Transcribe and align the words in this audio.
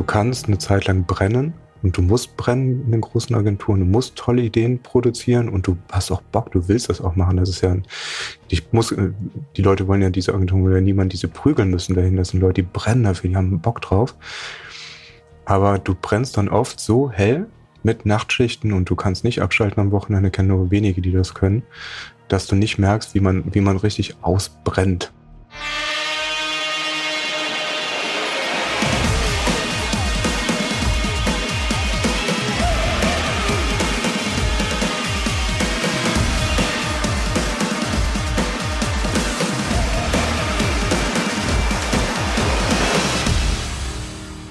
du 0.00 0.06
kannst 0.06 0.46
eine 0.46 0.56
Zeit 0.56 0.86
lang 0.86 1.04
brennen 1.04 1.52
und 1.82 1.94
du 1.94 2.00
musst 2.00 2.34
brennen 2.38 2.84
in 2.86 2.92
den 2.92 3.02
großen 3.02 3.36
Agenturen, 3.36 3.80
du 3.80 3.86
musst 3.86 4.16
tolle 4.16 4.40
Ideen 4.40 4.82
produzieren 4.82 5.50
und 5.50 5.66
du 5.66 5.76
hast 5.92 6.10
auch 6.10 6.22
Bock, 6.22 6.50
du 6.52 6.68
willst 6.68 6.88
das 6.88 7.02
auch 7.02 7.16
machen. 7.16 7.36
Das 7.36 7.50
ist 7.50 7.60
ja, 7.60 7.76
ich 8.48 8.72
muss, 8.72 8.92
äh, 8.92 9.10
die 9.58 9.62
Leute 9.62 9.86
wollen 9.88 10.00
ja 10.00 10.08
diese 10.08 10.32
Agenturen, 10.32 10.64
will 10.64 10.72
ja 10.72 10.80
niemand 10.80 11.12
diese 11.12 11.28
prügeln 11.28 11.68
müssen 11.68 11.94
dahin. 11.94 12.16
Das 12.16 12.30
sind 12.30 12.40
Leute, 12.40 12.62
die 12.62 12.68
brennen 12.72 13.04
dafür, 13.04 13.28
die 13.28 13.36
haben 13.36 13.60
Bock 13.60 13.82
drauf. 13.82 14.16
Aber 15.44 15.78
du 15.78 15.94
brennst 15.94 16.38
dann 16.38 16.48
oft 16.48 16.80
so 16.80 17.10
hell 17.10 17.46
mit 17.82 18.06
Nachtschichten 18.06 18.72
und 18.72 18.88
du 18.88 18.96
kannst 18.96 19.22
nicht 19.22 19.42
abschalten 19.42 19.80
am 19.80 19.90
Wochenende, 19.90 20.30
kennen 20.30 20.48
nur 20.48 20.70
wenige, 20.70 21.02
die 21.02 21.12
das 21.12 21.34
können, 21.34 21.62
dass 22.28 22.46
du 22.46 22.56
nicht 22.56 22.78
merkst, 22.78 23.14
wie 23.14 23.20
man, 23.20 23.54
wie 23.54 23.60
man 23.60 23.76
richtig 23.76 24.16
ausbrennt. 24.22 25.12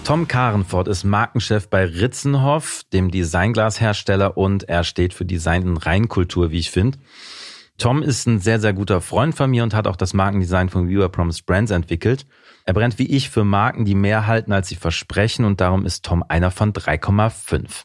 Tom 0.10 0.28
Karenfort 0.28 0.88
ist 0.88 1.04
Markenchef 1.04 1.70
bei 1.70 1.86
Ritzenhoff, 1.86 2.82
dem 2.92 3.12
Designglashersteller, 3.12 4.38
und 4.38 4.64
er 4.64 4.84
steht 4.84 5.14
für 5.14 5.24
Design 5.24 5.62
in 5.62 5.78
Reinkultur, 5.78 6.50
wie 6.50 6.58
ich 6.58 6.72
finde. 6.72 6.98
Tom 7.78 8.02
ist 8.02 8.26
ein 8.26 8.40
sehr, 8.40 8.60
sehr 8.60 8.74
guter 8.74 9.02
Freund 9.02 9.36
von 9.36 9.52
mir 9.52 9.62
und 9.62 9.76
hat 9.76 9.86
auch 9.86 9.96
das 9.96 10.16
Markendesign 10.16 10.70
von 10.70 10.90
Viewer 10.90 11.10
Promised 11.10 11.46
Brands 11.46 11.70
entwickelt. 11.70 12.26
Er 12.70 12.74
brennt 12.74 13.00
wie 13.00 13.08
ich 13.08 13.32
für 13.32 13.44
Marken, 13.44 13.84
die 13.84 13.96
mehr 13.96 14.28
halten, 14.28 14.52
als 14.52 14.68
sie 14.68 14.76
versprechen 14.76 15.44
und 15.44 15.60
darum 15.60 15.88
ist 15.88 16.06
Tom 16.06 16.24
einer 16.28 16.52
von 16.52 16.72
3,5. 16.72 17.84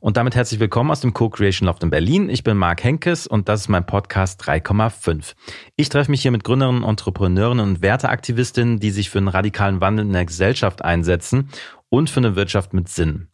Und 0.00 0.18
damit 0.18 0.34
herzlich 0.34 0.60
willkommen 0.60 0.90
aus 0.90 1.00
dem 1.00 1.14
Co-Creation 1.14 1.64
Loft 1.64 1.82
in 1.82 1.88
Berlin. 1.88 2.28
Ich 2.28 2.44
bin 2.44 2.58
Marc 2.58 2.84
Henkes 2.84 3.26
und 3.26 3.48
das 3.48 3.62
ist 3.62 3.68
mein 3.68 3.86
Podcast 3.86 4.42
3,5. 4.42 5.32
Ich 5.76 5.88
treffe 5.88 6.10
mich 6.10 6.20
hier 6.20 6.30
mit 6.30 6.44
Gründerinnen, 6.44 6.84
Entrepreneurinnen 6.84 7.66
und 7.66 7.80
Werteaktivistinnen, 7.80 8.78
die 8.78 8.90
sich 8.90 9.08
für 9.08 9.16
einen 9.16 9.28
radikalen 9.28 9.80
Wandel 9.80 10.04
in 10.04 10.12
der 10.12 10.26
Gesellschaft 10.26 10.84
einsetzen 10.84 11.48
und 11.88 12.10
für 12.10 12.20
eine 12.20 12.36
Wirtschaft 12.36 12.74
mit 12.74 12.90
Sinn. 12.90 13.28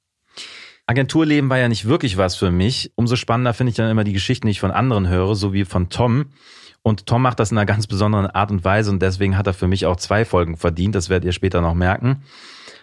Agenturleben 0.87 1.51
war 1.51 1.59
ja 1.59 1.69
nicht 1.69 1.89
wirklich 1.89 2.19
was 2.19 2.37
für 2.37 2.53
mich. 2.53 2.93
Umso 2.95 3.17
spannender 3.17 3.53
finde 3.53 3.71
ich 3.71 3.77
dann 3.77 3.91
immer 3.91 4.05
die 4.05 4.13
Geschichten, 4.13 4.47
die 4.47 4.53
ich 4.53 4.61
von 4.61 4.71
anderen 4.71 5.09
höre, 5.09 5.35
so 5.35 5.53
wie 5.53 5.65
von 5.65 5.89
Tom. 5.89 6.27
Und 6.85 7.07
Tom 7.07 7.23
macht 7.23 7.41
das 7.41 7.51
in 7.51 7.57
einer 7.57 7.65
ganz 7.65 7.87
besonderen 7.87 8.27
Art 8.27 8.51
und 8.51 8.63
Weise 8.63 8.91
und 8.91 9.01
deswegen 9.01 9.39
hat 9.39 9.47
er 9.47 9.55
für 9.55 9.67
mich 9.67 9.87
auch 9.87 9.97
zwei 9.97 10.27
Folgen 10.27 10.59
verdient. 10.59 10.95
Das 10.95 11.09
werdet 11.09 11.25
ihr 11.25 11.33
später 11.33 11.63
noch 11.63 11.73
merken. 11.73 12.23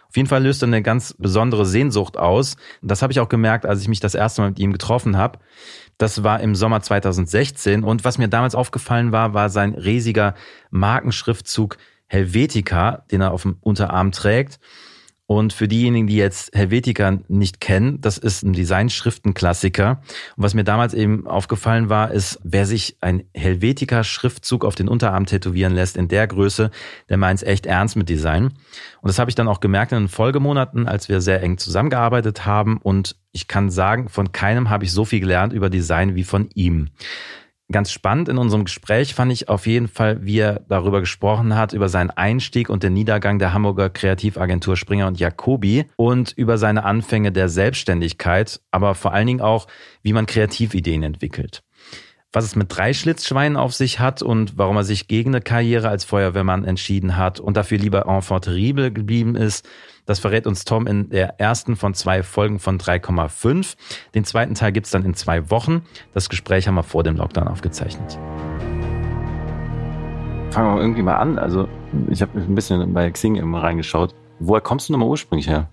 Auf 0.09 0.17
jeden 0.17 0.27
Fall 0.27 0.41
löst 0.41 0.63
er 0.63 0.67
eine 0.67 0.81
ganz 0.81 1.13
besondere 1.19 1.67
Sehnsucht 1.67 2.17
aus. 2.17 2.57
Das 2.81 3.03
habe 3.03 3.13
ich 3.13 3.19
auch 3.19 3.29
gemerkt, 3.29 3.67
als 3.67 3.79
ich 3.79 3.87
mich 3.87 3.99
das 3.99 4.15
erste 4.15 4.41
Mal 4.41 4.49
mit 4.49 4.59
ihm 4.59 4.73
getroffen 4.73 5.17
habe. 5.17 5.37
Das 5.99 6.23
war 6.23 6.39
im 6.39 6.55
Sommer 6.55 6.81
2016 6.81 7.83
und 7.83 8.03
was 8.03 8.17
mir 8.17 8.27
damals 8.27 8.55
aufgefallen 8.55 9.11
war, 9.11 9.35
war 9.35 9.49
sein 9.49 9.75
riesiger 9.75 10.33
Markenschriftzug 10.71 11.77
Helvetica, 12.07 13.05
den 13.11 13.21
er 13.21 13.31
auf 13.31 13.43
dem 13.43 13.57
Unterarm 13.61 14.11
trägt. 14.11 14.59
Und 15.31 15.53
für 15.53 15.69
diejenigen, 15.69 16.07
die 16.07 16.17
jetzt 16.17 16.53
Helvetica 16.53 17.19
nicht 17.29 17.61
kennen, 17.61 18.01
das 18.01 18.17
ist 18.17 18.43
ein 18.43 18.51
Design-Schriftenklassiker. 18.51 20.01
Und 20.35 20.43
was 20.43 20.53
mir 20.53 20.65
damals 20.65 20.93
eben 20.93 21.25
aufgefallen 21.25 21.87
war, 21.87 22.11
ist, 22.11 22.41
wer 22.43 22.65
sich 22.65 22.97
ein 22.99 23.23
Helvetica-Schriftzug 23.33 24.65
auf 24.65 24.75
den 24.75 24.89
Unterarm 24.89 25.25
tätowieren 25.25 25.73
lässt 25.73 25.95
in 25.95 26.09
der 26.09 26.27
Größe, 26.27 26.69
der 27.07 27.15
meint 27.15 27.37
es 27.37 27.47
echt 27.47 27.65
ernst 27.65 27.95
mit 27.95 28.09
Design. 28.09 28.47
Und 28.47 29.07
das 29.07 29.19
habe 29.19 29.31
ich 29.31 29.35
dann 29.35 29.47
auch 29.47 29.61
gemerkt 29.61 29.93
in 29.93 29.99
den 29.99 30.07
Folgemonaten, 30.09 30.85
als 30.85 31.07
wir 31.07 31.21
sehr 31.21 31.41
eng 31.41 31.57
zusammengearbeitet 31.57 32.45
haben. 32.45 32.77
Und 32.83 33.15
ich 33.31 33.47
kann 33.47 33.69
sagen, 33.69 34.09
von 34.09 34.33
keinem 34.33 34.69
habe 34.69 34.83
ich 34.83 34.91
so 34.91 35.05
viel 35.05 35.21
gelernt 35.21 35.53
über 35.53 35.69
Design 35.69 36.13
wie 36.15 36.25
von 36.25 36.49
ihm. 36.55 36.89
Ganz 37.71 37.91
spannend 37.91 38.27
in 38.27 38.37
unserem 38.37 38.65
Gespräch 38.65 39.13
fand 39.13 39.31
ich 39.31 39.47
auf 39.47 39.65
jeden 39.65 39.87
Fall, 39.87 40.25
wie 40.25 40.39
er 40.39 40.61
darüber 40.67 40.99
gesprochen 40.99 41.55
hat, 41.55 41.71
über 41.71 41.87
seinen 41.87 42.09
Einstieg 42.09 42.69
und 42.69 42.83
den 42.83 42.93
Niedergang 42.93 43.39
der 43.39 43.53
Hamburger 43.53 43.89
Kreativagentur 43.89 44.75
Springer 44.75 45.07
und 45.07 45.19
Jacobi 45.19 45.85
und 45.95 46.33
über 46.35 46.57
seine 46.57 46.83
Anfänge 46.83 47.31
der 47.31 47.47
Selbstständigkeit, 47.47 48.59
aber 48.71 48.93
vor 48.93 49.13
allen 49.13 49.27
Dingen 49.27 49.41
auch, 49.41 49.67
wie 50.03 50.11
man 50.11 50.25
Kreativideen 50.25 51.03
entwickelt. 51.03 51.63
Was 52.33 52.45
es 52.45 52.55
mit 52.55 52.75
drei 52.75 52.93
Schlitzschweinen 52.93 53.57
auf 53.57 53.73
sich 53.73 53.99
hat 53.99 54.21
und 54.21 54.57
warum 54.57 54.77
er 54.77 54.83
sich 54.83 55.07
gegen 55.07 55.31
eine 55.31 55.41
Karriere 55.41 55.89
als 55.89 56.03
Feuerwehrmann 56.03 56.65
entschieden 56.65 57.15
hat 57.15 57.39
und 57.39 57.55
dafür 57.57 57.77
lieber 57.77 58.05
enfant 58.05 58.45
terrible 58.45 58.91
geblieben 58.91 59.35
ist, 59.35 59.67
das 60.05 60.19
verrät 60.19 60.47
uns 60.47 60.65
Tom 60.65 60.87
in 60.87 61.09
der 61.09 61.39
ersten 61.39 61.75
von 61.75 61.93
zwei 61.93 62.23
Folgen 62.23 62.59
von 62.59 62.79
3,5. 62.79 63.75
Den 64.15 64.25
zweiten 64.25 64.55
Teil 64.55 64.71
gibt's 64.71 64.91
dann 64.91 65.05
in 65.05 65.13
zwei 65.13 65.49
Wochen. 65.49 65.83
Das 66.13 66.29
Gespräch 66.29 66.67
haben 66.67 66.75
wir 66.75 66.83
vor 66.83 67.03
dem 67.03 67.15
Lockdown 67.15 67.47
aufgezeichnet. 67.47 68.19
Fangen 70.51 70.75
wir 70.75 70.81
irgendwie 70.81 71.01
mal 71.01 71.17
an. 71.17 71.39
Also 71.39 71.67
ich 72.09 72.21
habe 72.21 72.39
ein 72.39 72.55
bisschen 72.55 72.93
bei 72.93 73.09
Xing 73.09 73.35
immer 73.35 73.63
reingeschaut. 73.63 74.13
Woher 74.39 74.61
kommst 74.61 74.89
du 74.89 74.93
nochmal 74.93 75.07
ursprünglich 75.07 75.47
her? 75.47 75.69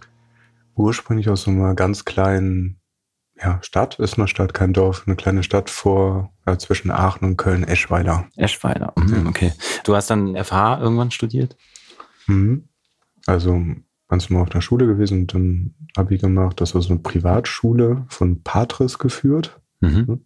Ursprünglich 0.75 1.29
aus 1.29 1.49
einer 1.49 1.75
ganz 1.75 2.05
kleinen 2.05 2.79
ja, 3.43 3.59
Stadt, 3.63 3.99
ist 3.99 4.19
eine 4.19 4.29
Stadt, 4.29 4.53
kein 4.55 4.73
Dorf, 4.73 5.05
eine 5.07 5.17
kleine 5.17 5.43
Stadt 5.43 5.71
vor 5.71 6.33
ja, 6.47 6.59
zwischen 6.59 6.91
Aachen 6.91 7.25
und 7.25 7.37
Köln, 7.37 7.65
Eschweiler. 7.65 8.27
Eschweiler, 8.37 8.93
mhm, 8.97 9.27
okay. 9.27 9.53
Du 9.85 9.95
hast 9.95 10.11
dann 10.11 10.37
FH 10.37 10.81
irgendwann 10.81 11.11
studiert? 11.11 11.57
Mhm. 12.27 12.69
Also 13.27 13.63
ganz 14.09 14.29
normal 14.29 14.45
auf 14.45 14.51
der 14.51 14.61
Schule 14.61 14.87
gewesen 14.87 15.21
und 15.21 15.35
dann 15.35 15.75
Abi 15.97 16.19
gemacht. 16.19 16.61
Das 16.61 16.75
war 16.75 16.83
so 16.83 16.91
eine 16.91 16.99
Privatschule 16.99 18.05
von 18.09 18.43
Patris 18.43 18.99
geführt. 18.99 19.61
Mhm. 19.81 20.25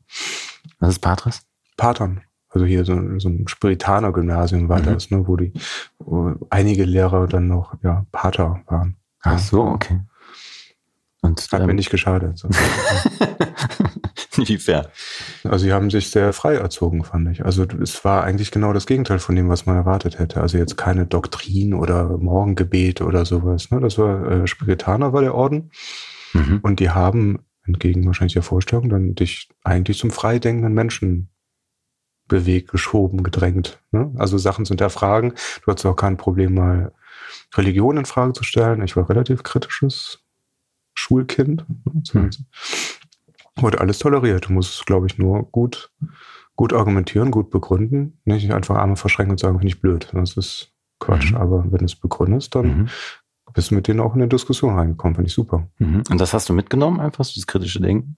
Was 0.78 0.90
ist 0.90 0.98
Patris? 1.00 1.42
Patern. 1.76 2.22
Also 2.48 2.66
hier 2.66 2.84
so, 2.84 2.94
so 3.18 3.28
ein 3.28 3.48
Spiritaner-Gymnasium 3.48 4.68
war 4.68 4.80
mhm. 4.80 4.84
das, 4.84 5.10
ne, 5.10 5.26
wo 5.26 5.36
die 5.36 5.52
wo 5.98 6.34
einige 6.50 6.84
Lehrer 6.84 7.26
dann 7.26 7.48
noch 7.48 7.74
ja, 7.82 8.06
Pater 8.12 8.62
waren. 8.66 8.96
Ach 9.22 9.38
so, 9.38 9.62
okay. 9.62 10.00
Und 11.22 11.40
hat 11.40 11.60
ähm, 11.60 11.66
mir 11.66 11.74
nicht 11.74 11.90
geschadet. 11.90 12.38
So. 12.38 12.48
Inwiefern? 14.36 14.86
Also 15.44 15.64
sie 15.64 15.72
haben 15.72 15.90
sich 15.90 16.10
sehr 16.10 16.32
frei 16.32 16.54
erzogen, 16.54 17.04
fand 17.04 17.28
ich. 17.30 17.44
Also 17.44 17.64
es 17.82 18.04
war 18.04 18.24
eigentlich 18.24 18.50
genau 18.50 18.72
das 18.72 18.86
Gegenteil 18.86 19.18
von 19.18 19.36
dem, 19.36 19.48
was 19.48 19.66
man 19.66 19.76
erwartet 19.76 20.18
hätte. 20.18 20.40
Also 20.40 20.58
jetzt 20.58 20.76
keine 20.76 21.06
Doktrin 21.06 21.74
oder 21.74 22.16
Morgengebet 22.16 23.02
oder 23.02 23.24
sowas. 23.24 23.70
Ne? 23.70 23.80
Das 23.80 23.98
war 23.98 24.30
äh, 24.30 24.46
Spiritaner 24.46 25.12
war 25.12 25.22
der 25.22 25.34
Orden. 25.34 25.70
Mhm. 26.32 26.60
Und 26.62 26.80
die 26.80 26.90
haben, 26.90 27.40
entgegen 27.64 28.06
wahrscheinlich 28.06 28.34
der 28.34 28.42
Vorstellung, 28.42 28.88
dann 28.88 29.14
dich 29.14 29.48
eigentlich 29.64 29.98
zum 29.98 30.10
freidenkenden 30.10 30.72
Menschen 30.72 31.28
bewegt, 32.26 32.70
geschoben, 32.70 33.22
gedrängt. 33.22 33.82
Ne? 33.90 34.12
Also 34.16 34.38
Sachen 34.38 34.64
zu 34.64 34.70
hinterfragen. 34.70 35.34
Du 35.62 35.70
hattest 35.70 35.84
auch 35.84 35.96
kein 35.96 36.16
Problem, 36.16 36.54
mal 36.54 36.92
Religion 37.54 37.98
in 37.98 38.06
Frage 38.06 38.32
zu 38.32 38.44
stellen. 38.44 38.82
Ich 38.82 38.96
war 38.96 39.10
relativ 39.10 39.42
kritisches 39.42 40.20
Schulkind. 40.94 41.66
Ne? 42.14 42.22
Mhm 42.22 42.30
wurde 43.56 43.80
alles 43.80 43.98
toleriert. 43.98 44.48
Du 44.48 44.52
musst 44.52 44.74
es, 44.74 44.84
glaube 44.84 45.06
ich, 45.06 45.18
nur 45.18 45.50
gut, 45.50 45.92
gut 46.56 46.72
argumentieren, 46.72 47.30
gut 47.30 47.50
begründen. 47.50 48.20
Nicht 48.24 48.52
einfach 48.52 48.76
Arme 48.76 48.96
verschränken 48.96 49.32
und 49.32 49.40
sagen, 49.40 49.58
finde 49.58 49.68
ich 49.68 49.80
blöd. 49.80 50.08
Das 50.12 50.36
ist 50.36 50.72
Quatsch. 51.00 51.32
Mhm. 51.32 51.36
Aber 51.36 51.64
wenn 51.64 51.78
du 51.78 51.84
es 51.84 51.96
begründest, 51.96 52.54
dann 52.54 52.66
mhm. 52.66 52.88
bist 53.52 53.70
du 53.70 53.74
mit 53.74 53.88
denen 53.88 54.00
auch 54.00 54.14
in 54.14 54.22
eine 54.22 54.28
Diskussion 54.28 54.78
reingekommen. 54.78 55.14
Finde 55.14 55.28
ich 55.28 55.34
super. 55.34 55.68
Mhm. 55.78 56.02
Und 56.10 56.20
das 56.20 56.32
hast 56.32 56.48
du 56.48 56.52
mitgenommen, 56.52 57.00
einfach 57.00 57.24
so 57.24 57.32
das 57.34 57.46
kritische 57.46 57.80
Denken? 57.80 58.16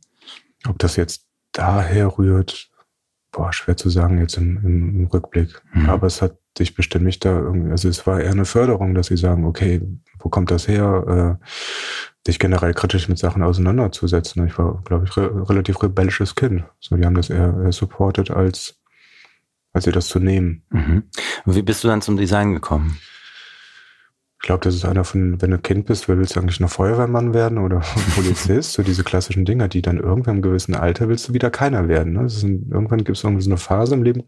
Ob 0.67 0.78
das 0.78 0.97
jetzt 0.97 1.27
daher 1.53 2.19
rührt, 2.19 2.71
boah, 3.33 3.53
schwer 3.53 3.77
zu 3.77 3.91
sagen 3.91 4.19
jetzt 4.19 4.37
im, 4.37 4.59
im 4.65 5.06
Rückblick. 5.06 5.62
Mhm. 5.72 5.89
Aber 5.89 6.06
es 6.06 6.22
hat 6.22 6.39
dich 6.59 6.75
bestimmt 6.75 7.05
nicht 7.05 7.25
da 7.25 7.39
irgendwie, 7.39 7.71
also 7.71 7.89
es 7.89 8.06
war 8.06 8.21
eher 8.21 8.31
eine 8.31 8.45
Förderung, 8.45 8.95
dass 8.95 9.09
sie 9.09 9.16
sagen, 9.16 9.45
okay, 9.45 9.83
wo 10.19 10.28
kommt 10.28 10.51
das 10.51 10.69
her? 10.69 11.39
Äh, 11.41 11.45
dich 12.26 12.38
generell 12.38 12.72
kritisch 12.74 13.09
mit 13.09 13.18
Sachen 13.18 13.42
auseinanderzusetzen. 13.42 14.47
Ich 14.47 14.59
war, 14.59 14.82
glaube 14.84 15.04
ich, 15.04 15.16
re 15.16 15.48
relativ 15.48 15.82
rebellisches 15.82 16.34
Kind. 16.34 16.65
So, 16.80 16.97
die 16.97 17.04
haben 17.04 17.15
das 17.15 17.30
eher, 17.30 17.54
eher 17.62 17.72
supported, 17.72 18.30
als, 18.30 18.80
als 19.72 19.84
sie 19.84 19.92
das 19.92 20.09
zu 20.09 20.21
nehmen. 20.21 20.62
Mhm. 20.71 21.04
Wie 21.44 21.62
bist 21.62 21.84
du 21.84 21.88
dann 21.88 22.03
zum 22.03 22.16
Design 22.16 22.54
gekommen? 22.54 22.98
Ich 24.41 24.47
glaube, 24.47 24.60
das 24.60 24.74
ist 24.74 24.84
einer 24.84 25.04
von, 25.04 25.41
wenn 25.41 25.53
du 25.53 25.59
Kind 25.59 25.86
bist, 25.86 26.06
willst 26.06 26.36
du 26.36 26.41
eigentlich 26.41 26.60
noch 26.60 26.68
Feuerwehrmann 26.68 27.32
werden 27.32 27.56
oder 27.56 27.80
Polizist? 28.15 28.74
so 28.74 28.82
diese 28.82 29.03
klassischen 29.03 29.47
Dinge, 29.47 29.71
die 29.71 29.80
dann 29.80 29.98
irgendwann 29.98 30.36
im 30.36 30.42
gewissen 30.42 30.74
Alter 30.74 31.09
willst 31.09 31.28
du 31.28 31.32
wieder 31.32 31.50
keiner 31.50 31.88
werden. 31.88 32.12
Ne? 32.12 32.21
Ein, 32.21 32.71
irgendwann 32.71 33.04
gibt 33.04 33.16
es 33.16 33.24
irgendwie 33.24 33.42
so 33.42 33.48
eine 33.48 33.56
Phase 33.56 33.94
im 33.94 34.03
Leben. 34.03 34.24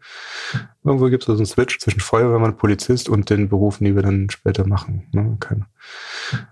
Irgendwo 0.84 1.10
gibt 1.10 1.24
es 1.24 1.26
so 1.26 1.34
einen 1.34 1.44
Switch 1.44 1.78
zwischen 1.78 2.00
Feuerwehrmann, 2.00 2.56
Polizist 2.56 3.10
und 3.10 3.28
den 3.28 3.50
Berufen, 3.50 3.84
die 3.84 3.94
wir 3.94 4.02
dann 4.02 4.30
später 4.30 4.66
machen. 4.66 5.06
Ne? 5.12 5.38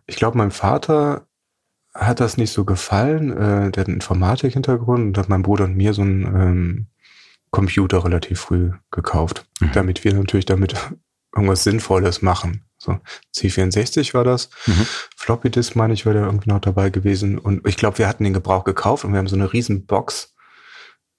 Ich 0.06 0.17
glaube, 0.17 0.37
mein 0.37 0.50
Vater 0.50 1.26
hat 1.94 2.20
das 2.20 2.37
nicht 2.37 2.52
so 2.52 2.64
gefallen. 2.64 3.31
Äh, 3.31 3.70
der 3.70 3.81
hat 3.81 3.88
einen 3.88 3.96
Informatik-Hintergrund 3.96 5.06
und 5.06 5.19
hat 5.19 5.29
mein 5.29 5.43
Bruder 5.43 5.64
und 5.64 5.76
mir 5.76 5.94
so 5.94 6.02
einen 6.02 6.25
ähm, 6.25 6.87
Computer 7.50 8.05
relativ 8.05 8.41
früh 8.41 8.73
gekauft, 8.91 9.46
mhm. 9.61 9.70
damit 9.73 10.05
wir 10.05 10.12
natürlich 10.12 10.46
damit 10.46 10.75
irgendwas 11.35 11.64
Sinnvolles 11.64 12.23
machen. 12.23 12.64
So, 12.79 12.99
C64 13.35 14.12
war 14.12 14.25
das. 14.25 14.50
Mhm. 14.67 14.87
Floppy 15.17 15.50
Disk, 15.50 15.76
meine 15.76 15.94
ich, 15.94 16.05
war 16.05 16.14
da 16.14 16.26
irgendwie 16.26 16.50
noch 16.50 16.61
dabei 16.61 16.91
gewesen. 16.91 17.38
Und 17.38 17.67
ich 17.67 17.76
glaube, 17.76 17.99
wir 17.99 18.08
hatten 18.08 18.25
den 18.25 18.35
Gebrauch 18.35 18.64
gekauft 18.64 19.05
und 19.05 19.12
wir 19.12 19.19
haben 19.19 19.29
so 19.29 19.37
eine 19.37 19.52
riesen 19.52 19.87
Box 19.87 20.34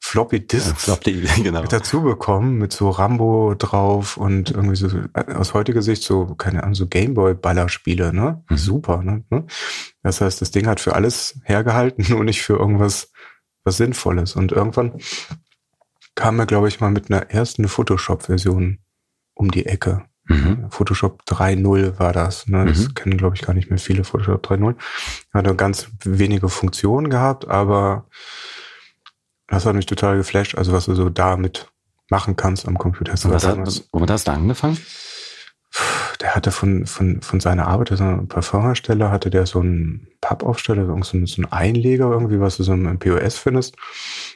Floppy 0.08 0.46
Disks 0.46 0.86
ja, 0.86 0.96
genau. 1.44 1.64
dazu 1.64 2.04
bekommen 2.04 2.60
mit 2.60 2.72
so 2.72 2.92
Rambo 2.92 3.56
drauf 3.58 4.18
und 4.18 4.52
irgendwie 4.52 4.76
so 4.76 4.88
aus 5.34 5.56
heutiger 5.56 5.82
Sicht 5.82 6.04
so, 6.04 6.36
keine 6.36 6.62
Ahnung, 6.62 6.76
so 6.76 6.86
Gameboy-Ballerspiele, 6.86 8.14
ne? 8.14 8.44
Mhm. 8.48 8.58
Super, 8.58 9.02
ne? 9.02 9.24
Das 10.04 10.22
heißt, 10.22 10.42
das 10.42 10.52
Ding 10.52 10.68
hat 10.68 10.80
für 10.80 10.94
alles 10.94 11.40
hergehalten, 11.44 12.06
nur 12.10 12.24
nicht 12.24 12.44
für 12.44 12.54
irgendwas 12.54 13.12
was 13.64 13.78
Sinnvolles. 13.78 14.36
Und 14.36 14.52
irgendwann 14.52 14.94
kam 16.14 16.40
er, 16.40 16.46
glaube 16.46 16.68
ich, 16.68 16.80
mal 16.80 16.92
mit 16.92 17.10
einer 17.10 17.32
ersten 17.32 17.68
Photoshop-Version 17.68 18.78
um 19.34 19.50
die 19.50 19.66
Ecke. 19.66 20.06
Mhm. 20.26 20.68
Photoshop 20.70 21.24
3.0 21.28 21.98
war 21.98 22.14
das. 22.14 22.48
Ne? 22.48 22.64
Das 22.66 22.80
mhm. 22.80 22.94
kennen, 22.94 23.18
glaube 23.18 23.36
ich, 23.36 23.42
gar 23.42 23.54
nicht 23.56 23.72
mehr 23.72 23.80
viele 23.80 24.04
Photoshop 24.04 24.46
3.0. 24.46 24.76
Hatte 25.34 25.56
ganz 25.56 25.90
wenige 26.04 26.48
Funktionen 26.48 27.10
gehabt, 27.10 27.48
aber 27.48 28.08
das 29.48 29.66
hat 29.66 29.76
mich 29.76 29.86
total 29.86 30.18
geflasht, 30.18 30.56
also 30.58 30.74
was 30.74 30.86
du 30.86 30.96
so 30.96 31.10
damit 31.10 31.68
machen 32.10 32.36
kannst 32.36 32.68
am 32.68 32.78
Computer. 32.78 33.14
Was 33.14 33.46
hat, 33.46 33.84
womit 33.92 34.10
hast 34.10 34.28
du 34.28 34.32
angefangen? 34.32 34.78
Der 36.26 36.34
hatte 36.34 36.50
von, 36.50 36.88
von, 36.88 37.22
von 37.22 37.40
seiner 37.40 37.68
Arbeit, 37.68 37.92
also 37.92 38.04
ein 38.04 38.28
Parfumhersteller, 38.28 39.12
hatte 39.12 39.30
der 39.30 39.46
so 39.46 39.60
einen 39.60 40.08
Pappaufsteller, 40.22 40.88
so 40.88 40.94
einen, 40.94 41.28
so 41.28 41.40
einen 41.40 41.52
Einleger 41.52 42.10
irgendwie, 42.10 42.40
was 42.40 42.58
du 42.58 42.64
so 42.64 42.74
im 42.74 42.98
POS 42.98 43.38
findest. 43.38 43.76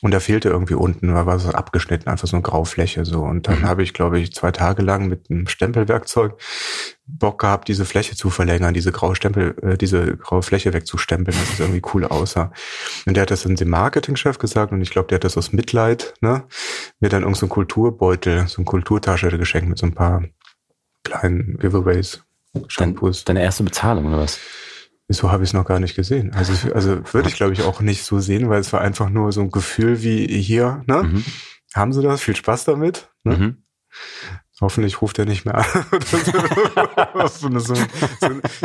Und 0.04 0.14
da 0.14 0.20
fehlte 0.20 0.50
irgendwie 0.50 0.76
unten, 0.76 1.12
war 1.16 1.26
was 1.26 1.52
abgeschnitten, 1.52 2.08
einfach 2.08 2.28
so 2.28 2.38
eine 2.38 2.44
graue 2.44 2.68
Fläche 2.68 3.06
so. 3.06 3.24
Und 3.24 3.48
dann 3.48 3.62
mhm. 3.62 3.66
habe 3.66 3.82
ich, 3.82 3.96
glaube 3.96 4.20
ich, 4.20 4.34
zwei 4.36 4.52
Tage 4.52 4.84
lang 4.84 5.08
mit 5.08 5.32
einem 5.32 5.48
Stempelwerkzeug 5.48 6.36
Bock 7.08 7.40
gehabt, 7.40 7.68
diese 7.68 7.86
Fläche 7.86 8.16
zu 8.16 8.30
verlängern, 8.30 8.76
diese 8.76 8.92
graue 8.92 9.16
Stempel, 9.16 9.56
äh, 9.64 9.78
diese 9.78 10.16
graue 10.16 10.44
Fläche 10.44 10.74
wegzustempeln, 10.74 11.36
dass 11.36 11.54
es 11.54 11.60
irgendwie 11.60 11.82
cool 11.94 12.06
aussah. 12.06 12.52
Und 13.08 13.16
der 13.18 13.24
hat 13.24 13.32
das 13.32 13.44
dann 13.44 13.56
dem 13.56 13.70
Marketingchef 13.70 14.38
gesagt 14.38 14.72
und 14.72 14.82
ich 14.82 14.92
glaube, 14.92 15.08
der 15.08 15.16
hat 15.16 15.24
das 15.24 15.38
aus 15.38 15.52
Mitleid, 15.52 16.14
ne, 16.22 16.44
mir 17.00 17.10
dann 17.10 17.24
irgendein 17.24 17.40
so 17.40 17.48
Kulturbeutel, 17.48 18.48
so 18.48 18.58
eine 18.58 18.66
Kulturtasche 18.66 19.36
geschenkt 19.40 19.70
mit 19.70 19.80
so 19.80 19.88
ein 19.88 19.96
paar 19.96 20.24
kleinen 21.04 21.58
Giveaways, 21.58 22.24
Shampoos. 22.68 23.26
Deine 23.26 23.44
erste 23.44 23.64
Bezahlung 23.64 24.06
oder 24.08 24.20
was? 24.20 24.40
So 25.08 25.32
habe 25.32 25.44
ich 25.44 25.50
es 25.50 25.54
noch 25.54 25.66
gar 25.66 25.80
nicht 25.80 25.96
gesehen. 25.96 26.34
Also, 26.34 26.54
also 26.74 27.02
würde 27.14 27.30
ich, 27.30 27.36
glaube 27.36 27.54
ich, 27.54 27.64
auch 27.64 27.82
nicht 27.82 28.04
so 28.04 28.20
sehen, 28.20 28.50
weil 28.50 28.60
es 28.60 28.72
war 28.74 28.82
einfach 28.82 29.10
nur 29.10 29.32
so 29.32 29.42
ein 29.42 29.50
Gefühl 29.50 30.04
wie 30.04 30.28
hier, 30.40 30.84
ne? 30.86 31.02
Mhm. 31.04 31.26
Haben 31.74 31.94
Sie 31.94 32.04
das? 32.04 32.22
Viel 32.22 32.36
Spaß 32.36 32.66
damit. 32.66 33.10
Ne? 33.24 33.38
Mhm. 33.38 33.64
Hoffentlich 34.62 35.02
ruft 35.02 35.18
er 35.18 35.26
nicht 35.26 35.46
mehr 35.46 35.56
an. 35.56 35.66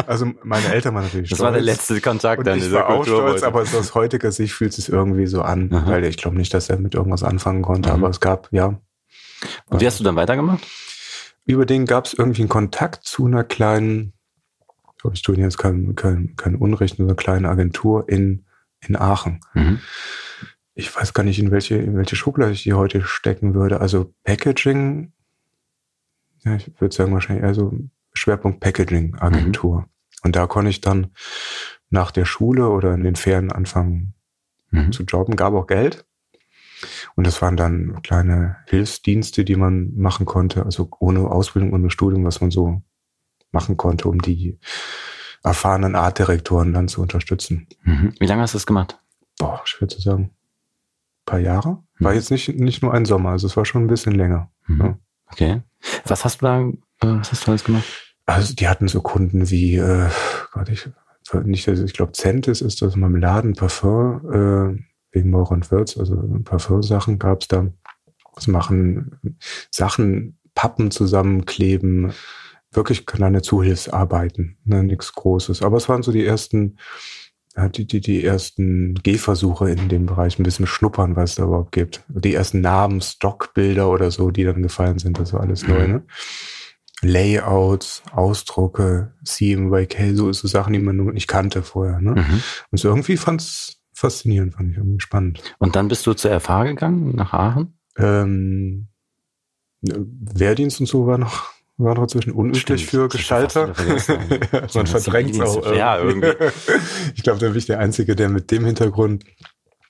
also 0.06 0.26
meine 0.42 0.72
Eltern 0.72 0.94
waren 0.94 1.04
natürlich 1.04 1.31
Das 1.31 1.38
stolz. 1.38 1.40
war 1.40 1.52
der 1.52 1.62
letzte 1.62 2.00
Kontakt 2.00 2.40
und 2.40 2.46
dann. 2.46 2.58
Ich 2.58 2.72
war 2.72 2.88
auch 2.88 3.04
stolz, 3.04 3.44
aber 3.44 3.60
aus 3.60 3.94
heutiger 3.94 4.32
Sicht 4.32 4.54
fühlt 4.54 4.70
es 4.70 4.76
sich 4.76 4.88
irgendwie 4.88 5.26
so 5.26 5.42
an, 5.42 5.72
Aha. 5.72 5.86
weil 5.86 6.04
ich 6.04 6.16
glaube 6.16 6.36
nicht, 6.36 6.52
dass 6.52 6.69
er 6.69 6.78
mit 6.78 6.94
irgendwas 6.94 7.22
anfangen 7.22 7.62
konnte, 7.62 7.90
mhm. 7.90 7.96
aber 7.96 8.10
es 8.10 8.19
gab, 8.19 8.48
ja. 8.50 8.81
Und 9.66 9.81
wie 9.81 9.86
hast 9.86 10.00
du 10.00 10.04
dann 10.04 10.16
weitergemacht? 10.16 10.66
Über 11.46 11.67
den 11.67 11.87
gab 11.87 12.06
es 12.06 12.14
irgendwie 12.14 12.43
einen 12.43 12.49
Kontakt 12.49 13.05
zu 13.05 13.26
einer 13.26 13.44
kleinen, 13.44 14.14
ich 14.91 15.02
glaube, 15.02 15.17
ich 15.17 15.23
tue 15.23 15.37
jetzt 15.37 15.58
kein, 15.58 15.94
kein, 15.94 16.37
kein 16.37 16.56
Unrecht, 16.56 16.99
einer 16.99 17.14
kleinen 17.14 17.46
Agentur 17.46 18.08
in, 18.08 18.46
in 18.81 18.96
Aachen. 18.96 19.41
Mhm. 19.52 19.81
Ich 20.75 20.94
weiß 20.94 21.14
gar 21.14 21.23
nicht, 21.23 21.38
in 21.38 21.50
welche, 21.50 21.76
in 21.76 21.96
welche 21.96 22.17
Schublade 22.17 22.52
ich 22.52 22.64
die 22.64 22.73
heute 22.73 23.02
stecken 23.02 23.55
würde. 23.55 23.81
Also 23.81 24.12
Packaging, 24.25 25.12
ja, 26.44 26.56
ich 26.56 26.73
würde 26.81 26.94
sagen 26.94 27.12
wahrscheinlich 27.12 27.44
eher 27.44 27.55
so 27.55 27.73
Schwerpunkt 28.12 28.61
Packaging 28.61 29.14
Agentur. 29.17 29.81
Mhm. 29.81 29.87
Und 30.23 30.37
da 30.37 30.46
konnte 30.46 30.70
ich 30.70 30.81
dann 30.81 31.08
nach 31.91 32.11
der 32.11 32.25
Schule 32.25 32.70
oder 32.70 32.94
in 32.94 33.05
den 33.05 33.17
Ferien 33.17 33.52
anfangen 33.52 34.14
mhm. 34.70 34.93
zu 34.93 35.05
jobben, 35.05 35.37
gab 35.37 35.55
auch 35.55 35.67
Geld. 35.67 36.06
Und 37.14 37.26
das 37.26 37.42
waren 37.42 37.56
dann 37.56 38.02
kleine 38.02 38.56
Hilfsdienste, 38.66 39.44
die 39.44 39.56
man 39.56 39.92
machen 39.96 40.26
konnte, 40.26 40.64
also 40.64 40.88
ohne 40.98 41.31
Ausbildung, 41.31 41.72
ohne 41.72 41.90
Studium, 41.90 42.25
was 42.25 42.40
man 42.40 42.50
so 42.50 42.82
machen 43.52 43.76
konnte, 43.76 44.08
um 44.08 44.20
die 44.20 44.58
erfahrenen 45.42 45.94
Artdirektoren 45.94 46.72
dann 46.72 46.88
zu 46.88 47.02
unterstützen. 47.02 47.69
Mhm. 47.82 48.14
Wie 48.19 48.26
lange 48.26 48.42
hast 48.42 48.54
du 48.54 48.56
das 48.56 48.66
gemacht? 48.66 48.98
Boah, 49.38 49.60
schwer 49.64 49.88
zu 49.88 50.00
sagen. 50.00 50.25
Ein 50.25 51.26
paar 51.26 51.38
Jahre. 51.38 51.82
War 51.98 52.12
mhm. 52.12 52.16
jetzt 52.16 52.31
nicht, 52.31 52.48
nicht 52.58 52.82
nur 52.82 52.92
ein 52.92 53.04
Sommer, 53.04 53.31
also 53.31 53.46
es 53.46 53.56
war 53.56 53.64
schon 53.64 53.84
ein 53.84 53.88
bisschen 53.88 54.14
länger. 54.14 54.50
Mhm. 54.66 54.81
Ja. 54.81 54.98
Okay. 55.31 55.62
Was 56.06 56.25
hast 56.25 56.42
du 56.42 56.46
da, 56.46 56.60
äh, 56.60 56.75
was 57.19 57.31
hast 57.31 57.46
du 57.46 57.50
alles 57.50 57.64
gemacht? 57.64 57.84
Also 58.26 58.54
die 58.54 58.69
hatten 58.69 58.88
so 58.88 59.02
Kunden 59.02 59.50
wie, 59.50 59.76
äh, 59.76 60.08
Gott, 60.52 60.69
ich, 60.69 60.88
nicht, 61.44 61.66
ich 61.69 61.92
glaube, 61.92 62.12
Centis 62.12 62.60
ist 62.60 62.81
das 62.82 62.96
Marmeladen, 62.96 63.54
Parfum, 63.54 64.76
äh, 64.78 64.82
wegen 65.14 65.31
Maurer 65.31 65.52
und 65.52 65.70
Wirtz, 65.70 65.96
also 65.96 66.14
ein 66.14 66.44
paar 66.44 66.58
Firmensachen 66.58 67.19
gab 67.19 67.43
es 67.43 67.49
da. 67.49 67.66
Das 68.34 68.46
machen 68.49 69.37
Sachen, 69.70 70.38
Pappen 70.55 70.90
zusammenkleben, 70.90 72.12
wirklich 72.72 73.06
kleine 73.06 73.43
Zuhilfsarbeiten, 73.43 74.56
ne, 74.64 74.82
nichts 74.82 75.12
Großes. 75.12 75.62
Aber 75.62 75.76
es 75.76 75.88
waren 75.88 76.02
so 76.02 76.11
die 76.11 76.26
ersten, 76.26 76.78
die, 77.56 77.87
die, 77.87 78.00
die 78.00 78.25
ersten 78.25 78.94
Gehversuche 79.02 79.70
in 79.70 79.88
dem 79.88 80.06
Bereich, 80.06 80.38
ein 80.38 80.43
bisschen 80.43 80.66
schnuppern, 80.66 81.14
was 81.14 81.31
es 81.31 81.37
da 81.37 81.44
überhaupt 81.44 81.72
gibt. 81.72 82.02
Die 82.08 82.34
ersten 82.34 82.60
Namen, 82.60 83.00
Stockbilder 83.00 83.88
oder 83.88 84.10
so, 84.10 84.31
die 84.31 84.44
dann 84.44 84.62
gefallen 84.62 84.99
sind, 84.99 85.19
das 85.19 85.32
war 85.32 85.40
alles 85.40 85.67
neu, 85.67 85.87
ne? 85.87 86.02
Layouts, 87.05 88.02
Ausdrucke, 88.12 89.12
CMYK, 89.25 90.14
so, 90.14 90.32
so 90.32 90.49
Sachen, 90.49 90.72
die 90.72 90.78
man 90.78 90.96
nur 90.96 91.12
nicht 91.12 91.28
kannte 91.28 91.62
vorher. 91.62 92.00
Ne? 92.00 92.12
Mhm. 92.12 92.43
Und 92.70 92.78
so 92.78 92.88
irgendwie 92.88 93.17
fand's 93.17 93.83
faszinierend, 94.04 94.52
fand 94.52 94.70
ich 94.70 94.76
irgendwie 94.76 95.00
spannend. 95.00 95.40
Und 95.58 95.76
dann 95.76 95.88
bist 95.88 96.06
du 96.06 96.12
zur 96.12 96.38
FH 96.38 96.64
gegangen, 96.64 97.16
nach 97.16 97.32
Aachen? 97.32 97.78
Ähm, 97.96 98.88
Wehrdienst 99.80 100.80
und 100.80 100.86
so 100.86 101.06
war 101.06 101.16
noch, 101.16 101.50
war 101.78 101.94
noch 101.94 102.06
zwischen 102.06 102.32
unüblich 102.32 102.86
für 102.86 103.08
Gestalter. 103.08 103.68
Man 104.74 104.86
verdrängt 104.86 105.30
es 105.30 105.40
auch. 105.40 105.74
Ja, 105.74 105.98
irgendwie. 105.98 106.34
ich 107.14 107.22
glaube, 107.22 107.38
da 107.38 107.48
bin 107.48 107.56
ich 107.56 107.64
der 107.64 107.78
Einzige, 107.78 108.14
der 108.14 108.28
mit 108.28 108.50
dem 108.50 108.66
Hintergrund 108.66 109.24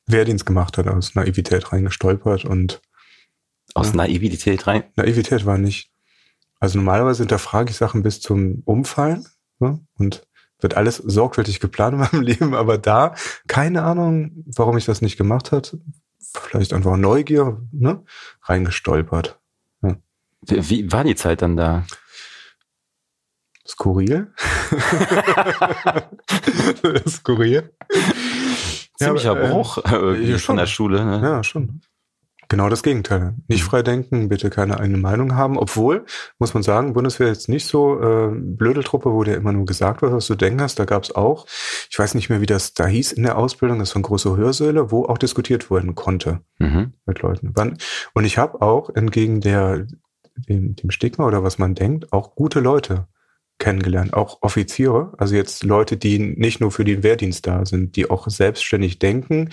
Wehrdienst 0.06 0.46
gemacht 0.46 0.78
hat, 0.78 0.86
aus 0.86 1.16
Naivität 1.16 1.72
reingestolpert 1.72 2.44
und 2.44 2.82
aus 3.74 3.88
ja, 3.88 3.96
Naivität 3.96 4.66
rein? 4.68 4.84
Naivität 4.94 5.44
war 5.44 5.58
nicht. 5.58 5.90
Also 6.60 6.78
normalerweise 6.78 7.24
hinterfrage 7.24 7.70
ich 7.70 7.76
Sachen 7.76 8.04
bis 8.04 8.20
zum 8.20 8.62
Umfallen 8.64 9.26
ne? 9.58 9.80
und 9.94 10.24
wird 10.60 10.76
alles 10.76 10.96
sorgfältig 10.96 11.60
geplant 11.60 11.94
in 11.94 12.00
meinem 12.00 12.22
Leben, 12.22 12.54
aber 12.54 12.78
da, 12.78 13.14
keine 13.46 13.82
Ahnung, 13.82 14.44
warum 14.46 14.78
ich 14.78 14.84
das 14.84 15.02
nicht 15.02 15.16
gemacht 15.16 15.52
hat. 15.52 15.76
Vielleicht 16.18 16.72
einfach 16.72 16.96
Neugier, 16.96 17.60
ne? 17.70 18.02
Reingestolpert. 18.42 19.38
Ja. 19.82 19.96
Wie 20.42 20.90
war 20.90 21.04
die 21.04 21.14
Zeit 21.14 21.42
dann 21.42 21.56
da? 21.56 21.84
Skurril. 23.66 24.32
Skurril. 27.08 27.70
Ziemlicher 28.98 29.40
ja, 29.40 29.48
Bruch 29.48 29.78
äh, 29.84 30.30
ja, 30.30 30.38
von 30.38 30.56
der 30.56 30.66
Schule. 30.66 31.04
Ne? 31.04 31.20
Ja, 31.22 31.42
schon. 31.42 31.80
Genau 32.48 32.68
das 32.68 32.82
Gegenteil. 32.82 33.34
Nicht 33.48 33.62
mhm. 33.62 33.68
frei 33.68 33.82
denken, 33.82 34.28
bitte 34.28 34.50
keine 34.50 34.78
eigene 34.80 34.98
Meinung 34.98 35.34
haben. 35.34 35.58
Obwohl, 35.58 36.04
muss 36.38 36.54
man 36.54 36.62
sagen, 36.62 36.92
Bundeswehr 36.92 37.28
jetzt 37.28 37.48
nicht 37.48 37.66
so 37.66 38.00
äh, 38.00 38.30
Blödeltruppe, 38.34 39.12
wo 39.12 39.24
dir 39.24 39.34
immer 39.34 39.52
nur 39.52 39.66
gesagt 39.66 40.02
wird, 40.02 40.12
was 40.12 40.26
du 40.26 40.34
denken 40.34 40.60
hast. 40.60 40.78
Da 40.78 40.84
gab 40.84 41.04
es 41.04 41.14
auch, 41.14 41.46
ich 41.90 41.98
weiß 41.98 42.14
nicht 42.14 42.28
mehr, 42.28 42.40
wie 42.40 42.46
das 42.46 42.74
da 42.74 42.86
hieß 42.86 43.12
in 43.12 43.22
der 43.22 43.38
Ausbildung, 43.38 43.78
das 43.78 43.94
waren 43.94 44.02
große 44.02 44.36
Hörsäle, 44.36 44.90
wo 44.90 45.06
auch 45.06 45.18
diskutiert 45.18 45.70
werden 45.70 45.94
konnte 45.94 46.40
mhm. 46.58 46.92
mit 47.06 47.22
Leuten. 47.22 47.54
Und 48.14 48.24
ich 48.24 48.38
habe 48.38 48.60
auch 48.62 48.90
entgegen 48.94 49.40
der 49.40 49.86
dem, 50.36 50.74
dem 50.76 50.90
Stigma 50.90 51.26
oder 51.26 51.42
was 51.42 51.58
man 51.58 51.74
denkt, 51.74 52.12
auch 52.12 52.34
gute 52.34 52.60
Leute 52.60 53.06
kennengelernt, 53.58 54.14
auch 54.14 54.38
Offiziere, 54.42 55.12
also 55.16 55.36
jetzt 55.36 55.62
Leute, 55.62 55.96
die 55.96 56.18
nicht 56.18 56.60
nur 56.60 56.72
für 56.72 56.84
den 56.84 57.02
Wehrdienst 57.02 57.46
da 57.46 57.64
sind, 57.64 57.94
die 57.94 58.10
auch 58.10 58.28
selbstständig 58.28 58.98
denken, 58.98 59.50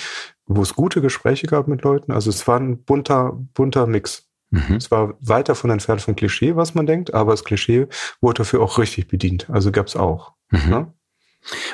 wo 0.56 0.62
es 0.62 0.76
gute 0.76 1.02
Gespräche 1.02 1.48
gab 1.48 1.68
mit 1.68 1.84
Leuten. 1.84 2.12
Also 2.12 2.30
es 2.30 2.48
war 2.48 2.60
ein 2.60 2.84
bunter, 2.84 3.38
bunter 3.54 3.88
Mix. 3.88 4.28
Mhm. 4.52 4.76
Es 4.76 4.92
war 4.92 5.16
weiter 5.22 5.56
von 5.56 5.70
entfernt 5.70 6.02
vom 6.02 6.16
Klischee, 6.16 6.56
was 6.56 6.76
man 6.76 6.86
denkt, 6.86 7.14
aber 7.14 7.32
das 7.32 7.44
Klischee 7.44 7.88
wurde 8.20 8.40
dafür 8.40 8.62
auch 8.62 8.78
richtig 8.78 9.08
bedient. 9.08 9.50
Also 9.50 9.72
gab 9.72 9.88
es 9.88 9.96
auch. 9.96 10.34
Mhm. 10.50 10.70
Ne? 10.70 10.94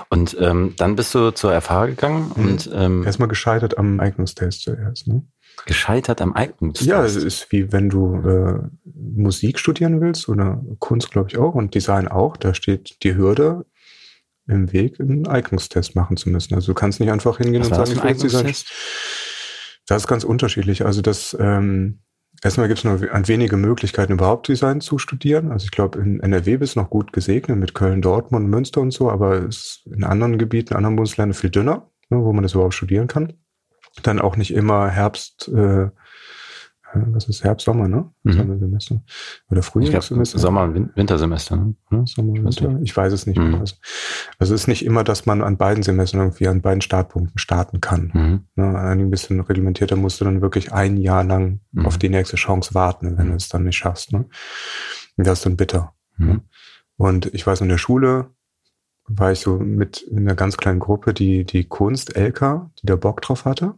Und 0.10 0.38
ähm, 0.40 0.76
dann 0.78 0.96
bist 0.96 1.14
du 1.14 1.32
zur 1.32 1.60
FH 1.60 1.88
gegangen 1.88 2.32
mhm. 2.36 2.46
und 2.46 2.70
ähm, 2.74 3.04
erstmal 3.04 3.28
gescheitert 3.28 3.78
am 3.78 4.00
Eignungstest 4.00 4.62
zuerst. 4.62 5.08
Ne? 5.08 5.24
Gescheitert 5.66 6.22
am 6.22 6.34
Eignungstest? 6.34 6.88
Ja, 6.90 7.04
es 7.04 7.16
ist 7.16 7.52
wie 7.52 7.72
wenn 7.74 7.90
du 7.90 8.16
äh, 8.18 8.60
Musik 8.86 9.60
studieren 9.60 10.00
willst 10.00 10.30
oder 10.30 10.64
Kunst, 10.80 11.12
glaube 11.12 11.30
ich 11.30 11.38
auch 11.38 11.56
und 11.56 11.74
Design 11.74 12.08
auch. 12.08 12.38
Da 12.38 12.54
steht 12.54 13.04
die 13.04 13.16
Hürde 13.16 13.66
im 14.48 14.72
Weg, 14.72 15.00
einen 15.00 15.28
Eignungstest 15.28 15.96
machen 15.96 16.18
zu 16.18 16.30
müssen. 16.30 16.56
Also 16.56 16.68
du 16.68 16.74
kannst 16.74 17.00
nicht 17.00 17.12
einfach 17.12 17.38
hingehen 17.38 17.62
Was 17.62 17.70
und 17.70 17.76
sagen, 17.76 17.92
ich 17.92 18.04
will 18.04 18.30
Design. 18.30 18.54
Das 19.88 20.04
ist 20.04 20.08
ganz 20.08 20.24
unterschiedlich. 20.24 20.86
Also 20.86 21.02
das 21.02 21.36
ähm, 21.40 22.00
Erstmal 22.44 22.68
gibt 22.68 22.80
es 22.80 22.84
nur 22.84 23.12
an 23.12 23.28
wenige 23.28 23.58
Möglichkeiten, 23.58 24.14
überhaupt 24.14 24.48
Design 24.48 24.80
zu 24.80 25.00
studieren. 25.00 25.52
Also 25.52 25.66
ich 25.66 25.72
glaube, 25.72 26.00
in 26.00 26.20
NRW 26.20 26.58
bist 26.58 26.76
du 26.76 26.82
noch 26.82 26.90
gut 26.90 27.12
gesegnet 27.12 27.58
mit 27.58 27.74
Köln, 27.74 28.02
Dortmund, 28.02 28.48
Münster 28.48 28.82
und 28.82 28.92
so, 28.92 29.10
aber 29.10 29.40
es 29.40 29.58
ist 29.58 29.88
in 29.88 30.04
anderen 30.04 30.38
Gebieten, 30.38 30.74
in 30.74 30.78
anderen 30.78 30.98
Bundesländern 30.98 31.34
viel 31.34 31.50
dünner, 31.50 31.90
ne, 32.10 32.24
wo 32.24 32.34
man 32.34 32.44
das 32.44 32.54
überhaupt 32.54 32.76
studieren 32.76 33.08
kann. 33.08 33.34
Dann 34.04 34.22
auch 34.22 34.36
nicht 34.36 34.54
immer 34.54 34.90
Herbst, 34.90 35.48
äh, 35.48 35.90
was 36.94 37.28
ist 37.28 37.44
Herbst, 37.44 37.66
Sommer, 37.66 37.88
ne? 37.88 38.10
Mhm. 38.24 38.32
Sommersemester. 38.34 39.02
Oder 39.50 39.62
Frühlingssemester. 39.62 40.40
Sommer- 40.40 40.64
und 40.64 40.74
Win- 40.74 40.90
Wintersemester, 40.96 41.56
ne? 41.90 42.04
Sommer, 42.06 42.34
ich 42.36 42.44
weiß 42.44 42.62
Winter? 42.62 42.80
Ich 42.82 42.98
weiß 42.98 43.14
es 43.14 43.28
nicht. 43.28 43.38
Mhm. 43.38 43.52
mehr. 43.52 43.60
Also 43.60 43.76
also 44.40 44.54
es 44.56 44.62
ist 44.62 44.68
nicht 44.68 44.86
immer, 44.86 45.04
dass 45.04 45.26
man 45.26 45.42
an 45.42 45.58
beiden 45.58 45.84
Semestern 45.84 46.22
irgendwie 46.22 46.48
an 46.48 46.62
beiden 46.62 46.82
Startpunkten 46.82 47.38
starten 47.38 47.82
kann. 47.82 48.12
Mhm. 48.14 48.42
Ne, 48.56 48.78
ein 48.80 49.10
bisschen 49.10 49.40
reglementierter 49.42 49.96
musst 49.96 50.22
du 50.22 50.26
dann 50.26 50.42
wirklich 50.42 50.72
ein 50.74 50.98
Jahr 50.98 51.24
lang 51.24 51.60
Mhm. 51.72 51.86
auf 51.86 51.98
die 51.98 52.10
nächste 52.10 52.36
Chance 52.38 52.74
warten, 52.74 53.18
wenn 53.18 53.26
Mhm. 53.28 53.32
du 53.32 53.36
es 53.38 53.50
dann 53.50 53.64
nicht 53.64 53.78
schaffst. 53.78 54.14
Ne? 54.14 54.26
Und 55.18 55.28
das 55.28 55.40
ist 55.40 55.46
dann 55.46 55.58
bitter. 55.58 55.94
Mhm. 56.18 56.42
Und 56.98 57.34
ich 57.34 57.46
weiß, 57.46 57.62
in 57.62 57.70
der 57.70 57.78
Schule 57.78 58.32
war 59.10 59.32
ich 59.32 59.40
so 59.40 59.58
mit 59.58 60.02
in 60.02 60.20
einer 60.20 60.36
ganz 60.36 60.58
kleinen 60.58 60.80
Gruppe, 60.80 61.14
die, 61.14 61.46
die 61.46 61.64
Kunst, 61.66 62.16
LK, 62.18 62.70
die 62.82 62.86
da 62.88 62.96
Bock 62.96 63.22
drauf 63.22 63.46
hatte. 63.46 63.76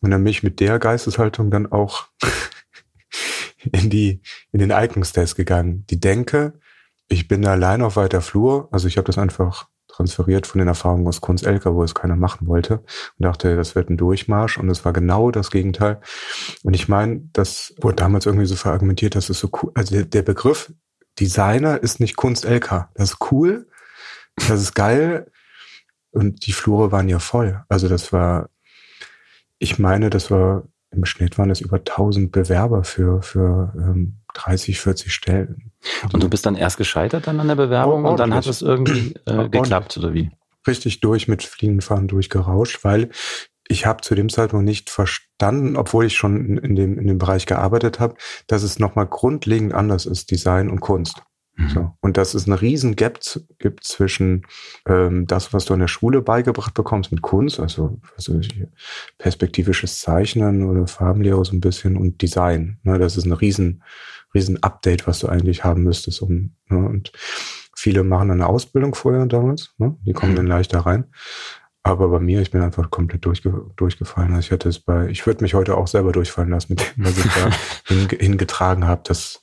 Und 0.00 0.10
dann 0.10 0.22
bin 0.22 0.30
ich 0.30 0.42
mit 0.42 0.60
der 0.60 0.78
Geisteshaltung 0.78 1.50
dann 1.50 1.70
auch 1.70 2.06
in 3.72 3.90
die, 3.90 4.22
in 4.52 4.60
den 4.60 4.72
Eignungstest 4.72 5.36
gegangen. 5.36 5.84
Die 5.90 6.00
Denke, 6.00 6.54
ich 7.08 7.28
bin 7.28 7.46
allein 7.46 7.82
auf 7.82 7.96
weiter 7.96 8.20
Flur, 8.20 8.68
also 8.70 8.86
ich 8.86 8.96
habe 8.96 9.06
das 9.06 9.18
einfach 9.18 9.68
transferiert 9.98 10.46
von 10.46 10.60
den 10.60 10.68
Erfahrungen 10.68 11.08
aus 11.08 11.20
Kunst 11.20 11.44
LK, 11.44 11.66
wo 11.74 11.82
es 11.82 11.94
keiner 11.94 12.14
machen 12.14 12.46
wollte 12.46 12.78
und 12.78 13.24
dachte, 13.24 13.56
das 13.56 13.74
wird 13.74 13.90
ein 13.90 13.96
Durchmarsch 13.96 14.56
und 14.56 14.70
es 14.70 14.84
war 14.84 14.92
genau 14.92 15.32
das 15.32 15.50
Gegenteil. 15.50 16.00
Und 16.62 16.74
ich 16.74 16.88
meine, 16.88 17.28
das 17.32 17.74
wurde 17.80 17.96
damals 17.96 18.24
irgendwie 18.24 18.46
so 18.46 18.54
verargumentiert, 18.54 19.16
dass 19.16 19.28
es 19.28 19.40
so 19.40 19.50
cool, 19.60 19.72
also 19.74 20.00
der, 20.02 20.22
Begriff 20.22 20.72
Designer 21.18 21.82
ist 21.82 21.98
nicht 21.98 22.14
Kunst 22.14 22.44
LK. 22.44 22.90
Das 22.94 23.10
ist 23.10 23.32
cool, 23.32 23.66
das 24.36 24.60
ist 24.60 24.74
geil 24.74 25.32
und 26.12 26.46
die 26.46 26.52
Flure 26.52 26.92
waren 26.92 27.08
ja 27.08 27.18
voll. 27.18 27.64
Also 27.68 27.88
das 27.88 28.12
war, 28.12 28.50
ich 29.58 29.78
meine, 29.78 30.10
das 30.10 30.30
war 30.30 30.64
im 30.90 31.04
Schnitt 31.04 31.36
waren 31.36 31.50
es 31.50 31.60
über 31.60 31.76
1000 31.76 32.32
Bewerber 32.32 32.82
für, 32.82 33.20
für 33.20 33.74
ähm, 33.76 34.20
30, 34.34 34.80
40 34.80 35.12
Stellen. 35.12 35.72
Und 36.12 36.22
du 36.22 36.30
bist 36.30 36.46
dann 36.46 36.56
erst 36.56 36.78
gescheitert 36.78 37.26
dann 37.26 37.38
an 37.40 37.48
der 37.48 37.56
Bewerbung 37.56 38.06
Oh, 38.06 38.10
und 38.10 38.20
dann 38.20 38.32
hat 38.32 38.46
es 38.46 38.62
irgendwie 38.62 39.14
äh, 39.26 39.50
geklappt, 39.50 39.98
oder 39.98 40.14
wie? 40.14 40.30
richtig 40.68 41.00
durch 41.00 41.26
mit 41.26 41.42
Fliegenfahren 41.42 42.06
durchgerauscht, 42.06 42.84
weil 42.84 43.10
ich 43.66 43.84
habe 43.84 44.02
zu 44.02 44.14
dem 44.14 44.28
Zeitpunkt 44.28 44.64
nicht 44.64 44.88
verstanden, 44.88 45.76
obwohl 45.76 46.06
ich 46.06 46.16
schon 46.16 46.44
in, 46.46 46.58
in, 46.58 46.76
dem, 46.76 46.98
in 46.98 47.06
dem 47.06 47.18
Bereich 47.18 47.44
gearbeitet 47.44 48.00
habe, 48.00 48.14
dass 48.46 48.62
es 48.62 48.78
nochmal 48.78 49.06
grundlegend 49.06 49.74
anders 49.74 50.06
ist, 50.06 50.30
Design 50.30 50.70
und 50.70 50.80
Kunst. 50.80 51.22
Mhm. 51.58 51.68
So. 51.68 51.92
Und 52.00 52.16
dass 52.16 52.34
es 52.34 52.46
einen 52.46 52.56
riesen 52.56 52.94
Gap 52.94 53.18
gibt 53.58 53.82
zwischen 53.84 54.46
ähm, 54.86 55.26
das, 55.26 55.52
was 55.52 55.64
du 55.64 55.74
in 55.74 55.80
der 55.80 55.88
Schule 55.88 56.22
beigebracht 56.22 56.72
bekommst 56.72 57.10
mit 57.10 57.20
Kunst, 57.20 57.58
also 57.58 57.98
was 58.16 58.30
weiß 58.30 58.46
ich, 58.46 58.64
perspektivisches 59.18 59.98
Zeichnen 59.98 60.64
oder 60.66 60.86
Farbenlehre 60.86 61.44
so 61.44 61.52
ein 61.52 61.60
bisschen 61.60 61.96
und 61.96 62.22
Design. 62.22 62.78
Ne, 62.84 62.98
das 62.98 63.16
ist 63.16 63.26
ein 63.26 63.32
riesen, 63.32 63.82
riesen 64.34 64.62
Update, 64.62 65.08
was 65.08 65.18
du 65.18 65.28
eigentlich 65.28 65.64
haben 65.64 65.82
müsstest. 65.82 66.22
Um, 66.22 66.54
ne, 66.68 66.78
und 66.78 67.10
viele 67.74 68.04
machen 68.04 68.30
eine 68.30 68.46
Ausbildung 68.46 68.94
vorher 68.94 69.26
damals, 69.26 69.74
ne, 69.78 69.96
die 70.06 70.12
kommen 70.12 70.36
dann 70.36 70.46
leichter 70.46 70.80
rein. 70.80 71.06
Aber 71.82 72.08
bei 72.08 72.20
mir, 72.20 72.40
ich 72.40 72.52
bin 72.52 72.60
einfach 72.60 72.90
komplett 72.90 73.24
durchge 73.24 73.64
durchgefallen. 73.76 74.32
Also 74.34 74.46
ich 74.46 74.50
hätte 74.52 74.68
es 74.68 74.78
bei, 74.78 75.08
ich 75.08 75.26
würde 75.26 75.42
mich 75.42 75.54
heute 75.54 75.76
auch 75.76 75.88
selber 75.88 76.12
durchfallen 76.12 76.50
lassen 76.50 76.74
mit 76.74 76.80
dem, 76.80 77.04
was 77.04 77.18
ich 77.18 77.32
da 77.32 77.50
hinge 77.86 78.16
hingetragen 78.16 78.86
habe. 78.86 79.00
Das, 79.04 79.40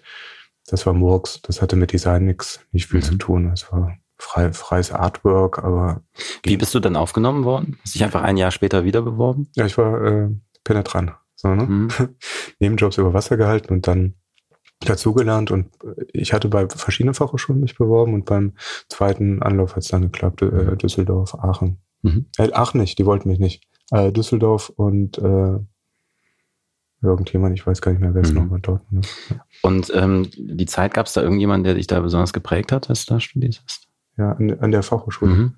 das 0.67 0.86
war 0.86 0.93
Murks. 0.93 1.41
Das 1.43 1.62
hatte 1.62 1.75
mit 1.75 1.91
Design 1.93 2.25
nichts, 2.25 2.60
nicht 2.72 2.88
viel 2.88 3.00
Mhm. 3.00 3.03
zu 3.03 3.15
tun. 3.15 3.50
Das 3.50 3.72
war 3.72 3.95
frei, 4.17 4.51
freies 4.53 4.91
Artwork, 4.91 5.60
aber 5.63 6.01
Wie 6.43 6.57
bist 6.57 6.74
du 6.74 6.79
dann 6.79 6.95
aufgenommen 6.95 7.43
worden? 7.43 7.77
Hast 7.84 7.95
dich 7.95 8.03
einfach 8.03 8.22
ein 8.24 8.38
Jahr 8.38 8.51
später 8.51 8.84
wieder 8.86 9.01
beworben? 9.01 9.48
ja, 9.55 9.65
ich 9.65 9.77
war 9.77 10.01
äh, 10.03 10.29
penetrant. 10.63 11.13
So, 11.36 11.50
ne? 11.53 11.63
Mhm. 11.63 11.89
Nebenjobs 12.60 12.98
über 12.98 13.13
Wasser 13.13 13.38
gehalten 13.38 13.74
und 13.74 13.88
dann 13.88 14.15
dazugelernt 14.81 15.51
und 15.51 15.69
ich 16.13 16.34
hatte 16.34 16.48
bei 16.50 16.67
verschiedenen 16.67 17.13
Fachhochschulen 17.13 17.62
mich 17.62 17.77
beworben 17.77 18.13
und 18.13 18.25
beim 18.25 18.53
zweiten 18.89 19.41
Anlauf 19.41 19.75
hat 19.75 19.84
es 19.84 19.89
dann 19.89 20.01
geklappt, 20.03 20.41
äh, 20.41 20.75
Düsseldorf, 20.77 21.34
Aachen. 21.36 21.77
Mhm. 22.01 22.25
Äh, 22.38 22.51
Aachen 22.51 22.81
nicht, 22.81 22.98
die 23.00 23.05
wollten 23.05 23.29
mich 23.29 23.39
nicht. 23.39 23.63
Äh, 23.91 24.12
Düsseldorf 24.12 24.69
und 24.75 25.17
äh, 25.17 25.60
irgendjemand, 27.02 27.58
ich 27.58 27.66
weiß 27.66 27.82
gar 27.82 27.92
nicht 27.92 28.02
mehr, 28.02 28.14
wer 28.14 28.22
es 28.24 28.32
Mhm. 28.34 28.44
noch 28.44 28.50
war 28.52 28.60
dort. 28.60 28.92
Ne? 28.92 29.02
Und 29.62 29.92
ähm, 29.96 30.30
die 30.38 30.66
Zeit 30.66 30.94
gab 30.94 31.06
es 31.06 31.14
da 31.14 31.22
irgendjemanden, 31.22 31.64
der 31.64 31.75
dich 31.75 31.88
da 31.88 32.00
besonders 32.00 32.34
geprägt 32.34 32.72
hat, 32.72 32.90
als 32.90 33.06
du 33.06 33.14
da 33.14 33.20
studiert 33.20 33.62
hast? 33.66 33.88
Ja, 34.18 34.32
an, 34.32 34.60
an 34.60 34.72
der 34.72 34.84
Fachhochschule. 34.84 35.34
Mhm. 35.34 35.54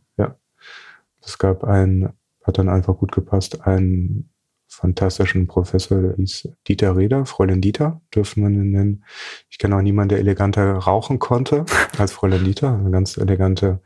Es 1.23 1.37
gab 1.37 1.65
einen, 1.65 2.13
hat 2.43 2.57
dann 2.57 2.69
einfach 2.69 2.95
gut 2.95 3.11
gepasst, 3.11 3.67
einen 3.67 4.29
fantastischen 4.69 5.47
Professor, 5.47 6.01
der 6.01 6.15
hieß 6.15 6.47
Dieter 6.67 6.95
Reder, 6.95 7.25
Fräulein 7.25 7.59
Dieter, 7.59 8.01
dürfte 8.15 8.39
man 8.39 8.53
ihn 8.53 8.71
nennen. 8.71 9.03
Ich 9.49 9.57
kenne 9.57 9.75
auch 9.75 9.81
niemanden, 9.81 10.09
der 10.09 10.19
eleganter 10.19 10.73
rauchen 10.75 11.19
konnte 11.19 11.65
als 11.97 12.13
Fräulein 12.13 12.45
Dieter. 12.45 12.77
Eine 12.77 12.91
ganz 12.91 13.17
elegante 13.17 13.81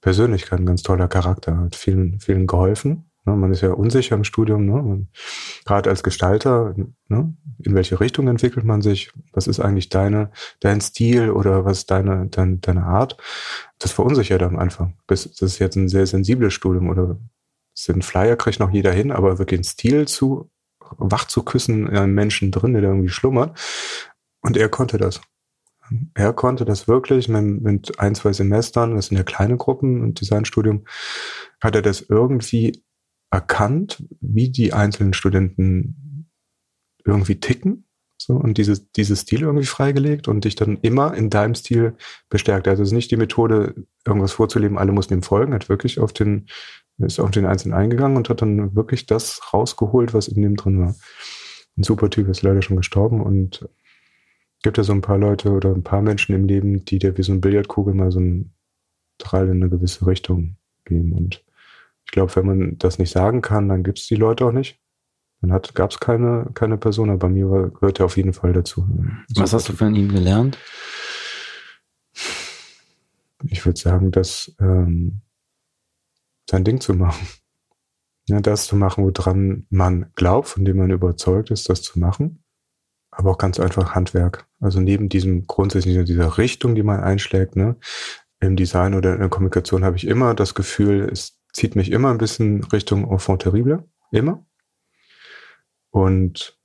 Persönlichkeit, 0.00 0.60
ein 0.60 0.66
ganz 0.66 0.82
toller 0.82 1.08
Charakter, 1.08 1.56
hat 1.58 1.74
vielen, 1.74 2.20
vielen 2.20 2.46
geholfen. 2.46 3.10
Ne, 3.24 3.36
Man 3.36 3.52
ist 3.52 3.60
ja 3.60 3.70
unsicher 3.70 4.16
im 4.16 4.24
Studium, 4.24 4.66
ne? 4.66 5.06
Gerade 5.64 5.90
als 5.90 6.02
Gestalter, 6.02 6.74
ne? 7.08 7.36
in 7.58 7.74
welche 7.74 8.00
Richtung 8.00 8.28
entwickelt 8.28 8.64
man 8.64 8.82
sich? 8.82 9.12
Was 9.32 9.46
ist 9.46 9.60
eigentlich 9.60 9.88
deine, 9.88 10.30
dein 10.60 10.80
Stil 10.80 11.30
oder 11.30 11.64
was 11.64 11.78
ist 11.78 11.90
deine, 11.90 12.26
deine, 12.28 12.58
deine 12.58 12.84
Art? 12.84 13.16
Das 13.78 13.92
verunsichert 13.92 14.42
am 14.42 14.58
Anfang. 14.58 14.96
Das 15.06 15.26
ist 15.26 15.58
jetzt 15.58 15.76
ein 15.76 15.88
sehr 15.88 16.06
sensibles 16.06 16.54
Studium 16.54 16.88
oder 16.88 17.18
den 17.86 18.02
Flyer 18.02 18.36
kriegt 18.36 18.60
noch 18.60 18.70
jeder 18.70 18.92
hin, 18.92 19.12
aber 19.12 19.38
wirklich 19.38 19.58
einen 19.58 19.64
Stil 19.64 20.08
zu 20.08 20.50
wach 20.96 21.26
zu 21.26 21.42
küssen 21.42 21.86
in 21.86 21.96
einem 21.96 22.14
Menschen 22.14 22.50
drin, 22.50 22.72
der 22.72 22.82
irgendwie 22.82 23.08
schlummert. 23.08 23.58
Und 24.40 24.56
er 24.56 24.68
konnte 24.68 24.98
das. 24.98 25.20
Er 26.14 26.32
konnte 26.32 26.64
das 26.64 26.86
wirklich 26.86 27.28
mit, 27.28 27.62
mit 27.62 27.98
ein, 27.98 28.14
zwei 28.14 28.32
Semestern, 28.32 28.94
das 28.94 29.06
sind 29.06 29.16
ja 29.16 29.22
kleine 29.22 29.56
Gruppen 29.56 30.02
im 30.02 30.14
Designstudium, 30.14 30.84
hat 31.62 31.74
er 31.74 31.82
das 31.82 32.02
irgendwie 32.02 32.84
erkannt, 33.30 34.02
wie 34.20 34.50
die 34.50 34.72
einzelnen 34.72 35.12
Studenten 35.12 36.28
irgendwie 37.04 37.40
ticken. 37.40 37.84
So, 38.20 38.34
und 38.34 38.58
dieses, 38.58 38.90
dieses 38.92 39.20
Stil 39.20 39.42
irgendwie 39.42 39.66
freigelegt 39.66 40.26
und 40.26 40.44
dich 40.44 40.56
dann 40.56 40.78
immer 40.82 41.14
in 41.14 41.30
deinem 41.30 41.54
Stil 41.54 41.94
bestärkt. 42.28 42.66
Also 42.66 42.82
es 42.82 42.88
ist 42.88 42.94
nicht 42.94 43.10
die 43.12 43.16
Methode, 43.16 43.86
irgendwas 44.04 44.32
vorzuleben, 44.32 44.76
alle 44.76 44.92
mussten 44.92 45.14
ihm 45.14 45.22
folgen, 45.22 45.54
hat 45.54 45.68
wirklich 45.68 46.00
auf 46.00 46.12
den, 46.12 46.46
ist 46.98 47.20
auf 47.20 47.30
den 47.30 47.46
Einzelnen 47.46 47.78
eingegangen 47.78 48.16
und 48.16 48.28
hat 48.28 48.42
dann 48.42 48.74
wirklich 48.74 49.06
das 49.06 49.40
rausgeholt, 49.52 50.14
was 50.14 50.26
in 50.26 50.42
dem 50.42 50.56
drin 50.56 50.80
war. 50.80 50.96
Ein 51.76 51.84
super 51.84 52.10
Typ 52.10 52.28
ist 52.28 52.42
leider 52.42 52.60
schon 52.60 52.76
gestorben 52.76 53.20
und 53.22 53.68
gibt 54.62 54.78
ja 54.78 54.84
so 54.84 54.92
ein 54.92 55.00
paar 55.00 55.18
Leute 55.18 55.50
oder 55.52 55.72
ein 55.72 55.84
paar 55.84 56.02
Menschen 56.02 56.34
im 56.34 56.46
Leben, 56.46 56.84
die 56.84 56.98
dir 56.98 57.16
wie 57.16 57.22
so 57.22 57.30
eine 57.30 57.40
Billardkugel 57.40 57.94
mal 57.94 58.10
so 58.10 58.18
einen 58.18 58.52
Drall 59.18 59.46
in 59.46 59.62
eine 59.62 59.70
gewisse 59.70 60.06
Richtung 60.06 60.56
geben. 60.84 61.12
Und 61.12 61.44
ich 62.08 62.12
glaube, 62.12 62.34
wenn 62.36 62.46
man 62.46 62.78
das 62.78 62.98
nicht 62.98 63.10
sagen 63.10 63.42
kann, 63.42 63.68
dann 63.68 63.82
gibt 63.82 63.98
es 63.98 64.06
die 64.06 64.14
Leute 64.14 64.46
auch 64.46 64.52
nicht. 64.52 64.80
Dann 65.42 65.50
gab 65.74 65.90
es 65.90 66.00
keine, 66.00 66.50
keine 66.54 66.78
Person, 66.78 67.10
aber 67.10 67.18
bei 67.18 67.28
mir 67.28 67.50
war, 67.50 67.68
gehört 67.68 68.00
er 68.00 68.06
auf 68.06 68.16
jeden 68.16 68.32
Fall 68.32 68.54
dazu. 68.54 68.88
Was 69.36 69.52
hast 69.52 69.68
du 69.68 69.74
von 69.74 69.94
ihm 69.94 70.08
gelernt? 70.08 70.56
Ich 73.44 73.66
würde 73.66 73.78
sagen, 73.78 74.10
dass 74.10 74.56
ähm, 74.58 75.20
sein 76.48 76.64
Ding 76.64 76.80
zu 76.80 76.94
machen. 76.94 77.28
Ja, 78.26 78.40
das 78.40 78.66
zu 78.66 78.74
machen, 78.74 79.04
woran 79.04 79.66
man 79.68 80.10
glaubt, 80.14 80.48
von 80.48 80.64
dem 80.64 80.78
man 80.78 80.90
überzeugt 80.90 81.50
ist, 81.50 81.68
das 81.68 81.82
zu 81.82 81.98
machen. 81.98 82.42
Aber 83.10 83.32
auch 83.32 83.38
ganz 83.38 83.60
einfach 83.60 83.94
Handwerk. 83.94 84.46
Also 84.60 84.80
neben 84.80 85.10
diesem 85.10 85.46
grundsätzlichen, 85.46 86.06
dieser 86.06 86.38
Richtung, 86.38 86.74
die 86.74 86.82
man 86.82 87.00
einschlägt, 87.00 87.54
ne, 87.54 87.76
im 88.40 88.56
Design 88.56 88.94
oder 88.94 89.12
in 89.12 89.20
der 89.20 89.28
Kommunikation 89.28 89.84
habe 89.84 89.96
ich 89.96 90.06
immer 90.06 90.34
das 90.34 90.54
Gefühl, 90.54 91.08
es 91.12 91.37
zieht 91.52 91.76
mich 91.76 91.90
immer 91.90 92.10
ein 92.10 92.18
bisschen 92.18 92.64
Richtung 92.64 93.10
Enfant 93.10 93.42
terrible. 93.42 93.84
Immer. 94.10 94.44
Und 95.90 96.58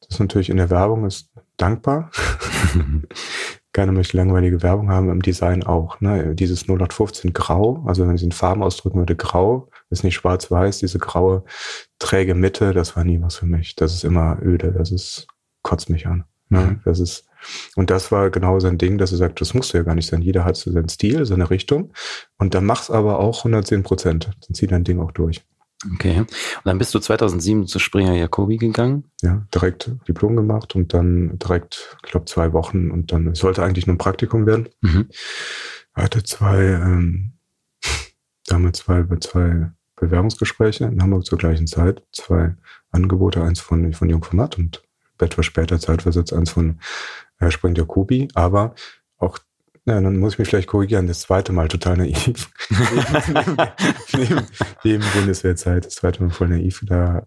das 0.00 0.10
ist 0.10 0.20
natürlich 0.20 0.50
in 0.50 0.56
der 0.56 0.70
Werbung 0.70 1.04
ist 1.06 1.30
dankbar. 1.56 2.10
Keiner 3.72 3.92
möchte 3.92 4.16
langweilige 4.16 4.62
Werbung 4.62 4.90
haben, 4.90 5.10
im 5.10 5.22
Design 5.22 5.62
auch. 5.62 6.00
Ne? 6.00 6.34
Dieses 6.34 6.62
0815 6.64 7.32
Grau, 7.32 7.84
also 7.86 8.02
wenn 8.02 8.16
ich 8.16 8.22
es 8.22 8.24
in 8.24 8.32
Farben 8.32 8.64
ausdrücken 8.64 8.98
würde, 8.98 9.14
Grau, 9.14 9.68
ist 9.90 10.02
nicht 10.02 10.16
schwarz-weiß, 10.16 10.78
diese 10.78 10.98
graue, 10.98 11.44
träge 12.00 12.34
Mitte, 12.34 12.72
das 12.72 12.96
war 12.96 13.04
nie 13.04 13.20
was 13.22 13.36
für 13.36 13.46
mich. 13.46 13.76
Das 13.76 13.94
ist 13.94 14.02
immer 14.02 14.38
öde, 14.42 14.72
das 14.72 14.90
ist, 14.90 15.28
kotzt 15.62 15.88
mich 15.88 16.08
an. 16.08 16.24
Ne? 16.50 16.60
Mhm. 16.60 16.80
Das 16.84 17.00
ist, 17.00 17.26
und 17.76 17.90
das 17.90 18.12
war 18.12 18.30
genau 18.30 18.60
sein 18.60 18.76
Ding, 18.76 18.98
dass 18.98 19.12
er 19.12 19.18
sagt, 19.18 19.40
das 19.40 19.54
musst 19.54 19.72
du 19.72 19.78
ja 19.78 19.84
gar 19.84 19.94
nicht 19.94 20.06
sein. 20.06 20.20
Jeder 20.20 20.44
hat 20.44 20.56
so 20.56 20.70
seinen 20.70 20.88
Stil, 20.88 21.24
seine 21.24 21.48
Richtung. 21.48 21.92
Und 22.38 22.54
dann 22.54 22.66
mach's 22.66 22.90
aber 22.90 23.18
auch 23.18 23.38
110 23.38 23.82
Prozent. 23.82 24.26
Dann 24.26 24.54
zieh 24.54 24.66
dein 24.66 24.84
Ding 24.84 25.00
auch 25.00 25.12
durch. 25.12 25.42
Okay. 25.94 26.18
Und 26.18 26.28
dann 26.64 26.76
bist 26.76 26.94
du 26.94 26.98
2007 26.98 27.66
zu 27.66 27.78
Springer 27.78 28.14
Jacobi 28.14 28.58
gegangen? 28.58 29.04
Ja, 29.22 29.46
direkt 29.54 29.90
Diplom 30.06 30.36
gemacht 30.36 30.74
und 30.74 30.92
dann 30.92 31.38
direkt, 31.38 31.96
ich 32.04 32.10
glaube, 32.10 32.26
zwei 32.26 32.52
Wochen 32.52 32.90
und 32.90 33.12
dann 33.12 33.34
sollte 33.34 33.62
eigentlich 33.62 33.86
nur 33.86 33.94
ein 33.94 33.98
Praktikum 33.98 34.44
werden. 34.44 34.68
Mhm. 34.82 35.08
Hatte 35.94 36.22
zwei, 36.22 36.58
ähm, 36.58 37.32
damals 38.46 38.80
zwei, 38.80 39.04
zwei 39.20 39.70
Bewerbungsgespräche 39.96 40.84
in 40.84 41.02
Hamburg 41.02 41.24
zur 41.24 41.38
gleichen 41.38 41.66
Zeit, 41.66 42.02
zwei 42.12 42.56
Angebote, 42.90 43.42
eins 43.42 43.60
von, 43.60 43.92
von 43.94 44.10
Jungformat 44.10 44.58
und 44.58 44.82
etwas 45.22 45.46
später 45.46 45.78
Zeitversetzt 45.78 46.32
eins 46.32 46.50
von 46.50 46.80
äh, 47.38 47.50
Spring 47.50 47.74
Jacobi, 47.74 48.28
aber 48.34 48.74
auch 49.18 49.38
ja, 49.86 49.98
dann 49.98 50.18
muss 50.18 50.34
ich 50.34 50.38
mich 50.38 50.48
vielleicht 50.48 50.68
korrigieren. 50.68 51.06
Das 51.06 51.20
zweite 51.20 51.52
Mal 51.52 51.68
total 51.68 51.96
naiv. 51.96 52.50
neben, 52.70 53.56
neben, 54.12 54.46
neben 54.84 55.04
Bundeswehrzeit, 55.14 55.86
das 55.86 55.94
zweite 55.94 56.22
Mal 56.22 56.30
voll 56.30 56.48
naiv. 56.48 56.82
Da 56.84 57.26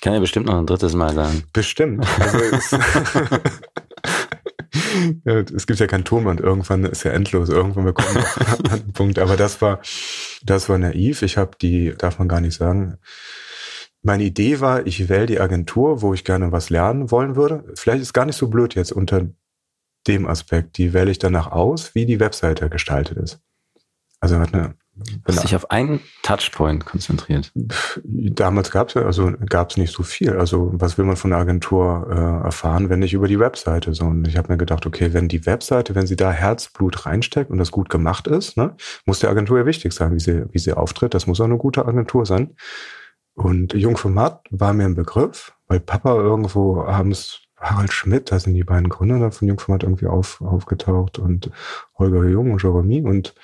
ich 0.00 0.02
kann 0.02 0.14
ja 0.14 0.20
bestimmt 0.20 0.46
noch 0.46 0.56
ein 0.56 0.64
drittes 0.64 0.94
Mal 0.94 1.12
sagen. 1.12 1.42
Bestimmt. 1.52 2.06
Also 2.18 2.38
es, 2.38 2.72
es 5.54 5.66
gibt 5.66 5.78
ja 5.78 5.86
kein 5.86 6.04
Turmband. 6.04 6.40
Irgendwann 6.40 6.84
ist 6.84 7.04
ja 7.04 7.10
endlos. 7.10 7.50
Irgendwann 7.50 7.84
bekommen 7.84 8.14
wir 8.14 8.70
einen 8.72 8.94
Punkt. 8.94 9.18
Aber 9.18 9.36
das 9.36 9.60
war, 9.60 9.82
das 10.42 10.70
war 10.70 10.78
naiv. 10.78 11.20
Ich 11.20 11.36
habe 11.36 11.50
die, 11.60 11.92
darf 11.98 12.18
man 12.18 12.28
gar 12.28 12.40
nicht 12.40 12.56
sagen. 12.56 12.96
Meine 14.02 14.24
Idee 14.24 14.60
war, 14.60 14.86
ich 14.86 15.08
wähle 15.08 15.26
die 15.26 15.40
Agentur, 15.40 16.02
wo 16.02 16.14
ich 16.14 16.24
gerne 16.24 16.52
was 16.52 16.70
lernen 16.70 17.10
wollen 17.10 17.36
würde. 17.36 17.64
Vielleicht 17.74 18.02
ist 18.02 18.14
gar 18.14 18.24
nicht 18.24 18.36
so 18.36 18.48
blöd 18.48 18.74
jetzt 18.74 18.92
unter 18.92 19.28
dem 20.06 20.26
Aspekt. 20.26 20.78
Die 20.78 20.92
wähle 20.92 21.10
ich 21.10 21.18
danach 21.18 21.50
aus, 21.52 21.94
wie 21.94 22.06
die 22.06 22.20
Webseite 22.20 22.70
gestaltet 22.70 23.18
ist. 23.18 23.40
Also 24.20 24.38
hat 24.38 24.54
eine 24.54 24.74
Hast 25.26 25.44
dich 25.44 25.56
auf 25.56 25.70
einen 25.70 26.00
Touchpoint 26.22 26.84
konzentriert? 26.84 27.52
Damals 28.04 28.70
gab 28.70 28.88
es 28.88 28.94
ja, 28.94 29.02
also 29.02 29.32
gab 29.48 29.70
es 29.70 29.76
nicht 29.76 29.94
so 29.94 30.02
viel. 30.02 30.36
Also 30.36 30.70
was 30.74 30.98
will 30.98 31.04
man 31.04 31.16
von 31.16 31.30
der 31.30 31.38
Agentur 31.38 32.06
äh, 32.10 32.44
erfahren, 32.44 32.90
wenn 32.90 32.98
nicht 32.98 33.14
über 33.14 33.28
die 33.28 33.38
Webseite? 33.38 33.94
So, 33.94 34.04
und 34.06 34.26
ich 34.26 34.36
habe 34.36 34.52
mir 34.52 34.58
gedacht, 34.58 34.86
okay, 34.86 35.12
wenn 35.12 35.28
die 35.28 35.46
Webseite, 35.46 35.94
wenn 35.94 36.06
sie 36.06 36.16
da 36.16 36.30
Herzblut 36.32 37.06
reinsteckt 37.06 37.50
und 37.50 37.58
das 37.58 37.70
gut 37.70 37.88
gemacht 37.88 38.26
ist, 38.26 38.56
ne, 38.56 38.76
muss 39.06 39.20
der 39.20 39.30
Agentur 39.30 39.58
ja 39.58 39.66
wichtig 39.66 39.92
sein, 39.92 40.12
wie 40.12 40.20
sie, 40.20 40.44
wie 40.52 40.58
sie 40.58 40.72
auftritt. 40.72 41.14
Das 41.14 41.26
muss 41.26 41.40
auch 41.40 41.46
eine 41.46 41.58
gute 41.58 41.86
Agentur 41.86 42.26
sein. 42.26 42.54
Und 43.34 43.74
Jungformat 43.74 44.44
war 44.50 44.72
mir 44.72 44.84
ein 44.84 44.94
Begriff, 44.94 45.52
weil 45.66 45.80
Papa 45.80 46.14
irgendwo 46.14 46.82
abends 46.82 47.42
Harald 47.60 47.92
Schmidt, 47.92 48.32
da 48.32 48.38
sind 48.38 48.54
die 48.54 48.64
beiden 48.64 48.88
Gründer 48.88 49.30
von 49.32 49.46
Jungformat 49.46 49.82
irgendwie 49.82 50.06
auf, 50.06 50.40
aufgetaucht 50.40 51.18
und 51.18 51.50
Holger 51.98 52.24
Jung 52.24 52.52
und 52.52 52.62
Jeremy. 52.62 53.02
Und 53.02 53.34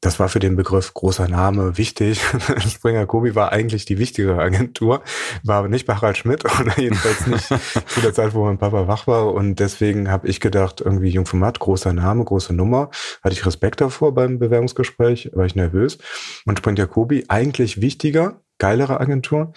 das 0.00 0.18
war 0.18 0.30
für 0.30 0.38
den 0.38 0.56
Begriff 0.56 0.94
großer 0.94 1.28
Name 1.28 1.76
wichtig. 1.76 2.22
Springer 2.68 3.04
Kobi 3.04 3.34
war 3.34 3.52
eigentlich 3.52 3.84
die 3.84 3.98
wichtigere 3.98 4.40
Agentur, 4.40 5.02
war 5.42 5.58
aber 5.58 5.68
nicht 5.68 5.86
bei 5.86 5.94
Harald 5.94 6.16
Schmidt 6.16 6.42
oder 6.60 6.78
jedenfalls 6.78 7.26
nicht 7.26 7.46
zu 7.86 8.00
der 8.00 8.14
Zeit, 8.14 8.32
wo 8.32 8.46
mein 8.46 8.56
Papa 8.56 8.88
wach 8.88 9.06
war. 9.06 9.34
Und 9.34 9.56
deswegen 9.56 10.10
habe 10.10 10.26
ich 10.26 10.40
gedacht, 10.40 10.80
irgendwie 10.80 11.10
Jungformat, 11.10 11.60
großer 11.60 11.92
Name, 11.92 12.24
große 12.24 12.54
Nummer, 12.54 12.88
hatte 13.22 13.34
ich 13.34 13.44
Respekt 13.44 13.82
davor 13.82 14.14
beim 14.14 14.38
Bewerbungsgespräch, 14.38 15.32
war 15.34 15.44
ich 15.44 15.54
nervös. 15.54 15.98
Und 16.46 16.58
Springer 16.58 16.86
Kobi 16.86 17.26
eigentlich 17.28 17.82
wichtiger, 17.82 18.40
geilere 18.60 19.00
Agentur 19.00 19.52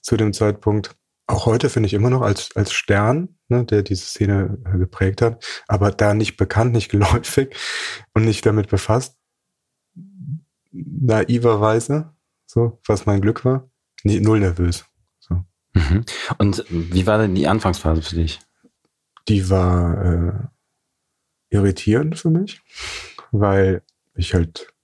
zu 0.00 0.16
dem 0.16 0.32
Zeitpunkt 0.32 0.96
auch 1.26 1.46
heute 1.46 1.70
finde 1.70 1.86
ich 1.86 1.94
immer 1.94 2.10
noch 2.10 2.22
als, 2.22 2.54
als 2.54 2.72
Stern, 2.72 3.36
ne, 3.48 3.64
der 3.64 3.82
diese 3.82 4.04
Szene 4.04 4.58
äh, 4.66 4.78
geprägt 4.78 5.22
hat, 5.22 5.44
aber 5.68 5.90
da 5.90 6.14
nicht 6.14 6.36
bekannt, 6.36 6.72
nicht 6.72 6.88
geläufig 6.90 7.56
und 8.12 8.24
nicht 8.24 8.44
damit 8.44 8.68
befasst, 8.68 9.16
naiverweise, 10.70 12.12
so, 12.46 12.80
was 12.86 13.06
mein 13.06 13.20
Glück 13.20 13.44
war, 13.44 13.70
nie, 14.02 14.20
null 14.20 14.40
nervös. 14.40 14.84
So. 15.20 15.44
Mhm. 15.74 16.04
Und 16.38 16.64
wie 16.68 17.06
war 17.06 17.18
denn 17.18 17.34
die 17.34 17.48
Anfangsphase 17.48 18.02
für 18.02 18.16
dich? 18.16 18.40
Die 19.28 19.48
war 19.48 20.04
äh, 20.04 21.54
irritierend 21.54 22.18
für 22.18 22.30
mich, 22.30 22.60
weil 23.30 23.82
ich 24.14 24.34
halt 24.34 24.74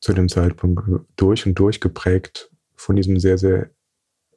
zu 0.00 0.14
dem 0.14 0.28
Zeitpunkt 0.28 0.88
durch 1.16 1.46
und 1.46 1.58
durch 1.58 1.80
geprägt 1.80 2.51
von 2.82 2.96
diesem 2.96 3.18
sehr, 3.18 3.38
sehr 3.38 3.70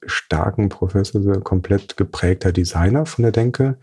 starken 0.05 0.69
Professor, 0.69 1.21
sehr 1.21 1.41
komplett 1.41 1.97
geprägter 1.97 2.51
Designer 2.51 3.05
von 3.05 3.23
der 3.23 3.31
Denke. 3.31 3.79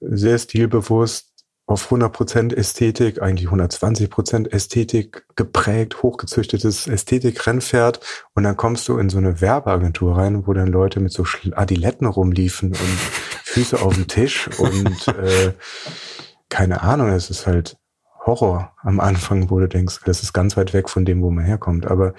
Sehr 0.00 0.38
stilbewusst, 0.38 1.30
auf 1.66 1.92
100% 1.92 2.52
Ästhetik, 2.52 3.22
eigentlich 3.22 3.48
120% 3.48 4.50
Ästhetik 4.50 5.24
geprägt, 5.36 6.02
hochgezüchtetes 6.02 6.88
Ästhetik-Rennpferd. 6.88 8.00
Und 8.34 8.42
dann 8.42 8.56
kommst 8.56 8.88
du 8.88 8.98
in 8.98 9.08
so 9.08 9.18
eine 9.18 9.40
Werbeagentur 9.40 10.16
rein, 10.16 10.48
wo 10.48 10.52
dann 10.52 10.66
Leute 10.66 10.98
mit 10.98 11.12
so 11.12 11.24
Adiletten 11.52 12.08
rumliefen 12.08 12.70
und 12.70 12.78
Füße 13.44 13.80
auf 13.80 13.94
dem 13.94 14.08
Tisch 14.08 14.48
und 14.58 15.08
äh, 15.08 15.52
keine 16.48 16.82
Ahnung, 16.82 17.08
es 17.10 17.30
ist 17.30 17.46
halt 17.46 17.78
Horror 18.26 18.74
am 18.82 19.00
Anfang, 19.00 19.50
wo 19.50 19.58
du 19.58 19.68
denkst, 19.68 20.00
das 20.04 20.22
ist 20.22 20.32
ganz 20.32 20.56
weit 20.56 20.72
weg 20.72 20.88
von 20.88 21.04
dem, 21.04 21.22
wo 21.22 21.30
man 21.30 21.44
herkommt. 21.44 21.86
Aber 21.86 22.14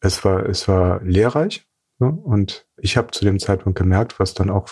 es 0.00 0.24
war, 0.24 0.46
es 0.46 0.66
war 0.68 1.02
lehrreich. 1.02 1.66
Ne? 1.98 2.10
Und 2.10 2.66
ich 2.76 2.96
habe 2.96 3.10
zu 3.10 3.24
dem 3.24 3.38
Zeitpunkt 3.38 3.78
gemerkt, 3.78 4.18
was 4.18 4.34
dann 4.34 4.50
auch 4.50 4.68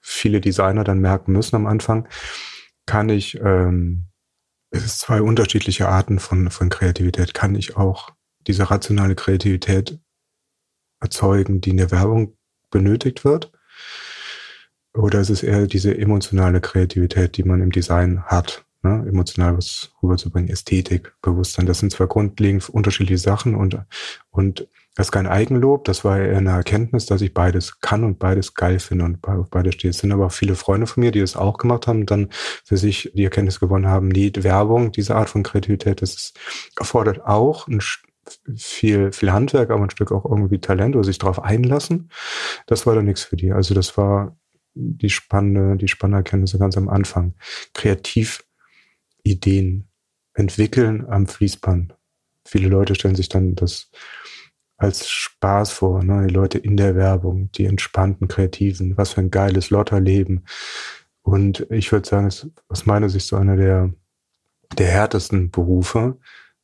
viele 0.00 0.40
Designer 0.40 0.84
dann 0.84 1.00
merken 1.00 1.32
müssen 1.32 1.56
am 1.56 1.66
Anfang, 1.66 2.08
kann 2.86 3.08
ich, 3.08 3.38
ähm, 3.40 4.06
es 4.70 4.84
ist 4.84 5.00
zwei 5.00 5.22
unterschiedliche 5.22 5.88
Arten 5.88 6.18
von, 6.18 6.50
von 6.50 6.68
Kreativität, 6.68 7.34
kann 7.34 7.54
ich 7.54 7.76
auch 7.76 8.10
diese 8.46 8.70
rationale 8.70 9.14
Kreativität 9.14 9.98
erzeugen, 11.00 11.60
die 11.60 11.70
in 11.70 11.76
der 11.76 11.90
Werbung 11.90 12.36
benötigt 12.70 13.24
wird? 13.24 13.52
Oder 14.94 15.20
ist 15.20 15.30
es 15.30 15.42
eher 15.42 15.66
diese 15.66 15.96
emotionale 15.96 16.60
Kreativität, 16.60 17.36
die 17.36 17.44
man 17.44 17.60
im 17.60 17.70
Design 17.70 18.24
hat? 18.24 18.64
Ne, 18.82 19.04
emotional 19.08 19.56
was 19.56 19.92
rüberzubringen, 20.02 20.50
Ästhetik, 20.50 21.14
Bewusstsein. 21.22 21.66
Das 21.66 21.78
sind 21.78 21.92
zwei 21.92 22.06
grundlegend 22.06 22.68
unterschiedliche 22.68 23.18
Sachen 23.18 23.54
und, 23.54 23.80
und 24.30 24.68
das 24.94 25.08
ist 25.08 25.12
kein 25.12 25.28
Eigenlob, 25.28 25.84
das 25.84 26.04
war 26.04 26.18
eher 26.18 26.38
eine 26.38 26.50
Erkenntnis, 26.50 27.06
dass 27.06 27.20
ich 27.20 27.32
beides 27.32 27.80
kann 27.80 28.02
und 28.02 28.18
beides 28.18 28.54
geil 28.54 28.80
finde 28.80 29.04
und 29.04 29.28
auf 29.28 29.48
beides 29.48 29.74
stehe. 29.74 29.90
Es 29.90 29.98
sind 29.98 30.10
aber 30.10 30.26
auch 30.26 30.32
viele 30.32 30.56
Freunde 30.56 30.88
von 30.88 31.02
mir, 31.02 31.12
die 31.12 31.20
das 31.20 31.36
auch 31.36 31.58
gemacht 31.58 31.86
haben, 31.86 32.04
dann 32.04 32.30
für 32.64 32.76
sich 32.76 33.12
die 33.14 33.22
Erkenntnis 33.22 33.60
gewonnen 33.60 33.86
haben, 33.86 34.12
die 34.12 34.32
Werbung, 34.42 34.90
diese 34.90 35.14
Art 35.14 35.30
von 35.30 35.44
Kreativität, 35.44 36.02
das 36.02 36.14
ist, 36.14 36.38
erfordert 36.76 37.24
auch 37.24 37.68
ein 37.68 37.80
viel, 38.56 39.12
viel 39.12 39.32
Handwerk, 39.32 39.70
aber 39.70 39.84
ein 39.84 39.90
Stück 39.90 40.10
auch 40.10 40.24
irgendwie 40.24 40.60
Talent 40.60 40.96
oder 40.96 41.04
sich 41.04 41.18
darauf 41.18 41.42
einlassen. 41.42 42.10
Das 42.66 42.84
war 42.84 42.96
dann 42.96 43.04
nichts 43.04 43.22
für 43.22 43.36
die. 43.36 43.52
Also 43.52 43.74
das 43.74 43.96
war 43.96 44.36
die 44.74 45.10
spannende, 45.10 45.76
die 45.76 45.88
spannende 45.88 46.18
Erkenntnisse 46.18 46.58
ganz 46.58 46.76
am 46.76 46.88
Anfang. 46.88 47.34
Kreativ 47.72 48.44
Ideen 49.30 49.88
entwickeln 50.34 51.06
am 51.08 51.26
Fließband. 51.26 51.96
Viele 52.46 52.68
Leute 52.68 52.94
stellen 52.94 53.16
sich 53.16 53.28
dann 53.28 53.54
das 53.54 53.90
als 54.76 55.08
Spaß 55.08 55.72
vor, 55.72 56.04
ne? 56.04 56.26
die 56.26 56.32
Leute 56.32 56.58
in 56.58 56.76
der 56.76 56.94
Werbung, 56.94 57.50
die 57.52 57.64
entspannten 57.64 58.28
Kreativen, 58.28 58.96
was 58.96 59.12
für 59.12 59.20
ein 59.20 59.30
geiles 59.30 59.70
Lotterleben. 59.70 60.46
Und 61.22 61.66
ich 61.70 61.90
würde 61.90 62.08
sagen, 62.08 62.28
es 62.28 62.44
ist 62.44 62.52
aus 62.68 62.86
meiner 62.86 63.08
Sicht 63.08 63.26
so 63.26 63.36
einer 63.36 63.56
der, 63.56 63.92
der 64.78 64.86
härtesten 64.86 65.50
Berufe, 65.50 66.18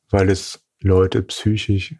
weil 0.09 0.29
es 0.29 0.65
Leute 0.79 1.21
psychisch 1.23 1.95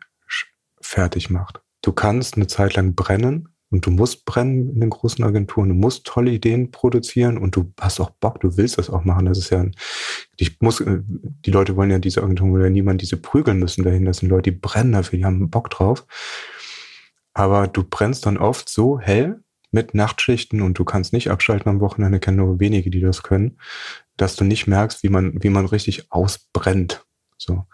fertig 0.79 1.29
macht. 1.29 1.61
Du 1.81 1.91
kannst 1.91 2.35
eine 2.35 2.47
Zeit 2.47 2.75
lang 2.75 2.95
brennen, 2.95 3.49
und 3.75 3.85
du 3.85 3.91
musst 3.91 4.23
brennen 4.23 4.69
in 4.73 4.79
den 4.79 4.89
großen 4.89 5.21
Agenturen, 5.25 5.67
du 5.67 5.75
musst 5.75 6.05
tolle 6.05 6.31
Ideen 6.31 6.71
produzieren 6.71 7.37
und 7.37 7.57
du 7.57 7.73
hast 7.77 7.99
auch 7.99 8.09
Bock, 8.09 8.39
du 8.39 8.55
willst 8.55 8.77
das 8.77 8.89
auch 8.89 9.03
machen. 9.03 9.25
Das 9.25 9.37
ist 9.37 9.49
ja, 9.49 9.65
ich 10.37 10.61
muss, 10.61 10.79
äh, 10.79 10.99
die 11.03 11.51
Leute 11.51 11.75
wollen 11.75 11.91
ja 11.91 11.99
diese 11.99 12.23
Agenturen, 12.23 12.53
wo 12.53 12.57
ja 12.57 12.69
niemand 12.69 13.01
diese 13.01 13.17
prügeln 13.17 13.59
müssen 13.59 13.83
dahin. 13.83 14.05
Das 14.05 14.19
sind 14.19 14.29
Leute, 14.29 14.49
die 14.49 14.57
brennen 14.57 14.93
dafür, 14.93 15.19
die 15.19 15.25
haben 15.25 15.49
Bock 15.49 15.69
drauf. 15.69 16.07
Aber 17.33 17.67
du 17.67 17.83
brennst 17.83 18.25
dann 18.25 18.37
oft 18.37 18.69
so 18.69 18.97
hell 18.97 19.41
mit 19.71 19.93
Nachtschichten 19.93 20.61
und 20.61 20.79
du 20.79 20.85
kannst 20.85 21.11
nicht 21.11 21.29
abschalten 21.29 21.69
am 21.69 21.81
Wochenende, 21.81 22.21
kennen 22.21 22.37
nur 22.37 22.61
wenige, 22.61 22.89
die 22.89 23.01
das 23.01 23.23
können, 23.23 23.59
dass 24.15 24.37
du 24.37 24.45
nicht 24.45 24.67
merkst, 24.67 25.03
wie 25.03 25.09
man, 25.09 25.43
wie 25.43 25.49
man 25.49 25.65
richtig 25.65 26.13
ausbrennt. 26.13 27.05
So. 27.37 27.65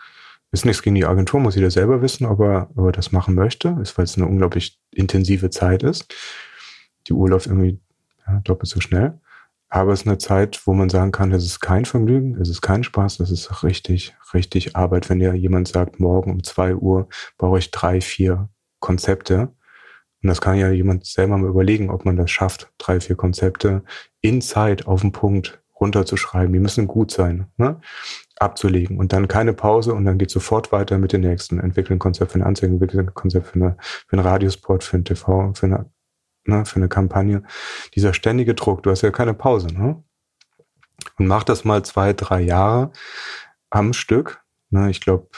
Ist 0.52 0.66
nichts 0.66 0.82
gegen 0.82 0.96
die 0.96 1.06
Agentur, 1.06 1.40
muss 1.40 1.56
jeder 1.56 1.72
selber 1.72 2.02
wissen, 2.02 2.26
ob 2.26 2.42
er, 2.42 2.70
ob 2.76 2.88
er 2.88 2.92
das 2.92 3.12
machen 3.14 3.36
möchte, 3.36 3.78
ist, 3.82 3.98
weil 3.98 4.04
es 4.04 4.18
eine 4.18 4.28
unglaublich 4.28 4.80
intensive 4.92 5.50
Zeit 5.50 5.82
ist. 5.82 6.14
Die 7.08 7.14
Uhr 7.14 7.30
läuft 7.30 7.48
irgendwie 7.48 7.80
ja, 8.28 8.40
doppelt 8.44 8.70
so 8.70 8.82
schnell. 8.82 9.20
Aber 9.70 9.94
es 9.94 10.02
ist 10.02 10.08
eine 10.08 10.18
Zeit, 10.18 10.62
wo 10.68 10.74
man 10.74 10.90
sagen 10.90 11.14
kann, 11.14 11.30
das 11.30 11.46
ist 11.46 11.62
kein 11.62 11.86
Vergnügen, 11.86 12.36
es 12.42 12.50
ist 12.50 12.62
kein 12.62 12.84
Spaß, 12.84 13.18
das 13.18 13.32
ist 13.32 13.64
richtig, 13.64 14.14
richtig 14.34 14.76
Arbeit. 14.76 15.10
Wenn 15.10 15.20
dir 15.20 15.34
jemand 15.34 15.70
sagt, 15.70 16.02
morgen 16.02 16.32
um 16.32 16.44
zwei 16.44 16.76
Uhr 16.76 17.08
brauche 17.38 17.58
ich 17.60 17.72
drei, 17.72 18.02
vier 18.02 18.50
Konzepte. 18.80 19.54
Und 20.22 20.28
das 20.28 20.42
kann 20.42 20.58
ja 20.58 20.70
jemand 20.70 21.06
selber 21.06 21.38
mal 21.38 21.50
überlegen, 21.50 21.90
ob 21.90 22.04
man 22.04 22.18
das 22.18 22.30
schafft, 22.30 22.74
drei, 22.78 23.00
vier 23.00 23.16
Konzepte 23.16 23.84
in 24.20 24.42
Zeit 24.42 24.88
auf 24.88 25.02
den 25.02 25.14
Punkt 25.14 25.62
runterzuschreiben. 25.80 26.52
Die 26.52 26.60
müssen 26.60 26.88
gut 26.88 27.12
sein, 27.12 27.48
ne? 27.56 27.80
Abzulegen 28.42 28.98
und 28.98 29.14
dann 29.14 29.28
keine 29.28 29.54
Pause 29.54 29.94
und 29.94 30.06
dann 30.06 30.18
geht 30.18 30.32
sofort 30.32 30.72
weiter 30.72 30.98
mit 30.98 31.14
den 31.14 31.22
nächsten. 31.22 31.60
Entwickeln 31.60 32.00
Konzept 32.00 32.32
für 32.32 32.36
eine 32.36 32.46
Anzeige, 32.46 32.74
entwickeln 32.74 33.14
Konzept 33.14 33.48
für, 33.48 33.56
eine, 33.56 33.78
für 33.80 34.14
einen 34.14 34.26
Radiospot, 34.26 34.84
für 34.84 34.98
ein 34.98 35.06
TV, 35.06 35.54
für 35.54 35.66
eine, 35.66 35.90
ne, 36.46 36.66
für 36.66 36.78
eine 36.78 36.90
Kampagne. 36.90 37.44
Dieser 37.96 38.14
ständige 38.14 38.56
Druck, 38.56 38.84
du 38.84 38.90
hast 38.90 39.02
ja 39.02 39.12
keine 39.12 39.34
Pause. 39.34 39.68
Ne? 39.68 40.04
Und 41.18 41.28
mach 41.28 41.44
das 41.44 41.64
mal 41.64 41.84
zwei, 41.84 42.14
drei 42.14 42.42
Jahre 42.42 42.92
am 43.70 43.94
Stück. 43.94 44.44
Ne? 44.70 44.90
Ich 44.90 45.02
glaube, 45.02 45.30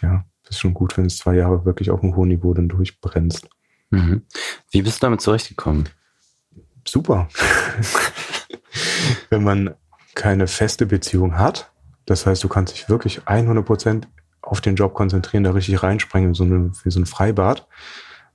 ja, 0.00 0.24
ist 0.48 0.60
schon 0.60 0.74
gut, 0.74 0.96
wenn 0.96 1.06
es 1.06 1.18
zwei 1.18 1.36
Jahre 1.36 1.64
wirklich 1.64 1.90
auf 1.90 2.02
einem 2.02 2.16
hohen 2.16 2.28
Niveau 2.28 2.52
dann 2.54 2.68
durchbrennst. 2.68 3.48
Mhm. 3.90 4.26
Wie 4.70 4.82
bist 4.82 5.02
du 5.02 5.06
damit 5.06 5.20
zurechtgekommen? 5.20 5.88
Super. 6.86 7.28
wenn 9.30 9.44
man 9.44 9.74
keine 10.14 10.46
feste 10.46 10.86
Beziehung 10.86 11.38
hat, 11.38 11.72
das 12.06 12.26
heißt, 12.26 12.42
du 12.42 12.48
kannst 12.48 12.74
dich 12.74 12.88
wirklich 12.88 13.26
100 13.26 13.64
Prozent 13.64 14.08
auf 14.42 14.60
den 14.60 14.74
Job 14.74 14.94
konzentrieren, 14.94 15.44
da 15.44 15.52
richtig 15.52 15.82
reinspringen, 15.82 16.34
so 16.34 16.44
eine, 16.44 16.72
wie 16.82 16.90
so 16.90 16.98
ein 16.98 17.06
Freibad. 17.06 17.68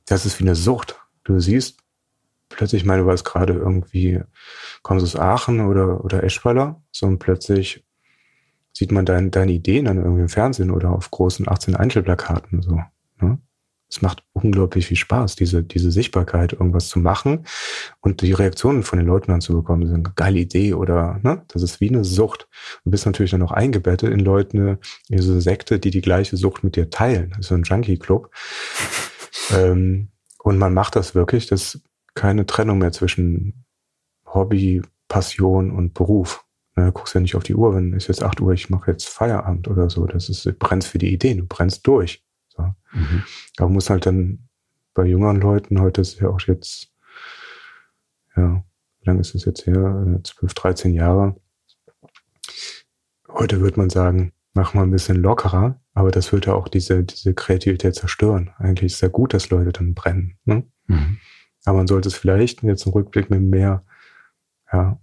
Das 0.05 0.25
ist 0.25 0.39
wie 0.39 0.43
eine 0.43 0.55
Sucht. 0.55 0.99
Du 1.23 1.39
siehst 1.39 1.79
plötzlich, 2.49 2.83
ich 2.83 2.85
meine, 2.85 3.01
du 3.01 3.07
warst 3.07 3.25
gerade 3.25 3.53
irgendwie, 3.53 4.21
kommst 4.81 5.03
aus 5.03 5.15
Aachen 5.15 5.61
oder, 5.61 6.03
oder 6.05 6.23
Eschweiler, 6.23 6.81
so 6.91 7.07
und 7.07 7.19
plötzlich 7.19 7.83
sieht 8.71 8.91
man 8.91 9.05
dein, 9.05 9.31
deine 9.31 9.51
Ideen 9.51 9.85
dann 9.85 9.97
irgendwie 9.97 10.21
im 10.21 10.29
Fernsehen 10.29 10.71
oder 10.71 10.91
auf 10.91 11.09
großen 11.11 11.47
18 11.47 11.75
Einzelplakaten 11.75 12.61
so. 12.61 12.81
Ne? 13.19 13.39
Es 13.87 14.01
macht 14.01 14.23
unglaublich 14.33 14.87
viel 14.87 14.97
Spaß, 14.97 15.35
diese, 15.35 15.63
diese 15.63 15.91
Sichtbarkeit, 15.91 16.53
irgendwas 16.53 16.87
zu 16.87 16.99
machen 16.99 17.45
und 18.01 18.21
die 18.21 18.33
Reaktionen 18.33 18.83
von 18.83 18.97
den 18.97 19.07
Leuten 19.07 19.31
dann 19.31 19.41
zu 19.41 19.53
bekommen. 19.53 19.81
Das 19.81 19.91
ist 19.91 19.95
eine 19.95 20.11
geile 20.15 20.39
Idee 20.39 20.73
oder, 20.73 21.19
ne? 21.21 21.43
Das 21.49 21.61
ist 21.61 21.79
wie 21.81 21.89
eine 21.89 22.03
Sucht. 22.03 22.47
Du 22.83 22.91
bist 22.91 23.05
natürlich 23.05 23.31
dann 23.31 23.43
auch 23.43 23.51
eingebettet 23.51 24.11
in 24.11 24.19
Leute, 24.19 24.79
in 25.09 25.21
so 25.21 25.31
eine 25.31 25.41
Sekte, 25.41 25.79
die 25.79 25.91
die 25.91 26.01
gleiche 26.01 26.35
Sucht 26.35 26.63
mit 26.63 26.75
dir 26.75 26.89
teilen. 26.89 27.29
Das 27.31 27.41
ist 27.41 27.47
so 27.47 27.55
ein 27.55 27.63
Junkie-Club. 27.63 28.31
ähm, 29.51 30.09
und 30.39 30.57
man 30.57 30.73
macht 30.73 30.95
das 30.95 31.15
wirklich, 31.15 31.47
das 31.47 31.75
ist 31.75 31.81
keine 32.15 32.45
Trennung 32.45 32.79
mehr 32.79 32.91
zwischen 32.91 33.65
Hobby, 34.25 34.81
Passion 35.07 35.71
und 35.71 35.93
Beruf. 35.93 36.45
Ne, 36.75 36.85
du 36.85 36.91
guckst 36.91 37.13
ja 37.13 37.21
nicht 37.21 37.35
auf 37.35 37.43
die 37.43 37.55
Uhr, 37.55 37.75
wenn 37.75 37.93
es 37.93 38.07
jetzt 38.07 38.23
8 38.23 38.41
Uhr, 38.41 38.53
ich 38.53 38.69
mache 38.69 38.91
jetzt 38.91 39.07
Feierabend 39.07 39.67
oder 39.67 39.89
so. 39.89 40.05
Das 40.05 40.29
ist, 40.29 40.45
du 40.45 40.53
brennst 40.53 40.87
für 40.87 40.97
die 40.97 41.13
Ideen, 41.13 41.39
du 41.39 41.45
brennst 41.45 41.85
durch. 41.87 42.24
Mhm. 42.95 43.23
Aber 43.57 43.69
muss 43.69 43.89
halt 43.89 44.05
dann 44.05 44.47
bei 44.93 45.05
jüngeren 45.05 45.39
Leuten, 45.39 45.79
heute 45.79 46.01
ist 46.01 46.19
ja 46.19 46.29
auch 46.29 46.39
jetzt, 46.41 46.91
ja, 48.35 48.63
wie 48.99 49.05
lange 49.05 49.21
ist 49.21 49.35
es 49.35 49.45
jetzt 49.45 49.67
her? 49.67 50.19
12, 50.23 50.53
13 50.53 50.93
Jahre. 50.93 51.35
Heute 53.27 53.59
würde 53.59 53.79
man 53.79 53.89
sagen, 53.89 54.31
mach 54.53 54.73
mal 54.73 54.83
ein 54.83 54.91
bisschen 54.91 55.17
lockerer, 55.17 55.79
aber 55.93 56.11
das 56.11 56.31
würde 56.31 56.47
ja 56.47 56.53
auch 56.53 56.69
diese, 56.69 57.03
diese 57.03 57.33
Kreativität 57.33 57.95
zerstören. 57.95 58.51
Eigentlich 58.57 58.87
ist 58.87 58.95
es 58.95 59.01
ja 59.01 59.09
gut, 59.09 59.33
dass 59.33 59.49
Leute 59.49 59.73
dann 59.73 59.93
brennen. 59.93 60.37
Ne? 60.45 60.63
Mhm. 60.87 61.17
Aber 61.65 61.77
man 61.77 61.87
sollte 61.87 62.07
es 62.07 62.15
vielleicht 62.15 62.63
jetzt 62.63 62.85
im 62.85 62.93
Rückblick 62.93 63.29
mit 63.29 63.41
mehr, 63.41 63.83
ja, 64.71 64.99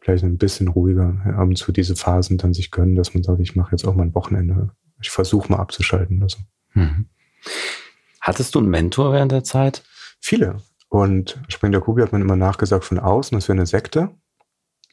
vielleicht 0.00 0.24
ein 0.24 0.38
bisschen 0.38 0.68
ruhiger 0.68 1.20
ab 1.26 1.40
und 1.40 1.56
zu 1.56 1.70
diese 1.70 1.96
Phasen 1.96 2.38
dann 2.38 2.54
sich 2.54 2.70
gönnen, 2.70 2.94
dass 2.94 3.14
man 3.14 3.22
sagt, 3.22 3.40
ich 3.40 3.56
mache 3.56 3.72
jetzt 3.72 3.84
auch 3.84 3.94
mal 3.94 4.04
ein 4.04 4.14
Wochenende. 4.14 4.70
Ich 5.00 5.10
versuche 5.10 5.52
mal 5.52 5.58
abzuschalten 5.58 6.18
oder 6.18 6.28
so. 6.30 6.38
Mhm. 6.72 7.06
Hattest 8.20 8.54
du 8.54 8.58
einen 8.58 8.68
Mentor 8.68 9.12
während 9.12 9.32
der 9.32 9.44
Zeit? 9.44 9.82
Viele. 10.20 10.62
Und 10.88 11.40
Spring 11.48 11.72
der 11.72 11.80
Kubi 11.80 12.02
hat 12.02 12.12
man 12.12 12.22
immer 12.22 12.36
nachgesagt 12.36 12.84
von 12.84 12.98
außen, 12.98 13.36
das 13.36 13.48
wäre 13.48 13.58
eine 13.58 13.66
Sekte. 13.66 14.10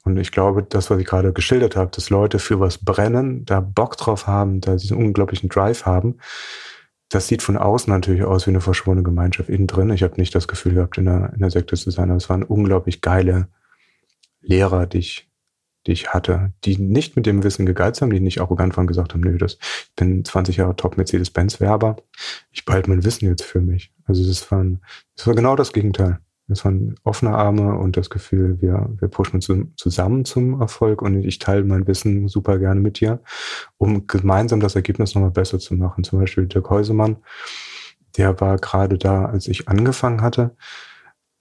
Und 0.03 0.17
ich 0.17 0.31
glaube, 0.31 0.61
das, 0.63 0.89
was 0.89 0.99
ich 0.99 1.07
gerade 1.07 1.33
geschildert 1.33 1.75
habe, 1.75 1.89
dass 1.91 2.09
Leute 2.09 2.37
für 2.37 2.59
was 2.59 2.77
brennen, 2.77 3.43
da 3.45 3.59
Bock 3.59 3.97
drauf 3.97 4.27
haben, 4.27 4.61
da 4.61 4.75
diesen 4.75 4.97
unglaublichen 4.97 5.49
Drive 5.49 5.85
haben, 5.85 6.19
das 7.09 7.27
sieht 7.27 7.41
von 7.41 7.57
außen 7.57 7.91
natürlich 7.91 8.23
aus 8.23 8.45
wie 8.45 8.51
eine 8.51 8.61
verschworene 8.61 9.03
Gemeinschaft 9.03 9.49
innen 9.49 9.67
drin. 9.67 9.91
Ich 9.91 10.03
habe 10.03 10.15
nicht 10.17 10.35
das 10.35 10.47
Gefühl 10.47 10.75
gehabt, 10.75 10.97
in 10.97 11.05
der, 11.05 11.31
in 11.33 11.39
der 11.39 11.51
Sekte 11.51 11.75
zu 11.75 11.91
sein, 11.91 12.09
aber 12.09 12.17
es 12.17 12.29
waren 12.29 12.43
unglaublich 12.43 13.01
geile 13.01 13.47
Lehrer, 14.41 14.85
die 14.85 14.99
ich, 14.99 15.29
die 15.87 15.91
ich 15.91 16.13
hatte, 16.13 16.53
die 16.63 16.77
nicht 16.77 17.15
mit 17.15 17.25
dem 17.25 17.43
Wissen 17.43 17.65
gegeizt 17.65 18.01
haben, 18.01 18.09
die 18.09 18.19
nicht 18.19 18.41
arrogant 18.41 18.75
waren, 18.77 18.87
gesagt 18.87 19.13
haben, 19.13 19.21
nö, 19.21 19.37
das, 19.37 19.57
ich 19.61 19.95
bin 19.95 20.25
20 20.25 20.57
Jahre 20.57 20.75
Top 20.75 20.97
Mercedes-Benz-Werber, 20.97 21.97
ich 22.51 22.65
behalte 22.65 22.89
mein 22.89 23.03
Wissen 23.03 23.27
jetzt 23.27 23.43
für 23.43 23.61
mich. 23.61 23.91
Also 24.05 24.25
das 24.25 24.51
war, 24.51 24.65
das 25.15 25.27
war 25.27 25.35
genau 25.35 25.55
das 25.55 25.73
Gegenteil. 25.73 26.19
Es 26.47 26.63
waren 26.63 26.95
offene 27.03 27.35
Arme 27.35 27.75
und 27.75 27.97
das 27.97 28.11
Gefühl, 28.11 28.61
wir, 28.61 28.89
wir 28.99 29.07
pushen 29.07 29.37
uns 29.37 29.51
zusammen 29.77 30.25
zum 30.25 30.61
Erfolg 30.61 31.01
und 31.01 31.23
ich 31.23 31.39
teile 31.39 31.63
mein 31.63 31.87
Wissen 31.87 32.27
super 32.27 32.59
gerne 32.59 32.79
mit 32.79 32.99
dir, 32.99 33.19
um 33.77 34.05
gemeinsam 34.05 34.59
das 34.59 34.75
Ergebnis 34.75 35.15
nochmal 35.15 35.31
besser 35.31 35.57
zu 35.57 35.73
machen. 35.73 36.03
Zum 36.03 36.19
Beispiel 36.19 36.45
Dirk 36.45 36.69
Häusemann, 36.69 37.17
der 38.17 38.39
war 38.41 38.57
gerade 38.57 38.99
da, 38.99 39.25
als 39.25 39.47
ich 39.47 39.67
angefangen 39.67 40.21
hatte 40.21 40.55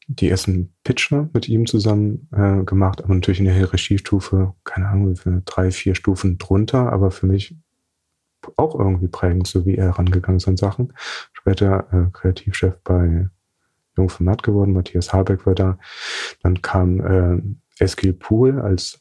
die 0.06 0.28
ersten 0.28 0.74
Pitcher 0.84 1.28
mit 1.32 1.48
ihm 1.48 1.66
zusammen 1.66 2.28
äh, 2.32 2.64
gemacht, 2.64 3.02
aber 3.02 3.14
natürlich 3.14 3.40
in 3.40 3.46
der 3.46 3.54
Hierarchiestufe, 3.54 4.54
keine 4.64 4.88
Ahnung, 4.88 5.14
drei, 5.44 5.70
vier 5.70 5.94
Stufen 5.94 6.38
drunter, 6.38 6.92
aber 6.92 7.10
für 7.10 7.26
mich 7.26 7.56
auch 8.56 8.78
irgendwie 8.78 9.08
prägend, 9.08 9.46
so 9.46 9.64
wie 9.64 9.76
er 9.76 9.86
herangegangen 9.86 10.36
ist 10.36 10.48
an 10.48 10.56
Sachen. 10.56 10.92
Später 11.32 11.88
äh, 11.92 12.10
Kreativchef 12.12 12.74
bei 12.84 13.28
Jungformat 13.96 14.42
geworden, 14.42 14.72
Matthias 14.72 15.12
Habeck 15.12 15.46
war 15.46 15.54
da. 15.54 15.78
Dann 16.42 16.60
kam 16.60 17.00
äh, 17.00 17.82
Eskil 17.82 18.12
Pool 18.12 18.60
als 18.60 19.00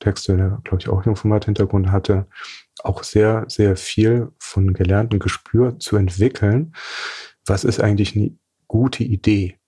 Texter, 0.00 0.36
der, 0.36 0.60
glaube 0.64 0.78
ich, 0.80 0.88
auch 0.88 1.04
Jungformat-Hintergrund 1.04 1.90
hatte, 1.90 2.26
auch 2.82 3.04
sehr, 3.04 3.44
sehr 3.48 3.76
viel 3.76 4.32
von 4.38 4.72
gelerntem 4.72 5.20
Gespür 5.20 5.78
zu 5.78 5.96
entwickeln. 5.96 6.74
Was 7.46 7.64
ist 7.64 7.80
eigentlich 7.80 8.16
eine 8.16 8.36
gute 8.66 9.04
Idee? 9.04 9.58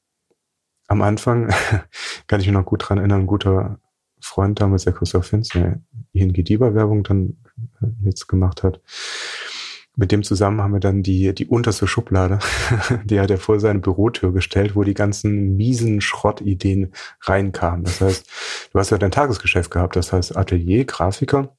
Am 0.87 1.03
Anfang 1.03 1.49
kann 2.27 2.41
ich 2.41 2.47
mich 2.47 2.55
noch 2.55 2.65
gut 2.65 2.89
dran 2.89 2.99
erinnern, 2.99 3.23
ein 3.23 3.27
guter 3.27 3.79
Freund 4.21 4.61
damals, 4.61 4.85
der 4.85 4.95
Christoph 4.95 5.27
Finz, 5.27 5.51
der 5.51 5.81
ING 6.13 6.33
Dieber 6.33 6.75
Werbung 6.75 7.03
dann 7.05 7.37
äh, 7.83 7.87
jetzt 8.05 8.27
gemacht 8.27 8.63
hat. 8.63 8.81
Mit 9.97 10.11
dem 10.11 10.25
zusammen 10.25 10.61
haben 10.61 10.73
wir 10.73 10.81
dann 10.81 11.05
die, 11.05 11.33
die 11.35 11.47
unterste 11.47 11.87
Schublade, 11.87 12.41
die 13.05 13.21
hat 13.21 13.31
er 13.31 13.39
vor 13.39 13.61
seine 13.61 13.79
Bürotür 13.79 14.33
gestellt, 14.33 14.75
wo 14.75 14.83
die 14.83 14.95
ganzen 14.95 15.57
miesen 15.57 16.01
Schrottideen 16.01 16.93
reinkamen. 17.21 17.85
Das 17.85 18.01
heißt, 18.01 18.27
du 18.73 18.79
hast 18.79 18.91
ja 18.91 18.99
dein 18.99 19.13
Tagesgeschäft 19.13 19.71
gehabt, 19.71 19.95
das 19.95 20.13
heißt 20.13 20.37
Atelier, 20.37 20.85
Grafiker, 20.85 21.57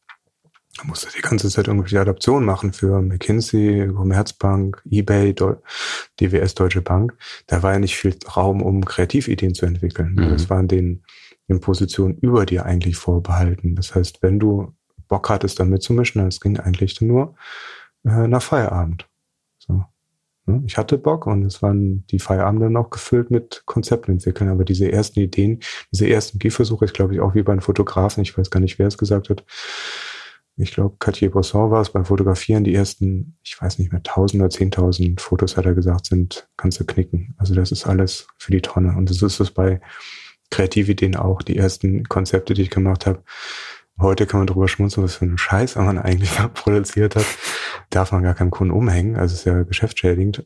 da 0.78 0.84
musste 0.84 1.08
die 1.16 1.22
ganze 1.22 1.50
Zeit 1.50 1.68
irgendwelche 1.68 2.00
Adaptionen 2.00 2.46
machen 2.46 2.74
für 2.74 3.02
McKinsey, 3.02 3.88
Commerzbank, 3.88 4.82
eBay, 4.90 5.34
DWS, 5.34 6.56
Deutsche 6.56 6.82
Bank. 6.82 7.16
Da 7.48 7.64
war 7.64 7.74
ja 7.74 7.80
nicht 7.80 7.96
viel 7.96 8.16
Raum, 8.36 8.62
um 8.62 8.84
Kreativideen 8.84 9.56
zu 9.56 9.66
entwickeln. 9.66 10.16
Mhm. 10.16 10.30
Das 10.30 10.50
waren 10.50 10.68
den, 10.68 11.04
den 11.48 11.62
Positionen 11.62 12.18
über 12.18 12.46
dir 12.46 12.66
eigentlich 12.66 12.98
vorbehalten. 12.98 13.76
Das 13.76 13.96
heißt, 13.96 14.22
wenn 14.22 14.40
du 14.40 14.74
Bock 15.08 15.30
hattest, 15.30 15.60
da 15.60 15.66
mitzumischen, 15.66 16.22
dann 16.22 16.30
ging 16.30 16.60
eigentlich 16.60 17.00
nur 17.00 17.36
äh, 18.04 18.28
nach 18.28 18.42
Feierabend. 18.42 19.08
So. 19.60 19.86
Ne? 20.46 20.64
Ich 20.66 20.78
hatte 20.78 20.98
Bock 20.98 21.26
und 21.26 21.44
es 21.44 21.62
waren 21.62 22.06
die 22.08 22.20
Feierabende 22.20 22.70
noch 22.70 22.90
gefüllt 22.90 23.32
mit 23.32 23.64
Konzepten 23.66 24.14
entwickeln, 24.14 24.50
aber 24.50 24.66
diese 24.66 24.92
ersten 24.92 25.20
Ideen, 25.20 25.60
diese 25.92 26.08
ersten 26.08 26.40
Gehversuche, 26.40 26.86
ist 26.86 26.94
glaube 26.94 27.14
ich 27.14 27.22
auch 27.22 27.34
wie 27.34 27.44
bei 27.44 27.52
einem 27.52 27.62
Fotografen, 27.62 28.22
ich 28.24 28.38
weiß 28.38 28.50
gar 28.50 28.60
nicht, 28.60 28.78
wer 28.78 28.88
es 28.88 28.98
gesagt 28.98 29.30
hat, 29.30 29.44
ich 30.58 30.74
glaube, 30.74 30.96
Cartier-Bresson 31.00 31.70
war 31.70 31.82
es 31.82 31.92
beim 31.92 32.06
Fotografieren, 32.06 32.64
die 32.64 32.74
ersten, 32.74 33.38
ich 33.44 33.62
weiß 33.62 33.78
nicht 33.80 33.92
mehr, 33.92 34.04
tausend 34.04 34.42
oder 34.42 34.50
zehntausend 34.50 35.20
Fotos, 35.20 35.58
hat 35.58 35.66
er 35.66 35.74
gesagt, 35.74 36.06
sind, 36.06 36.48
kannst 36.56 36.80
du 36.80 36.86
knicken. 36.86 37.36
Also 37.38 37.56
das 37.56 37.72
ist 37.72 37.86
alles 37.86 38.28
für 38.38 38.52
die 38.52 38.62
Tonne. 38.62 38.96
Und 38.96 39.10
das 39.10 39.22
ist 39.22 39.40
es 39.40 39.52
bei 39.52 39.82
Kreativideen 40.52 41.18
auch, 41.18 41.42
die 41.42 41.58
ersten 41.58 42.04
Konzepte, 42.06 42.54
die 42.54 42.62
ich 42.62 42.70
gemacht 42.70 43.06
habe. 43.06 43.24
Heute 44.00 44.26
kann 44.26 44.40
man 44.40 44.48
drüber 44.48 44.68
schmunzeln, 44.68 45.04
was 45.04 45.16
für 45.16 45.26
einen 45.26 45.38
Scheiß 45.38 45.76
man 45.76 46.00
eigentlich 46.00 46.32
produziert 46.54 47.18
hat. 47.18 47.26
Darf 47.90 48.14
man 48.14 48.24
gar 48.24 48.34
keinem 48.34 48.52
Kunden 48.52 48.74
umhängen, 48.74 49.18
also 49.18 49.34
ist 49.34 49.46
ja 49.46 49.64
geschäftsschädigend. 49.64 50.46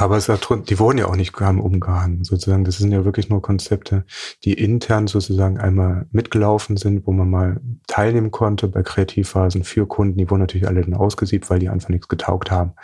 Aber 0.00 0.16
es 0.16 0.28
hat, 0.28 0.48
die 0.70 0.78
wurden 0.78 0.98
ja 0.98 1.06
auch 1.06 1.16
nicht 1.16 1.38
umgehangen, 1.40 2.22
sozusagen. 2.22 2.62
Das 2.62 2.78
sind 2.78 2.92
ja 2.92 3.04
wirklich 3.04 3.28
nur 3.28 3.42
Konzepte, 3.42 4.04
die 4.44 4.52
intern 4.52 5.08
sozusagen 5.08 5.58
einmal 5.58 6.06
mitgelaufen 6.12 6.76
sind, 6.76 7.04
wo 7.04 7.10
man 7.10 7.28
mal 7.28 7.60
teilnehmen 7.88 8.30
konnte 8.30 8.68
bei 8.68 8.84
Kreativphasen 8.84 9.64
für 9.64 9.88
Kunden. 9.88 10.16
Die 10.16 10.30
wurden 10.30 10.42
natürlich 10.42 10.68
alle 10.68 10.82
dann 10.82 10.94
ausgesiebt, 10.94 11.50
weil 11.50 11.58
die 11.58 11.68
einfach 11.68 11.88
nichts 11.88 12.06
getaugt 12.06 12.52
haben. 12.52 12.74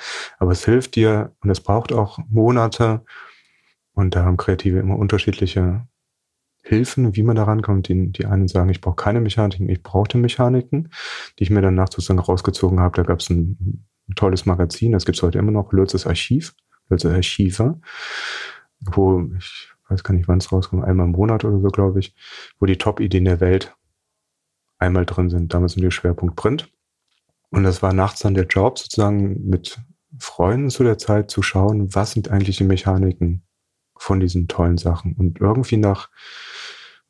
Aber 0.41 0.51
es 0.51 0.65
hilft 0.65 0.97
dir 0.97 1.31
und 1.41 1.51
es 1.51 1.61
braucht 1.61 1.93
auch 1.93 2.19
Monate. 2.29 3.05
Und 3.93 4.17
da 4.17 4.25
haben 4.25 4.37
Kreative 4.37 4.81
immer 4.81 4.99
unterschiedliche 4.99 5.87
Hilfen, 6.65 7.15
wie 7.15 7.23
man 7.23 7.37
da 7.37 7.45
rankommt. 7.45 7.87
Die, 7.87 8.11
die 8.11 8.27
einen 8.27 8.49
sagen, 8.49 8.71
ich 8.71 8.81
brauche 8.81 8.97
keine 8.97 9.21
Mechaniken, 9.21 9.69
ich 9.69 9.85
brauchte 9.85 10.19
Mechaniken, 10.19 10.91
die 11.39 11.45
ich 11.45 11.51
mir 11.51 11.63
danach 11.63 11.93
sozusagen 11.93 12.19
rausgezogen 12.19 12.81
habe. 12.81 12.97
Da 12.97 13.05
gab 13.05 13.21
es 13.21 13.31
ein, 13.31 13.87
tolles 14.17 14.47
Magazin, 14.47 14.93
das 14.93 15.07
gibt 15.07 15.17
es 15.17 15.23
heute 15.23 15.39
immer 15.39 15.53
noch, 15.53 15.73
Lötzes 15.73 16.07
Archiv. 16.07 16.55
Also 16.95 17.11
Herr 17.11 17.23
Schiefer, 17.23 17.81
wo 18.81 19.29
ich 19.39 19.69
weiß 19.89 20.03
gar 20.03 20.15
nicht, 20.15 20.29
wann 20.29 20.39
es 20.39 20.51
rauskommt, 20.51 20.85
einmal 20.85 21.07
im 21.07 21.13
Monat 21.13 21.45
oder 21.45 21.61
so, 21.61 21.69
glaube 21.69 22.01
ich, 22.01 22.15
wo 22.59 22.67
die 22.67 22.79
Top-Ideen 22.79 23.25
der 23.25 23.41
Welt 23.41 23.77
einmal 24.79 25.05
drin 25.05 25.31
sind. 25.31 25.53
Damals 25.53 25.73
sind 25.73 25.83
die 25.83 25.91
Schwerpunkt 25.91 26.37
Print. 26.37 26.71
Und 27.51 27.65
das 27.65 27.83
war 27.83 27.93
nachts 27.93 28.21
dann 28.21 28.35
der 28.35 28.47
Job, 28.47 28.79
sozusagen 28.79 29.49
mit 29.49 29.79
Freunden 30.19 30.71
zu 30.71 30.85
der 30.85 30.99
Zeit 30.99 31.31
zu 31.31 31.43
schauen, 31.43 31.95
was 31.95 32.13
sind 32.13 32.31
eigentlich 32.31 32.57
die 32.57 32.65
Mechaniken 32.65 33.45
von 33.97 34.21
diesen 34.21 34.49
tollen 34.49 34.79
Sachen. 34.79 35.13
Und 35.15 35.41
irgendwie 35.41 35.77
nach 35.77 36.11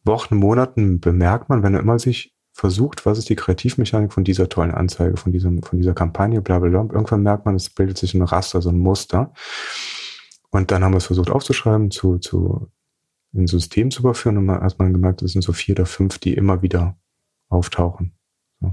Wochen, 0.02 0.36
Monaten 0.36 1.00
bemerkt 1.00 1.48
man, 1.48 1.62
wenn 1.62 1.74
er 1.74 1.80
immer 1.80 1.98
sich 1.98 2.33
versucht, 2.54 3.04
was 3.04 3.18
ist 3.18 3.28
die 3.28 3.34
Kreativmechanik 3.34 4.12
von 4.12 4.22
dieser 4.22 4.48
tollen 4.48 4.70
Anzeige, 4.70 5.16
von 5.16 5.32
diesem, 5.32 5.62
von 5.62 5.78
dieser 5.78 5.92
Kampagne, 5.92 6.40
bla, 6.40 6.60
bla, 6.60 6.68
bla. 6.68 6.94
Irgendwann 6.94 7.22
merkt 7.22 7.44
man, 7.44 7.56
es 7.56 7.68
bildet 7.68 7.98
sich 7.98 8.14
ein 8.14 8.22
Raster, 8.22 8.62
so 8.62 8.70
ein 8.70 8.78
Muster. 8.78 9.34
Und 10.50 10.70
dann 10.70 10.84
haben 10.84 10.92
wir 10.92 10.98
es 10.98 11.06
versucht 11.06 11.30
aufzuschreiben, 11.30 11.90
zu, 11.90 12.18
zu, 12.18 12.70
ein 13.34 13.48
System 13.48 13.90
zu 13.90 14.00
überführen 14.00 14.38
und 14.38 14.46
man 14.46 14.60
hat 14.60 14.78
man 14.78 14.92
gemerkt, 14.92 15.20
es 15.22 15.32
sind 15.32 15.42
so 15.42 15.52
vier 15.52 15.74
oder 15.74 15.86
fünf, 15.86 16.18
die 16.18 16.34
immer 16.34 16.62
wieder 16.62 16.96
auftauchen. 17.48 18.14
So. 18.60 18.72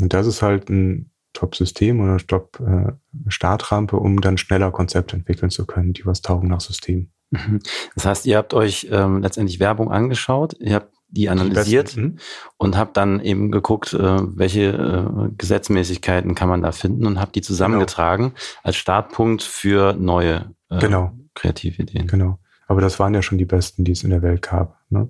Und 0.00 0.12
das 0.12 0.26
ist 0.26 0.42
halt 0.42 0.68
ein 0.68 1.12
Top-System 1.34 2.00
oder 2.00 2.16
Top-Startrampe, 2.16 3.96
äh, 3.96 4.00
um 4.00 4.20
dann 4.20 4.38
schneller 4.38 4.72
Konzepte 4.72 5.14
entwickeln 5.14 5.50
zu 5.50 5.66
können, 5.66 5.92
die 5.92 6.04
was 6.04 6.20
taugen 6.20 6.48
nach 6.48 6.60
System. 6.60 7.12
Mhm. 7.30 7.60
Das 7.94 8.06
heißt, 8.06 8.26
ihr 8.26 8.36
habt 8.36 8.54
euch 8.54 8.88
ähm, 8.90 9.22
letztendlich 9.22 9.60
Werbung 9.60 9.92
angeschaut, 9.92 10.54
ihr 10.58 10.74
habt 10.74 10.93
die 11.14 11.28
analysiert 11.28 11.96
die 11.96 12.16
und 12.56 12.76
habt 12.76 12.96
dann 12.96 13.20
eben 13.20 13.50
geguckt, 13.50 13.92
äh, 13.94 14.18
welche 14.36 14.62
äh, 14.64 15.30
Gesetzmäßigkeiten 15.36 16.34
kann 16.34 16.48
man 16.48 16.62
da 16.62 16.72
finden 16.72 17.06
und 17.06 17.20
habt 17.20 17.36
die 17.36 17.42
zusammengetragen 17.42 18.30
genau. 18.30 18.40
als 18.62 18.76
Startpunkt 18.76 19.42
für 19.42 19.94
neue 19.94 20.54
äh, 20.70 20.78
genau. 20.78 21.12
Kreativideen. 21.34 22.06
Genau. 22.06 22.38
Aber 22.66 22.80
das 22.80 22.98
waren 22.98 23.14
ja 23.14 23.22
schon 23.22 23.38
die 23.38 23.44
besten, 23.44 23.84
die 23.84 23.92
es 23.92 24.02
in 24.02 24.10
der 24.10 24.22
Welt 24.22 24.42
gab. 24.42 24.78
Ne? 24.88 25.08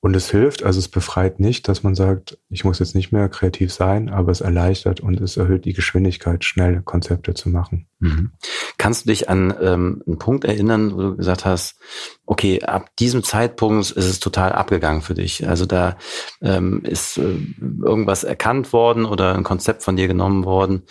Und 0.00 0.14
es 0.14 0.30
hilft, 0.30 0.62
also 0.62 0.78
es 0.78 0.88
befreit 0.88 1.40
nicht, 1.40 1.68
dass 1.68 1.82
man 1.82 1.94
sagt, 1.94 2.38
ich 2.48 2.64
muss 2.64 2.78
jetzt 2.78 2.94
nicht 2.94 3.12
mehr 3.12 3.28
kreativ 3.28 3.72
sein, 3.72 4.08
aber 4.08 4.30
es 4.30 4.40
erleichtert 4.40 5.00
und 5.00 5.20
es 5.20 5.36
erhöht 5.36 5.64
die 5.64 5.72
Geschwindigkeit, 5.72 6.44
schnell 6.44 6.82
Konzepte 6.82 7.34
zu 7.34 7.48
machen. 7.48 7.88
Mhm. 7.98 8.30
Kannst 8.76 9.04
du 9.04 9.08
dich 9.08 9.28
an 9.30 9.54
ähm, 9.60 10.02
einen 10.06 10.18
Punkt 10.18 10.44
erinnern, 10.44 10.94
wo 10.94 11.02
du 11.02 11.16
gesagt 11.16 11.44
hast, 11.44 11.80
okay, 12.26 12.62
ab 12.62 12.94
diesem 12.98 13.24
Zeitpunkt 13.24 13.90
ist 13.90 13.96
es 13.96 14.20
total 14.20 14.52
abgegangen 14.52 15.00
für 15.00 15.14
dich. 15.14 15.48
Also 15.48 15.64
da 15.64 15.96
ähm, 16.42 16.82
ist 16.84 17.16
äh, 17.16 17.38
irgendwas 17.82 18.22
erkannt 18.22 18.72
worden 18.72 19.06
oder 19.06 19.34
ein 19.34 19.44
Konzept 19.44 19.82
von 19.82 19.96
dir 19.96 20.08
genommen 20.08 20.44
worden 20.44 20.82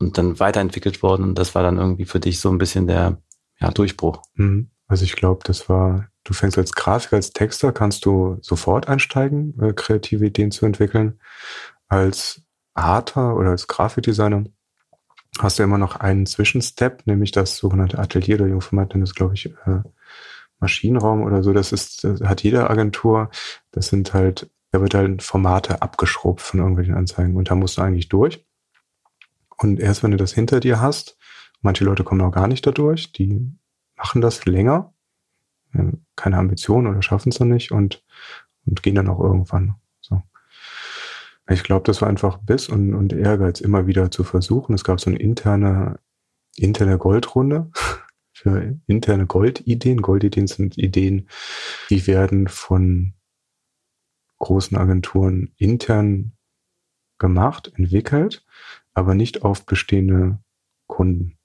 und 0.00 0.16
dann 0.16 0.40
weiterentwickelt 0.40 1.02
worden 1.02 1.22
und 1.22 1.38
das 1.38 1.54
war 1.54 1.62
dann 1.62 1.76
irgendwie 1.76 2.06
für 2.06 2.18
dich 2.18 2.40
so 2.40 2.50
ein 2.50 2.58
bisschen 2.58 2.86
der 2.86 3.22
ja, 3.60 3.70
Durchbruch. 3.70 4.22
Mhm. 4.34 4.70
Also 4.86 5.04
ich 5.04 5.16
glaube, 5.16 5.42
das 5.44 5.68
war 5.68 6.08
Du 6.24 6.32
fängst 6.32 6.56
als 6.56 6.72
Grafiker, 6.72 7.16
als 7.16 7.32
Texter, 7.32 7.72
kannst 7.72 8.06
du 8.06 8.38
sofort 8.40 8.88
einsteigen, 8.88 9.58
äh, 9.60 9.72
kreative 9.74 10.26
Ideen 10.26 10.50
zu 10.50 10.64
entwickeln. 10.64 11.20
Als 11.88 12.42
Arter 12.72 13.36
oder 13.36 13.50
als 13.50 13.66
Grafikdesigner 13.68 14.44
hast 15.38 15.58
du 15.58 15.62
immer 15.62 15.78
noch 15.78 15.96
einen 15.96 16.26
Zwischenstep, 16.26 17.06
nämlich 17.06 17.30
das 17.30 17.56
sogenannte 17.56 17.98
Atelier 17.98 18.36
oder 18.36 18.46
Jungformat, 18.46 18.90
nennt 18.90 19.02
das, 19.02 19.14
glaube 19.14 19.34
ich, 19.34 19.46
äh, 19.66 19.82
Maschinenraum 20.60 21.22
oder 21.22 21.42
so. 21.42 21.52
Das 21.52 21.72
ist, 21.72 22.04
das 22.04 22.20
hat 22.22 22.42
jede 22.42 22.70
Agentur. 22.70 23.30
Das 23.70 23.88
sind 23.88 24.14
halt, 24.14 24.50
da 24.70 24.80
wird 24.80 24.94
halt 24.94 25.22
Formate 25.22 25.82
abgeschrubbt 25.82 26.40
von 26.40 26.60
irgendwelchen 26.60 26.94
Anzeigen 26.94 27.36
und 27.36 27.50
da 27.50 27.54
musst 27.54 27.76
du 27.76 27.82
eigentlich 27.82 28.08
durch. 28.08 28.46
Und 29.58 29.78
erst 29.78 30.02
wenn 30.02 30.10
du 30.10 30.16
das 30.16 30.32
hinter 30.32 30.60
dir 30.60 30.80
hast, 30.80 31.18
manche 31.60 31.84
Leute 31.84 32.02
kommen 32.02 32.22
auch 32.22 32.32
gar 32.32 32.48
nicht 32.48 32.66
dadurch, 32.66 33.12
die 33.12 33.52
machen 33.96 34.20
das 34.20 34.46
länger 34.46 34.94
keine 36.24 36.38
Ambitionen 36.38 36.86
oder 36.86 37.02
schaffen 37.02 37.28
es 37.28 37.38
dann 37.38 37.48
nicht 37.48 37.70
und, 37.70 38.02
und 38.64 38.82
gehen 38.82 38.94
dann 38.94 39.08
auch 39.08 39.20
irgendwann. 39.20 39.74
So. 40.00 40.22
Ich 41.50 41.62
glaube, 41.62 41.84
das 41.84 42.00
war 42.00 42.08
einfach 42.08 42.38
Biss 42.38 42.70
und, 42.70 42.94
und 42.94 43.12
Ehrgeiz, 43.12 43.60
immer 43.60 43.86
wieder 43.86 44.10
zu 44.10 44.24
versuchen. 44.24 44.74
Es 44.74 44.84
gab 44.84 45.00
so 45.00 45.10
eine 45.10 45.18
interne, 45.18 46.00
interne 46.56 46.96
Goldrunde 46.96 47.70
für 48.32 48.74
interne 48.86 49.26
Goldideen. 49.26 50.00
Goldideen 50.00 50.46
sind 50.46 50.78
Ideen, 50.78 51.28
die 51.90 52.06
werden 52.06 52.48
von 52.48 53.12
großen 54.38 54.78
Agenturen 54.78 55.52
intern 55.58 56.32
gemacht, 57.18 57.70
entwickelt, 57.76 58.46
aber 58.94 59.14
nicht 59.14 59.42
auf 59.42 59.66
bestehende 59.66 60.38
Kunden. 60.86 61.36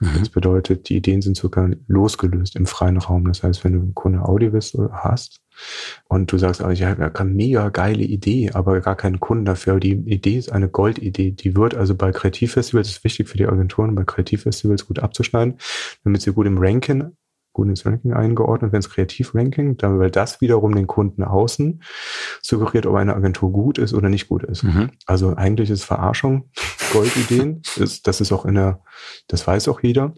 Mhm. 0.00 0.18
Das 0.18 0.28
bedeutet, 0.28 0.88
die 0.88 0.96
Ideen 0.96 1.22
sind 1.22 1.36
sogar 1.36 1.70
losgelöst 1.88 2.56
im 2.56 2.66
freien 2.66 2.98
Raum. 2.98 3.26
Das 3.26 3.42
heißt, 3.42 3.64
wenn 3.64 3.72
du 3.72 3.80
einen 3.80 3.94
Kunde 3.94 4.22
Audiovist 4.22 4.78
hast 4.92 5.40
und 6.08 6.30
du 6.30 6.38
sagst, 6.38 6.60
ich 6.60 6.84
habe 6.84 7.14
eine 7.14 7.30
mega 7.30 7.68
geile 7.70 8.04
Idee, 8.04 8.50
aber 8.52 8.80
gar 8.80 8.96
keinen 8.96 9.18
Kunden 9.18 9.44
dafür. 9.44 9.80
Die 9.80 9.92
Idee 9.92 10.38
ist 10.38 10.52
eine 10.52 10.68
Goldidee. 10.68 11.32
Die 11.32 11.56
wird 11.56 11.74
also 11.74 11.96
bei 11.96 12.12
Kreativfestivals, 12.12 12.88
ist 12.88 13.04
wichtig 13.04 13.28
für 13.28 13.38
die 13.38 13.46
Agenturen, 13.46 13.94
bei 13.94 14.04
Kreativfestivals 14.04 14.86
gut 14.86 15.00
abzuschneiden, 15.00 15.58
damit 16.04 16.22
sie 16.22 16.32
gut 16.32 16.46
im 16.46 16.58
Ranking 16.58 17.16
gut 17.58 17.68
ins 17.68 17.84
Ranking 17.84 18.12
eingeordnet, 18.12 18.70
wenn 18.70 18.78
es 18.78 18.88
Kreativ-Ranking, 18.88 19.76
weil 19.82 20.12
das 20.12 20.40
wiederum 20.40 20.76
den 20.76 20.86
Kunden 20.86 21.24
außen 21.24 21.82
suggeriert, 22.40 22.86
ob 22.86 22.94
eine 22.94 23.16
Agentur 23.16 23.50
gut 23.50 23.78
ist 23.78 23.94
oder 23.94 24.08
nicht 24.08 24.28
gut 24.28 24.44
ist. 24.44 24.62
Mhm. 24.62 24.90
Also 25.06 25.34
eigentlich 25.34 25.68
ist 25.68 25.82
Verarschung, 25.82 26.50
Goldideen, 26.92 27.62
ist, 27.76 28.06
das 28.06 28.20
ist 28.20 28.30
auch 28.30 28.46
in 28.46 28.54
der, 28.54 28.80
das 29.26 29.44
weiß 29.44 29.66
auch 29.66 29.82
jeder. 29.82 30.14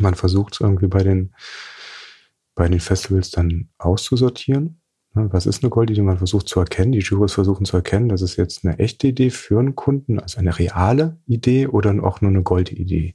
Man 0.00 0.16
versucht 0.16 0.54
es 0.54 0.60
irgendwie 0.60 0.88
bei 0.88 1.04
den, 1.04 1.34
bei 2.56 2.68
den 2.68 2.80
Festivals 2.80 3.30
dann 3.30 3.68
auszusortieren. 3.78 4.80
Ne, 5.14 5.28
was 5.30 5.46
ist 5.46 5.62
eine 5.62 5.70
Goldidee? 5.70 6.02
Man 6.02 6.18
versucht 6.18 6.48
zu 6.48 6.58
erkennen, 6.58 6.90
die 6.90 6.98
Jurys 6.98 7.34
versuchen 7.34 7.64
zu 7.64 7.76
erkennen, 7.76 8.08
das 8.08 8.22
ist 8.22 8.34
jetzt 8.34 8.64
eine 8.64 8.80
echte 8.80 9.06
Idee 9.06 9.30
für 9.30 9.60
einen 9.60 9.76
Kunden, 9.76 10.18
also 10.18 10.40
eine 10.40 10.58
reale 10.58 11.20
Idee 11.28 11.68
oder 11.68 11.90
auch 12.02 12.20
nur 12.20 12.32
eine 12.32 12.42
Goldidee. 12.42 13.14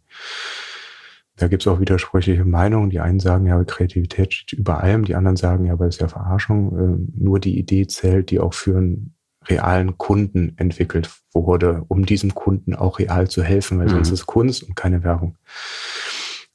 Da 1.41 1.47
gibt 1.47 1.63
es 1.63 1.67
auch 1.67 1.79
widersprüchliche 1.79 2.45
Meinungen. 2.45 2.91
Die 2.91 2.99
einen 2.99 3.19
sagen, 3.19 3.47
ja, 3.47 3.63
Kreativität 3.63 4.31
steht 4.31 4.59
über 4.59 4.83
allem, 4.83 5.05
die 5.05 5.15
anderen 5.15 5.37
sagen, 5.37 5.65
ja, 5.65 5.73
aber 5.73 5.85
das 5.85 5.95
ist 5.95 6.01
ja 6.01 6.07
Verarschung. 6.07 6.77
Äh, 6.77 7.19
nur 7.19 7.39
die 7.39 7.57
Idee 7.57 7.87
zählt, 7.87 8.29
die 8.29 8.39
auch 8.39 8.53
für 8.53 8.77
einen 8.77 9.15
realen 9.47 9.97
Kunden 9.97 10.53
entwickelt 10.57 11.09
wurde, 11.33 11.83
um 11.87 12.05
diesem 12.05 12.35
Kunden 12.35 12.75
auch 12.75 12.99
real 12.99 13.27
zu 13.27 13.41
helfen, 13.41 13.79
weil 13.79 13.87
mhm. 13.87 13.91
sonst 13.91 14.11
ist 14.11 14.27
Kunst 14.27 14.61
und 14.61 14.75
keine 14.75 15.03
Werbung. 15.03 15.35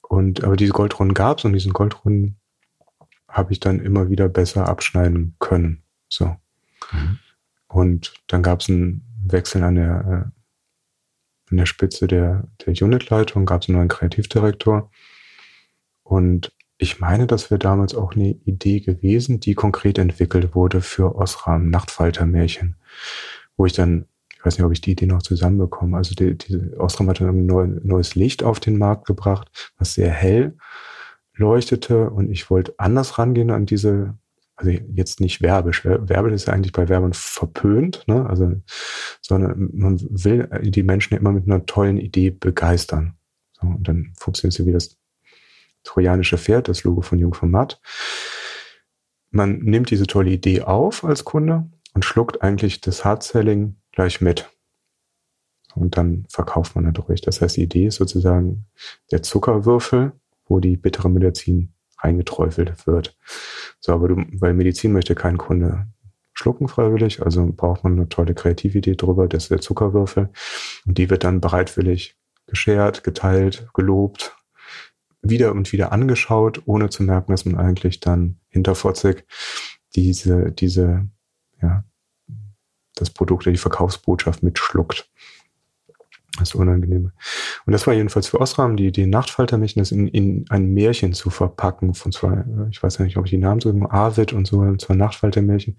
Und 0.02 0.44
aber 0.44 0.54
diese 0.54 0.72
Goldrunden 0.72 1.14
gab 1.14 1.38
es 1.38 1.44
und 1.44 1.52
diesen 1.52 1.72
Goldrunden 1.72 2.36
habe 3.28 3.52
ich 3.52 3.58
dann 3.58 3.80
immer 3.80 4.08
wieder 4.08 4.28
besser 4.28 4.68
abschneiden 4.68 5.34
können. 5.40 5.82
So. 6.08 6.36
Mhm. 6.92 7.18
Und 7.66 8.14
dann 8.28 8.44
gab 8.44 8.60
es 8.60 8.68
einen 8.68 9.02
Wechsel 9.26 9.64
an 9.64 9.74
der 9.74 10.30
äh, 10.30 10.35
an 11.50 11.56
der 11.56 11.66
Spitze 11.66 12.06
der, 12.06 12.48
der 12.64 12.74
Unitleitung 12.82 13.46
gab 13.46 13.62
es 13.62 13.68
einen 13.68 13.78
neuen 13.78 13.88
Kreativdirektor. 13.88 14.90
Und 16.02 16.52
ich 16.78 17.00
meine, 17.00 17.26
das 17.26 17.50
wäre 17.50 17.58
damals 17.58 17.94
auch 17.94 18.14
eine 18.14 18.30
Idee 18.44 18.80
gewesen, 18.80 19.40
die 19.40 19.54
konkret 19.54 19.98
entwickelt 19.98 20.54
wurde 20.54 20.82
für 20.82 21.16
Osram, 21.16 21.70
Nachtfaltermärchen, 21.70 22.76
wo 23.56 23.66
ich 23.66 23.72
dann, 23.72 24.06
ich 24.32 24.44
weiß 24.44 24.58
nicht, 24.58 24.64
ob 24.64 24.72
ich 24.72 24.82
die 24.82 24.92
Idee 24.92 25.06
noch 25.06 25.22
zusammenbekomme, 25.22 25.96
also 25.96 26.14
die, 26.14 26.36
diese 26.36 26.78
Osram 26.78 27.08
hat 27.08 27.20
dann 27.20 27.28
ein 27.28 27.46
neu, 27.46 27.66
neues 27.82 28.14
Licht 28.14 28.42
auf 28.42 28.60
den 28.60 28.76
Markt 28.76 29.06
gebracht, 29.06 29.72
was 29.78 29.94
sehr 29.94 30.10
hell 30.10 30.56
leuchtete 31.34 32.10
und 32.10 32.30
ich 32.30 32.50
wollte 32.50 32.74
anders 32.78 33.18
rangehen 33.18 33.50
an 33.50 33.66
diese 33.66 34.16
also 34.56 34.70
jetzt 34.70 35.20
nicht 35.20 35.42
werbisch. 35.42 35.84
Werbe 35.84 36.32
ist 36.32 36.46
ja 36.46 36.54
eigentlich 36.54 36.72
bei 36.72 36.88
Werbern 36.88 37.12
verpönt, 37.12 38.04
ne? 38.06 38.26
Also, 38.26 38.54
sondern 39.20 39.70
man 39.72 40.00
will 40.00 40.48
die 40.62 40.82
Menschen 40.82 41.16
immer 41.16 41.32
mit 41.32 41.44
einer 41.44 41.66
tollen 41.66 41.98
Idee 41.98 42.30
begeistern. 42.30 43.16
So, 43.52 43.66
und 43.66 43.86
dann 43.86 44.12
funktioniert 44.18 44.54
sie 44.54 44.66
wie 44.66 44.72
das 44.72 44.96
trojanische 45.84 46.38
Pferd, 46.38 46.68
das 46.68 46.84
Logo 46.84 47.02
von 47.02 47.18
Jung 47.18 47.34
von 47.34 47.50
Matt. 47.50 47.80
Man 49.30 49.58
nimmt 49.58 49.90
diese 49.90 50.06
tolle 50.06 50.30
Idee 50.30 50.62
auf 50.62 51.04
als 51.04 51.24
Kunde 51.24 51.70
und 51.94 52.04
schluckt 52.04 52.42
eigentlich 52.42 52.80
das 52.80 53.04
Hard-Selling 53.04 53.76
gleich 53.92 54.20
mit. 54.20 54.50
Und 55.74 55.98
dann 55.98 56.24
verkauft 56.30 56.74
man 56.74 56.84
dadurch. 56.84 57.20
Das 57.20 57.42
heißt, 57.42 57.58
die 57.58 57.62
Idee 57.62 57.86
ist 57.86 57.96
sozusagen 57.96 58.66
der 59.10 59.22
Zuckerwürfel, 59.22 60.12
wo 60.46 60.60
die 60.60 60.78
bittere 60.78 61.10
Medizin 61.10 61.74
reingeträufelt 62.06 62.86
wird. 62.86 63.16
So, 63.80 63.92
aber 63.92 64.08
du, 64.08 64.24
weil 64.40 64.54
Medizin 64.54 64.92
möchte 64.92 65.14
kein 65.14 65.38
Kunde 65.38 65.86
schlucken 66.32 66.68
freiwillig, 66.68 67.22
also 67.22 67.50
braucht 67.50 67.82
man 67.82 67.94
eine 67.94 68.08
tolle 68.08 68.34
Kreatividee 68.34 68.94
drüber, 68.94 69.26
das 69.26 69.44
ist 69.44 69.50
der 69.50 69.60
Zuckerwürfel. 69.60 70.30
Und 70.86 70.98
die 70.98 71.08
wird 71.08 71.24
dann 71.24 71.40
bereitwillig 71.40 72.16
geschert, 72.46 73.04
geteilt, 73.04 73.68
gelobt, 73.74 74.36
wieder 75.22 75.52
und 75.52 75.72
wieder 75.72 75.92
angeschaut, 75.92 76.62
ohne 76.66 76.90
zu 76.90 77.02
merken, 77.02 77.32
dass 77.32 77.46
man 77.46 77.56
eigentlich 77.56 78.00
dann 78.00 78.38
hinterfotzig 78.48 79.24
diese, 79.94 80.52
diese, 80.52 81.08
ja, 81.62 81.84
das 82.94 83.10
Produkt 83.10 83.46
oder 83.46 83.52
die 83.52 83.58
Verkaufsbotschaft 83.58 84.42
mitschluckt. 84.42 85.10
Das 86.38 86.54
Unangenehme. 86.54 87.12
Und 87.66 87.72
das 87.72 87.86
war 87.86 87.94
jedenfalls 87.94 88.28
für 88.28 88.40
Osram 88.40 88.76
die 88.76 88.86
Idee, 88.86 89.06
Nachtfaltermädchen 89.06 89.80
das 89.80 89.90
in, 89.90 90.06
in 90.08 90.44
ein 90.50 90.72
Märchen 90.72 91.12
zu 91.12 91.30
verpacken 91.30 91.94
von 91.94 92.12
zwei, 92.12 92.44
ich 92.70 92.80
weiß 92.80 92.98
ja 92.98 93.04
nicht, 93.04 93.16
ob 93.16 93.24
ich 93.24 93.30
die 93.30 93.38
Namen 93.38 93.60
so, 93.60 93.74
Arvid 93.88 94.32
und 94.32 94.46
so, 94.46 94.76
zwei 94.76 94.94
Nachtfaltermärchen, 94.94 95.76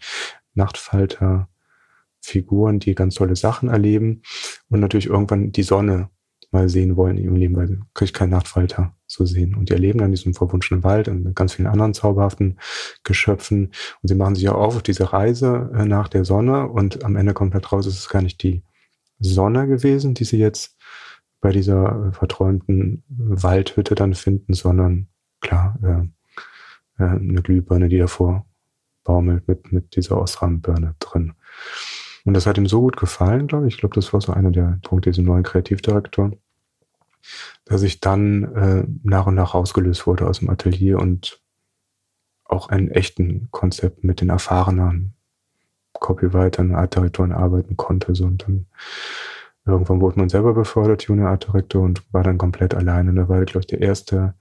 Nachtfalter-Figuren, 0.54 2.80
die 2.80 2.94
ganz 2.94 3.16
tolle 3.16 3.38
Sachen 3.38 3.70
erleben 3.70 4.22
und 4.70 4.82
natürlich 4.82 5.08
irgendwann 5.08 5.54
die 5.54 5.64
Sonne 5.64 6.10
mal 6.52 6.70
sehen 6.70 6.96
wollen 6.98 7.18
in 7.18 7.24
ihrem 7.24 7.36
Leben, 7.36 7.56
weil 7.56 7.80
kriege 7.94 8.06
ich 8.06 8.14
keinen 8.14 8.32
Nachtfalter 8.32 8.96
zu 9.06 9.26
sehen. 9.26 9.56
Und 9.56 9.70
die 9.70 9.74
erleben 9.74 10.00
dann 10.00 10.12
diesen 10.12 10.34
verwunschenen 10.34 10.84
Wald 10.84 11.08
und 11.08 11.24
mit 11.24 11.36
ganz 11.36 11.54
vielen 11.54 11.68
anderen 11.68 11.94
zauberhaften 11.94 12.60
Geschöpfen. 13.04 13.72
Und 14.02 14.10
sie 14.10 14.16
machen 14.16 14.36
sich 14.36 14.50
auch 14.50 14.76
auf 14.76 14.84
diese 14.84 15.14
Reise 15.14 15.72
äh, 15.74 15.86
nach 15.86 16.10
der 16.10 16.26
Sonne 16.26 16.68
und 16.68 17.04
am 17.04 17.16
Ende 17.16 17.34
kommt 17.34 17.54
halt 17.54 17.72
raus, 17.72 17.86
es 17.86 17.98
ist 17.98 18.10
gar 18.10 18.22
nicht 18.22 18.44
die 18.44 18.64
Sonne 19.20 19.68
gewesen, 19.68 20.14
die 20.14 20.26
sie 20.26 20.38
jetzt 20.38 20.76
bei 21.42 21.52
dieser 21.52 22.08
äh, 22.08 22.12
verträumten 22.12 23.04
Waldhütte 23.10 23.96
dann 23.96 24.14
finden, 24.14 24.54
sondern 24.54 25.08
klar, 25.42 25.78
äh, 25.84 27.04
äh, 27.04 27.08
eine 27.08 27.42
Glühbirne, 27.42 27.90
die 27.90 28.00
davor 28.00 28.46
baumelt 29.04 29.48
mit, 29.48 29.72
mit 29.72 29.96
dieser 29.96 30.20
Osram-Birne 30.20 30.96
drin. 31.00 31.34
Und 32.26 32.34
das 32.34 32.46
hat 32.46 32.58
ihm 32.58 32.68
so 32.68 32.82
gut 32.82 32.98
gefallen, 32.98 33.48
glaube 33.48 33.68
ich. 33.68 33.76
Ich 33.76 33.80
glaube, 33.80 33.96
das 33.96 34.12
war 34.12 34.20
so 34.20 34.34
einer 34.34 34.52
der 34.52 34.80
Punkte 34.84 35.12
diesem 35.12 35.26
neuen 35.26 35.44
Kreativdirektor, 35.44 36.32
dass 37.64 37.84
ich 37.84 38.02
dann 38.02 38.44
äh, 38.56 38.84
nach 39.04 39.28
und 39.28 39.36
nach 39.36 39.54
rausgelöst 39.54 40.08
wurde 40.08 40.28
aus 40.28 40.40
dem 40.40 40.50
Atelier 40.50 41.00
und 41.00 41.42
auch 42.44 42.70
einen 42.70 42.90
echten 42.90 43.50
Konzept 43.52 44.04
mit 44.04 44.20
den 44.22 44.30
erfahrenen 44.30 45.14
Copywritern, 45.94 46.76
Artdirektoren 46.76 47.32
arbeiten 47.32 47.78
konnte. 47.78 48.14
So. 48.16 48.26
Und 48.26 48.44
dann 48.44 48.66
irgendwann 49.68 50.02
wurde 50.02 50.20
man 50.20 50.30
selber 50.30 50.54
befördert, 50.54 51.04
Junior 51.04 51.30
Art 51.30 51.48
Director, 51.48 51.84
und 51.84 52.02
war 52.14 52.24
dann 52.24 52.38
komplett 52.38 52.74
alleine. 52.74 53.10
Und 53.10 53.18
da 53.18 53.30
war, 53.30 53.44
glaube 53.46 53.62
ich, 53.62 53.68
der 53.68 53.82
erste, 53.82 54.34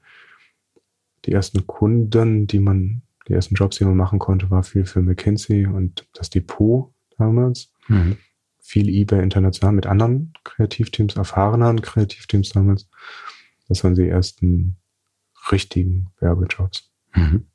die 1.24 1.32
ersten 1.32 1.66
Kunden, 1.66 2.46
die 2.46 2.60
man, 2.60 3.02
die 3.28 3.32
ersten 3.32 3.54
Jobs, 3.54 3.78
die 3.78 3.84
man 3.84 3.96
machen 3.96 4.18
konnte, 4.18 4.50
war 4.50 4.62
viel 4.62 4.86
für 4.86 5.02
McKinsey 5.02 5.66
und 5.66 6.08
das 6.14 6.30
Depot 6.30 6.92
damals. 7.18 7.72
Mhm. 7.88 8.16
Viel 8.60 8.88
eBay 8.88 9.22
international 9.22 9.74
mit 9.74 9.86
anderen 9.86 10.32
Kreativteams, 10.44 11.16
erfahrenen 11.16 11.82
Kreativteams 11.82 12.50
damals. 12.50 12.88
Das 13.68 13.82
waren 13.84 13.94
die 13.94 14.08
ersten 14.08 14.76
richtigen 15.50 16.08
Werbejobs. 16.20 16.90
Mhm. 17.14 17.46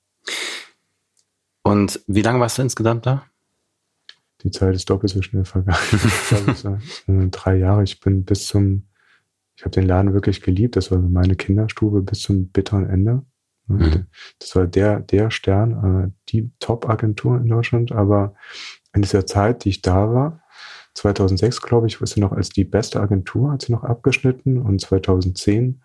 Und 1.64 2.02
wie 2.08 2.22
lange 2.22 2.40
warst 2.40 2.58
du 2.58 2.64
insgesamt 2.64 3.06
da? 3.06 3.26
Die 4.44 4.52
Zeit 4.52 4.76
ist 4.76 4.90
doppelt 4.90 5.12
so 5.12 5.22
schnell 5.22 5.46
vergangen. 5.46 5.78
äh, 7.08 7.28
drei 7.30 7.58
Jahre. 7.58 7.84
Ich 7.84 8.00
bin 8.00 8.24
bis 8.24 8.48
zum, 8.48 8.88
ich 9.56 9.64
habe 9.64 9.72
den 9.72 9.86
Laden 9.86 10.14
wirklich 10.14 10.42
geliebt. 10.42 10.76
Das 10.76 10.92
war 10.92 11.00
meine 11.00 11.36
Kinderstube 11.36 12.02
bis 12.02 12.22
zum 12.22 12.50
bitteren 12.50 12.90
Ende. 12.90 13.24
Mhm. 13.68 14.08
Das 14.40 14.56
war 14.56 14.68
der, 14.68 15.00
der 15.00 15.32
Stern, 15.32 16.06
äh, 16.06 16.12
die 16.30 16.52
Top-Agentur 16.60 17.38
in 17.38 17.48
Deutschland. 17.48 17.92
Aber 17.92 18.36
in 18.94 19.02
dieser 19.02 19.26
Zeit, 19.26 19.64
die 19.66 19.70
ich 19.70 19.82
da 19.82 20.14
war, 20.14 20.42
2006, 20.94 21.62
glaube 21.62 21.88
ich, 21.88 22.02
war 22.02 22.08
sie 22.08 22.20
noch 22.20 22.32
als 22.32 22.50
die 22.50 22.66
beste 22.66 23.00
Agentur, 23.00 23.52
hat 23.52 23.62
sie 23.62 23.72
noch 23.72 23.84
abgeschnitten 23.84 24.58
und 24.58 24.82
2010 24.82 25.82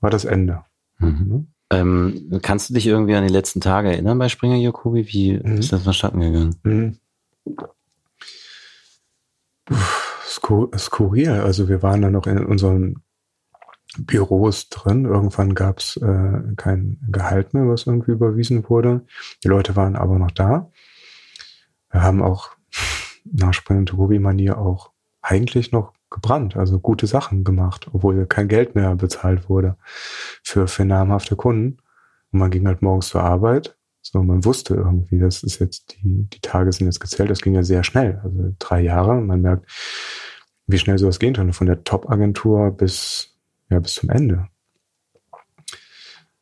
war 0.00 0.10
das 0.10 0.24
Ende. 0.24 0.64
Mhm. 0.98 1.28
Ne? 1.28 1.46
Ähm, 1.72 2.40
kannst 2.42 2.68
du 2.68 2.74
dich 2.74 2.86
irgendwie 2.86 3.14
an 3.14 3.26
die 3.26 3.32
letzten 3.32 3.60
Tage 3.60 3.90
erinnern 3.90 4.18
bei 4.18 4.28
Springer 4.28 4.56
Jakobi? 4.56 5.06
Wie 5.06 5.34
mhm. 5.34 5.58
ist 5.58 5.72
das 5.72 5.84
vonstatten 5.84 6.20
gegangen? 6.20 6.56
Mhm. 10.48 10.78
Skurril. 10.78 11.30
Also 11.30 11.68
wir 11.68 11.82
waren 11.82 12.02
da 12.02 12.10
noch 12.10 12.26
in 12.26 12.44
unseren 12.44 13.02
Büros 13.98 14.68
drin. 14.68 15.04
Irgendwann 15.04 15.54
gab 15.54 15.78
es 15.78 15.96
äh, 15.96 16.54
kein 16.56 17.00
Gehalt 17.10 17.54
mehr, 17.54 17.68
was 17.68 17.86
irgendwie 17.86 18.12
überwiesen 18.12 18.68
wurde. 18.68 19.04
Die 19.42 19.48
Leute 19.48 19.76
waren 19.76 19.96
aber 19.96 20.18
noch 20.18 20.30
da. 20.30 20.70
Wir 21.90 22.02
haben 22.02 22.22
auch 22.22 22.50
nach 23.24 23.52
Spring 23.52 23.86
Togobi-Manier 23.86 24.58
auch 24.58 24.92
eigentlich 25.22 25.72
noch 25.72 25.92
gebrannt, 26.08 26.56
also 26.56 26.80
gute 26.80 27.06
Sachen 27.06 27.44
gemacht, 27.44 27.88
obwohl 27.92 28.26
kein 28.26 28.48
Geld 28.48 28.74
mehr 28.74 28.94
bezahlt 28.96 29.48
wurde 29.48 29.76
für, 30.42 30.66
für 30.66 30.84
namhafte 30.84 31.36
Kunden. 31.36 31.78
Und 32.32 32.38
man 32.38 32.50
ging 32.50 32.66
halt 32.66 32.82
morgens 32.82 33.08
zur 33.08 33.22
Arbeit. 33.22 33.76
So, 34.02 34.22
man 34.22 34.44
wusste 34.44 34.74
irgendwie, 34.74 35.18
das 35.18 35.42
ist 35.42 35.58
jetzt, 35.60 35.94
die, 35.94 36.26
die 36.28 36.40
Tage 36.40 36.72
sind 36.72 36.86
jetzt 36.86 37.00
gezählt, 37.00 37.30
das 37.30 37.42
ging 37.42 37.54
ja 37.54 37.62
sehr 37.62 37.84
schnell, 37.84 38.20
also 38.24 38.54
drei 38.58 38.80
Jahre. 38.80 39.20
Man 39.20 39.42
merkt, 39.42 39.70
wie 40.70 40.78
schnell 40.78 40.98
sowas 40.98 41.18
gehen 41.18 41.34
kann, 41.34 41.52
von 41.52 41.66
der 41.66 41.84
Top-Agentur 41.84 42.70
bis, 42.70 43.34
ja, 43.68 43.80
bis 43.80 43.94
zum 43.94 44.10
Ende. 44.10 44.48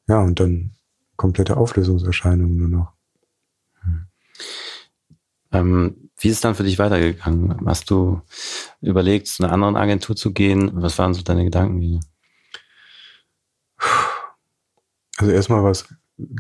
Ja, 0.07 0.21
und 0.21 0.41
dann 0.41 0.73
komplette 1.17 1.57
Auflösungserscheinungen 1.57 2.57
nur 2.57 2.69
noch. 2.69 2.93
Ähm, 5.53 6.11
wie 6.19 6.29
ist 6.29 6.37
es 6.37 6.41
dann 6.41 6.55
für 6.55 6.65
dich 6.65 6.79
weitergegangen? 6.79 7.67
Hast 7.67 7.91
du 7.91 8.21
überlegt, 8.81 9.29
zu 9.29 9.43
einer 9.43 9.53
anderen 9.53 9.77
Agentur 9.77 10.17
zu 10.17 10.33
gehen? 10.33 10.71
Was 10.75 10.99
waren 10.99 11.15
so 11.15 11.23
deine 11.23 11.45
Gedanken? 11.45 12.01
Also 15.17 15.33
erstmal 15.33 15.63
war 15.63 15.71
es 15.71 15.93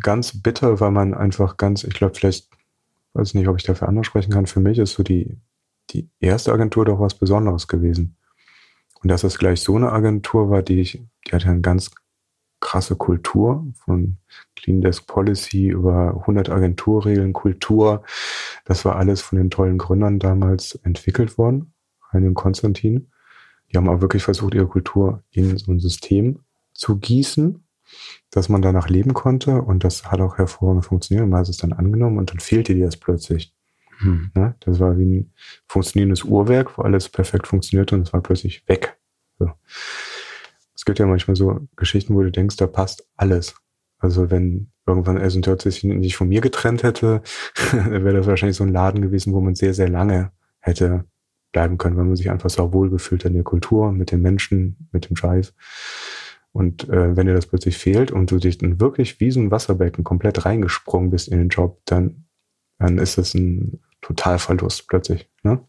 ganz 0.03 0.40
bitter, 0.42 0.81
weil 0.81 0.90
man 0.90 1.14
einfach 1.14 1.57
ganz, 1.57 1.85
ich 1.85 1.94
glaube 1.94 2.14
vielleicht, 2.14 2.48
weiß 3.14 3.35
nicht, 3.35 3.48
ob 3.48 3.57
ich 3.57 3.64
dafür 3.64 3.88
anders 3.88 4.07
sprechen 4.07 4.33
kann, 4.33 4.46
für 4.46 4.61
mich 4.61 4.79
ist 4.79 4.92
so 4.92 5.03
die, 5.03 5.38
die 5.90 6.09
erste 6.20 6.53
Agentur 6.53 6.85
doch 6.85 7.01
was 7.01 7.14
Besonderes 7.14 7.68
gewesen. 7.68 8.16
Und 9.01 9.11
dass 9.11 9.24
es 9.24 9.38
gleich 9.38 9.61
so 9.61 9.77
eine 9.77 9.92
Agentur 9.92 10.51
war, 10.51 10.62
die 10.62 10.81
ich, 10.81 11.03
die 11.27 11.33
hatte 11.33 11.48
einen 11.48 11.62
ganz 11.62 11.90
krasse 12.61 12.96
Kultur 12.96 13.66
von 13.85 14.18
Clean 14.57 14.81
Desk 14.81 15.07
Policy 15.07 15.68
über 15.68 16.16
100 16.20 16.51
Agenturregeln, 16.51 17.33
Kultur. 17.33 18.03
Das 18.64 18.85
war 18.85 18.96
alles 18.96 19.20
von 19.20 19.38
den 19.38 19.51
tollen 19.51 19.79
Gründern 19.79 20.18
damals 20.18 20.74
entwickelt 20.83 21.38
worden, 21.38 21.72
Heine 22.12 22.29
und 22.29 22.35
Konstantin. 22.35 23.12
Die 23.70 23.77
haben 23.77 23.88
auch 23.88 24.01
wirklich 24.01 24.22
versucht, 24.22 24.55
ihre 24.55 24.66
Kultur 24.66 25.22
in 25.31 25.57
so 25.59 25.72
ein 25.72 25.79
System 25.79 26.40
zu 26.72 26.96
gießen, 26.98 27.64
dass 28.31 28.48
man 28.48 28.62
danach 28.62 28.88
leben 28.88 29.14
konnte. 29.14 29.62
Und 29.62 29.85
das 29.85 30.11
hat 30.11 30.20
auch 30.20 30.38
hervorragend 30.38 30.87
funktioniert. 30.87 31.29
Man 31.29 31.40
hat 31.40 31.48
es 31.48 31.59
dann 31.59 31.72
angenommen 31.72 32.18
und 32.18 32.31
dann 32.31 32.40
fehlte 32.40 32.74
dir 32.74 32.87
das 32.87 32.96
plötzlich. 32.96 33.55
Hm. 33.99 34.31
Ne? 34.35 34.55
Das 34.61 34.81
war 34.81 34.97
wie 34.99 35.05
ein 35.05 35.33
funktionierendes 35.67 36.25
Uhrwerk, 36.25 36.79
wo 36.79 36.83
alles 36.83 37.09
perfekt 37.09 37.47
funktionierte 37.47 37.95
und 37.95 38.03
es 38.03 38.13
war 38.13 38.23
plötzlich 38.23 38.67
weg. 38.69 38.99
So 39.39 39.53
es 40.79 40.85
gibt 40.85 41.01
ja 41.01 41.07
manchmal 41.07 41.35
so 41.35 41.67
Geschichten, 41.75 42.15
wo 42.15 42.23
du 42.23 42.31
denkst, 42.31 42.57
da 42.57 42.69
passt 42.69 43.05
alles. 43.17 43.57
Also 43.99 44.31
wenn 44.31 44.71
irgendwann 44.87 45.17
S&J 45.17 45.61
sich 45.61 45.83
nicht 45.83 46.17
von 46.17 46.29
mir 46.29 46.41
getrennt 46.41 46.85
hätte, 46.85 47.21
wäre 47.73 48.15
das 48.15 48.29
wahrscheinlich 48.29 48.57
so 48.57 48.63
ein 48.63 48.73
Laden 48.73 49.03
gewesen, 49.03 49.33
wo 49.33 49.41
man 49.41 49.57
sehr, 49.57 49.75
sehr 49.75 49.89
lange 49.89 50.31
hätte 50.61 51.05
bleiben 51.51 51.79
können, 51.79 51.97
weil 51.97 52.05
man 52.05 52.15
sich 52.15 52.31
einfach 52.31 52.49
so 52.49 52.73
wohl 52.73 52.91
gefühlt 52.91 53.25
in 53.25 53.35
der 53.35 53.43
Kultur, 53.43 53.91
mit 53.91 54.13
den 54.13 54.23
Menschen, 54.23 54.89
mit 54.93 55.09
dem 55.09 55.17
Drive. 55.17 55.53
Und 56.53 56.89
äh, 56.89 57.17
wenn 57.17 57.27
dir 57.27 57.35
das 57.35 57.47
plötzlich 57.47 57.77
fehlt 57.77 58.13
und 58.13 58.31
du 58.31 58.39
dich 58.39 58.59
dann 58.59 58.81
wirklich 58.81 59.19
wie 59.19 59.33
so 59.33 59.41
ein 59.41 59.51
Wasserbecken 59.51 60.05
komplett 60.05 60.45
reingesprungen 60.45 61.11
bist 61.11 61.27
in 61.27 61.39
den 61.39 61.49
Job, 61.49 61.81
dann, 61.87 62.27
dann 62.79 62.99
ist 62.99 63.19
das 63.19 63.35
ein 63.35 63.81
Totalverlust 64.01 64.89
plötzlich. 64.89 65.29
Ne? 65.43 65.65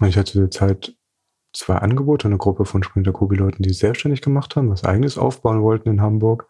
Und 0.00 0.08
ich 0.08 0.16
hatte 0.16 0.32
zu 0.32 0.38
der 0.40 0.50
Zeit 0.50 0.96
zwei 1.52 1.76
Angebote, 1.76 2.28
eine 2.28 2.36
Gruppe 2.36 2.64
von 2.64 2.82
Sprinter 2.82 3.12
Kubi-Leuten, 3.12 3.62
die 3.62 3.72
selbstständig 3.72 4.20
gemacht 4.20 4.56
haben, 4.56 4.70
was 4.70 4.84
eigenes 4.84 5.16
aufbauen 5.16 5.62
wollten 5.62 5.88
in 5.88 6.00
Hamburg 6.00 6.48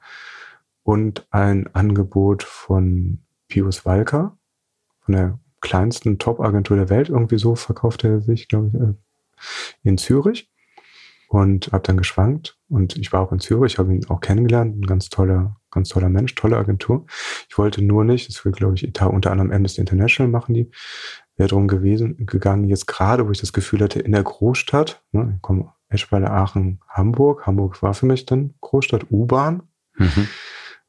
und 0.82 1.26
ein 1.30 1.72
Angebot 1.74 2.42
von 2.42 3.20
Pius 3.48 3.84
Walker, 3.84 4.36
von 5.00 5.14
der 5.14 5.38
kleinsten 5.60 6.18
Top-Agentur 6.18 6.76
der 6.76 6.90
Welt, 6.90 7.08
irgendwie 7.08 7.38
so 7.38 7.54
verkauft 7.54 8.04
er 8.04 8.20
sich, 8.20 8.48
glaube 8.48 8.68
ich, 8.68 8.80
äh, 8.80 8.94
in 9.82 9.98
Zürich 9.98 10.50
und 11.28 11.72
habe 11.72 11.82
dann 11.82 11.96
geschwankt 11.96 12.58
und 12.68 12.96
ich 12.96 13.12
war 13.12 13.20
auch 13.20 13.32
in 13.32 13.40
Zürich, 13.40 13.78
habe 13.78 13.94
ihn 13.94 14.06
auch 14.08 14.20
kennengelernt, 14.20 14.76
ein 14.76 14.86
ganz 14.86 15.08
toller, 15.08 15.56
ganz 15.70 15.88
toller 15.88 16.08
Mensch, 16.08 16.34
tolle 16.34 16.56
Agentur. 16.56 17.06
Ich 17.48 17.58
wollte 17.58 17.82
nur 17.82 18.04
nicht, 18.04 18.28
das 18.28 18.44
will 18.44 18.52
glaube 18.52 18.74
ich 18.74 18.84
Etat 18.84 19.08
unter 19.08 19.32
anderem 19.32 19.50
Amnesty 19.50 19.80
International 19.80 20.30
machen 20.30 20.54
die, 20.54 20.70
wäre 21.36 21.48
darum 21.48 21.68
gewesen, 21.68 22.26
gegangen, 22.26 22.64
jetzt 22.64 22.86
gerade, 22.86 23.26
wo 23.26 23.32
ich 23.32 23.40
das 23.40 23.52
Gefühl 23.52 23.80
hatte, 23.80 24.00
in 24.00 24.12
der 24.12 24.22
Großstadt, 24.22 25.02
ne, 25.12 25.34
ich 25.36 25.42
komme 25.42 25.72
Eschweiler, 25.88 26.30
Aachen, 26.30 26.80
Hamburg, 26.88 27.46
Hamburg 27.46 27.82
war 27.82 27.94
für 27.94 28.06
mich 28.06 28.26
dann 28.26 28.54
Großstadt, 28.60 29.10
U-Bahn, 29.10 29.62
mhm. 29.96 30.28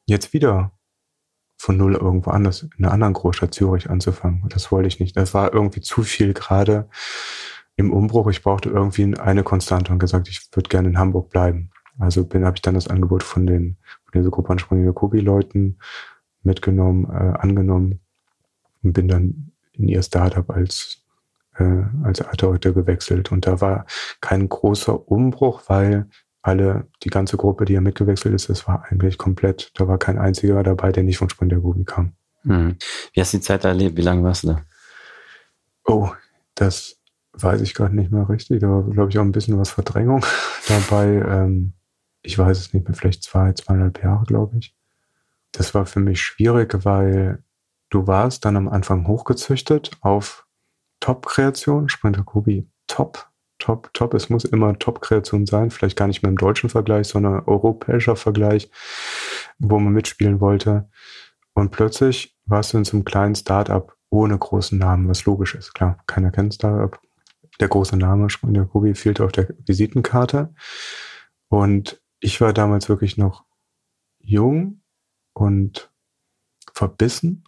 jetzt 0.06 0.32
wieder 0.32 0.72
von 1.56 1.76
null 1.76 1.94
irgendwo 1.94 2.30
anders, 2.30 2.62
in 2.62 2.84
einer 2.84 2.92
anderen 2.92 3.14
Großstadt 3.14 3.52
Zürich 3.52 3.90
anzufangen. 3.90 4.44
Das 4.48 4.70
wollte 4.70 4.86
ich 4.86 5.00
nicht. 5.00 5.16
Das 5.16 5.34
war 5.34 5.52
irgendwie 5.52 5.80
zu 5.80 6.02
viel 6.02 6.32
gerade 6.32 6.88
im 7.78 7.92
Umbruch. 7.92 8.28
Ich 8.28 8.42
brauchte 8.42 8.68
irgendwie 8.68 9.16
eine 9.16 9.44
Konstante 9.44 9.92
und 9.92 10.00
gesagt, 10.00 10.28
ich 10.28 10.48
würde 10.52 10.68
gerne 10.68 10.88
in 10.88 10.98
Hamburg 10.98 11.30
bleiben. 11.30 11.70
Also 11.98 12.24
bin, 12.24 12.44
habe 12.44 12.56
ich 12.56 12.62
dann 12.62 12.74
das 12.74 12.88
Angebot 12.88 13.22
von 13.22 13.46
den, 13.46 13.78
von 14.04 14.20
dieser 14.20 14.30
Gruppe 14.30 14.50
ansprechender 14.50 14.92
Kobi-Leuten 14.92 15.78
mitgenommen, 16.42 17.04
äh, 17.04 17.38
angenommen 17.38 18.00
und 18.82 18.92
bin 18.92 19.08
dann 19.08 19.52
in 19.72 19.88
ihr 19.88 20.02
Startup 20.02 20.48
als 20.50 21.04
äh, 21.58 21.84
als 22.02 22.20
Art 22.20 22.40
Director 22.40 22.72
gewechselt. 22.72 23.32
Und 23.32 23.46
da 23.46 23.60
war 23.60 23.86
kein 24.20 24.48
großer 24.48 25.08
Umbruch, 25.08 25.62
weil 25.68 26.08
alle, 26.42 26.86
die 27.02 27.10
ganze 27.10 27.36
Gruppe, 27.36 27.64
die 27.64 27.74
ja 27.74 27.80
mitgewechselt 27.80 28.34
ist, 28.34 28.48
das 28.48 28.66
war 28.66 28.84
eigentlich 28.88 29.18
komplett, 29.18 29.72
da 29.74 29.86
war 29.88 29.98
kein 29.98 30.18
einziger 30.18 30.62
dabei, 30.62 30.92
der 30.92 31.02
nicht 31.02 31.18
von 31.18 31.28
Sprint 31.28 31.52
der 31.52 31.60
Gobi 31.60 31.84
kam. 31.84 32.12
Hm. 32.42 32.76
Wie 33.12 33.20
hast 33.20 33.32
du 33.32 33.38
die 33.38 33.42
Zeit 33.42 33.64
erlebt? 33.64 33.96
Wie 33.96 34.02
lange 34.02 34.22
warst 34.22 34.44
du 34.44 34.48
da? 34.48 34.62
Oh, 35.84 36.10
das 36.54 36.97
weiß 37.42 37.60
ich 37.60 37.74
gerade 37.74 37.94
nicht 37.94 38.10
mehr 38.10 38.28
richtig. 38.28 38.60
Da 38.60 38.68
war, 38.68 38.82
glaube 38.82 39.10
ich, 39.10 39.18
auch 39.18 39.22
ein 39.22 39.32
bisschen 39.32 39.58
was 39.58 39.70
Verdrängung 39.70 40.24
dabei. 40.68 41.06
Ähm, 41.06 41.74
ich 42.22 42.38
weiß 42.38 42.58
es 42.58 42.74
nicht 42.74 42.86
mehr, 42.86 42.96
vielleicht 42.96 43.22
zwei, 43.22 43.52
zweieinhalb 43.52 44.02
Jahre, 44.02 44.24
glaube 44.24 44.58
ich. 44.58 44.74
Das 45.52 45.74
war 45.74 45.86
für 45.86 46.00
mich 46.00 46.20
schwierig, 46.20 46.84
weil 46.84 47.42
du 47.90 48.06
warst 48.06 48.44
dann 48.44 48.56
am 48.56 48.68
Anfang 48.68 49.06
hochgezüchtet 49.06 49.92
auf 50.00 50.46
Top-Kreation, 51.00 51.88
Sprinter 51.88 52.24
Kubi, 52.24 52.68
top, 52.86 53.30
top, 53.58 53.92
top. 53.94 54.14
Es 54.14 54.28
muss 54.30 54.44
immer 54.44 54.78
Top-Kreation 54.78 55.46
sein, 55.46 55.70
vielleicht 55.70 55.96
gar 55.96 56.06
nicht 56.06 56.22
mehr 56.22 56.30
im 56.30 56.36
deutschen 56.36 56.68
Vergleich, 56.68 57.08
sondern 57.08 57.44
europäischer 57.46 58.16
Vergleich, 58.16 58.70
wo 59.58 59.78
man 59.78 59.92
mitspielen 59.92 60.40
wollte. 60.40 60.90
Und 61.54 61.70
plötzlich 61.70 62.36
warst 62.46 62.72
du 62.72 62.78
in 62.78 62.84
so 62.84 62.96
einem 62.96 63.04
kleinen 63.04 63.34
Startup 63.34 63.96
ohne 64.10 64.38
großen 64.38 64.78
Namen, 64.78 65.08
was 65.08 65.24
logisch 65.24 65.54
ist. 65.54 65.74
Klar, 65.74 65.98
keiner 66.06 66.30
kennt 66.30 66.54
Startup. 66.54 66.98
Der 67.60 67.68
große 67.68 67.96
Name 67.96 68.30
Sprinter 68.30 68.66
Kubi 68.66 68.94
fehlte 68.94 69.24
auf 69.24 69.32
der 69.32 69.48
Visitenkarte. 69.66 70.54
Und 71.48 72.00
ich 72.20 72.40
war 72.40 72.52
damals 72.52 72.88
wirklich 72.88 73.16
noch 73.16 73.44
jung 74.20 74.82
und 75.32 75.90
verbissen 76.72 77.44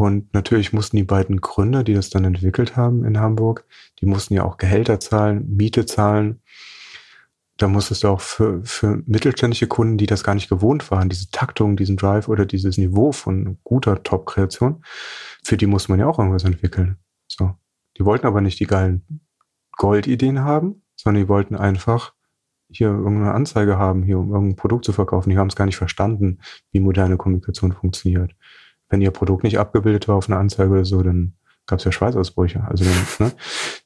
und 0.00 0.32
natürlich 0.32 0.72
mussten 0.72 0.96
die 0.96 1.04
beiden 1.04 1.42
Gründer, 1.42 1.84
die 1.84 1.92
das 1.92 2.08
dann 2.08 2.24
entwickelt 2.24 2.74
haben 2.74 3.04
in 3.04 3.20
Hamburg, 3.20 3.66
die 4.00 4.06
mussten 4.06 4.32
ja 4.32 4.44
auch 4.44 4.56
Gehälter 4.56 4.98
zahlen, 4.98 5.56
Miete 5.56 5.84
zahlen. 5.84 6.40
Da 7.58 7.68
musstest 7.68 8.04
du 8.04 8.08
auch 8.08 8.22
für, 8.22 8.64
für 8.64 9.02
mittelständische 9.04 9.66
Kunden, 9.66 9.98
die 9.98 10.06
das 10.06 10.24
gar 10.24 10.34
nicht 10.34 10.48
gewohnt 10.48 10.90
waren, 10.90 11.10
diese 11.10 11.30
Taktung, 11.30 11.76
diesen 11.76 11.98
Drive 11.98 12.28
oder 12.28 12.46
dieses 12.46 12.78
Niveau 12.78 13.12
von 13.12 13.58
guter 13.62 14.02
Top-Kreation, 14.02 14.82
für 15.44 15.58
die 15.58 15.66
muss 15.66 15.88
man 15.90 16.00
ja 16.00 16.06
auch 16.06 16.18
irgendwas 16.18 16.44
entwickeln. 16.44 16.96
So. 17.28 17.54
Die 17.98 18.06
wollten 18.06 18.26
aber 18.26 18.40
nicht 18.40 18.58
die 18.58 18.66
geilen 18.66 19.04
Goldideen 19.80 20.40
haben, 20.40 20.82
sondern 20.94 21.22
die 21.22 21.28
wollten 21.28 21.56
einfach 21.56 22.12
hier 22.70 22.88
irgendeine 22.88 23.32
Anzeige 23.32 23.78
haben, 23.78 24.02
hier 24.02 24.18
um 24.18 24.32
irgendein 24.32 24.56
Produkt 24.56 24.84
zu 24.84 24.92
verkaufen. 24.92 25.30
Die 25.30 25.38
haben 25.38 25.48
es 25.48 25.56
gar 25.56 25.66
nicht 25.66 25.76
verstanden, 25.76 26.38
wie 26.70 26.80
moderne 26.80 27.16
Kommunikation 27.16 27.72
funktioniert 27.72 28.34
wenn 28.90 29.00
ihr 29.00 29.12
Produkt 29.12 29.44
nicht 29.44 29.58
abgebildet 29.58 30.08
war 30.08 30.16
auf 30.16 30.28
einer 30.28 30.38
Anzeige 30.38 30.72
oder 30.72 30.84
so, 30.84 31.02
dann 31.02 31.34
gab 31.66 31.78
es 31.78 31.84
ja 31.84 31.92
Schweißausbrüche. 31.92 32.64
Also 32.64 32.84
ne, 33.20 33.32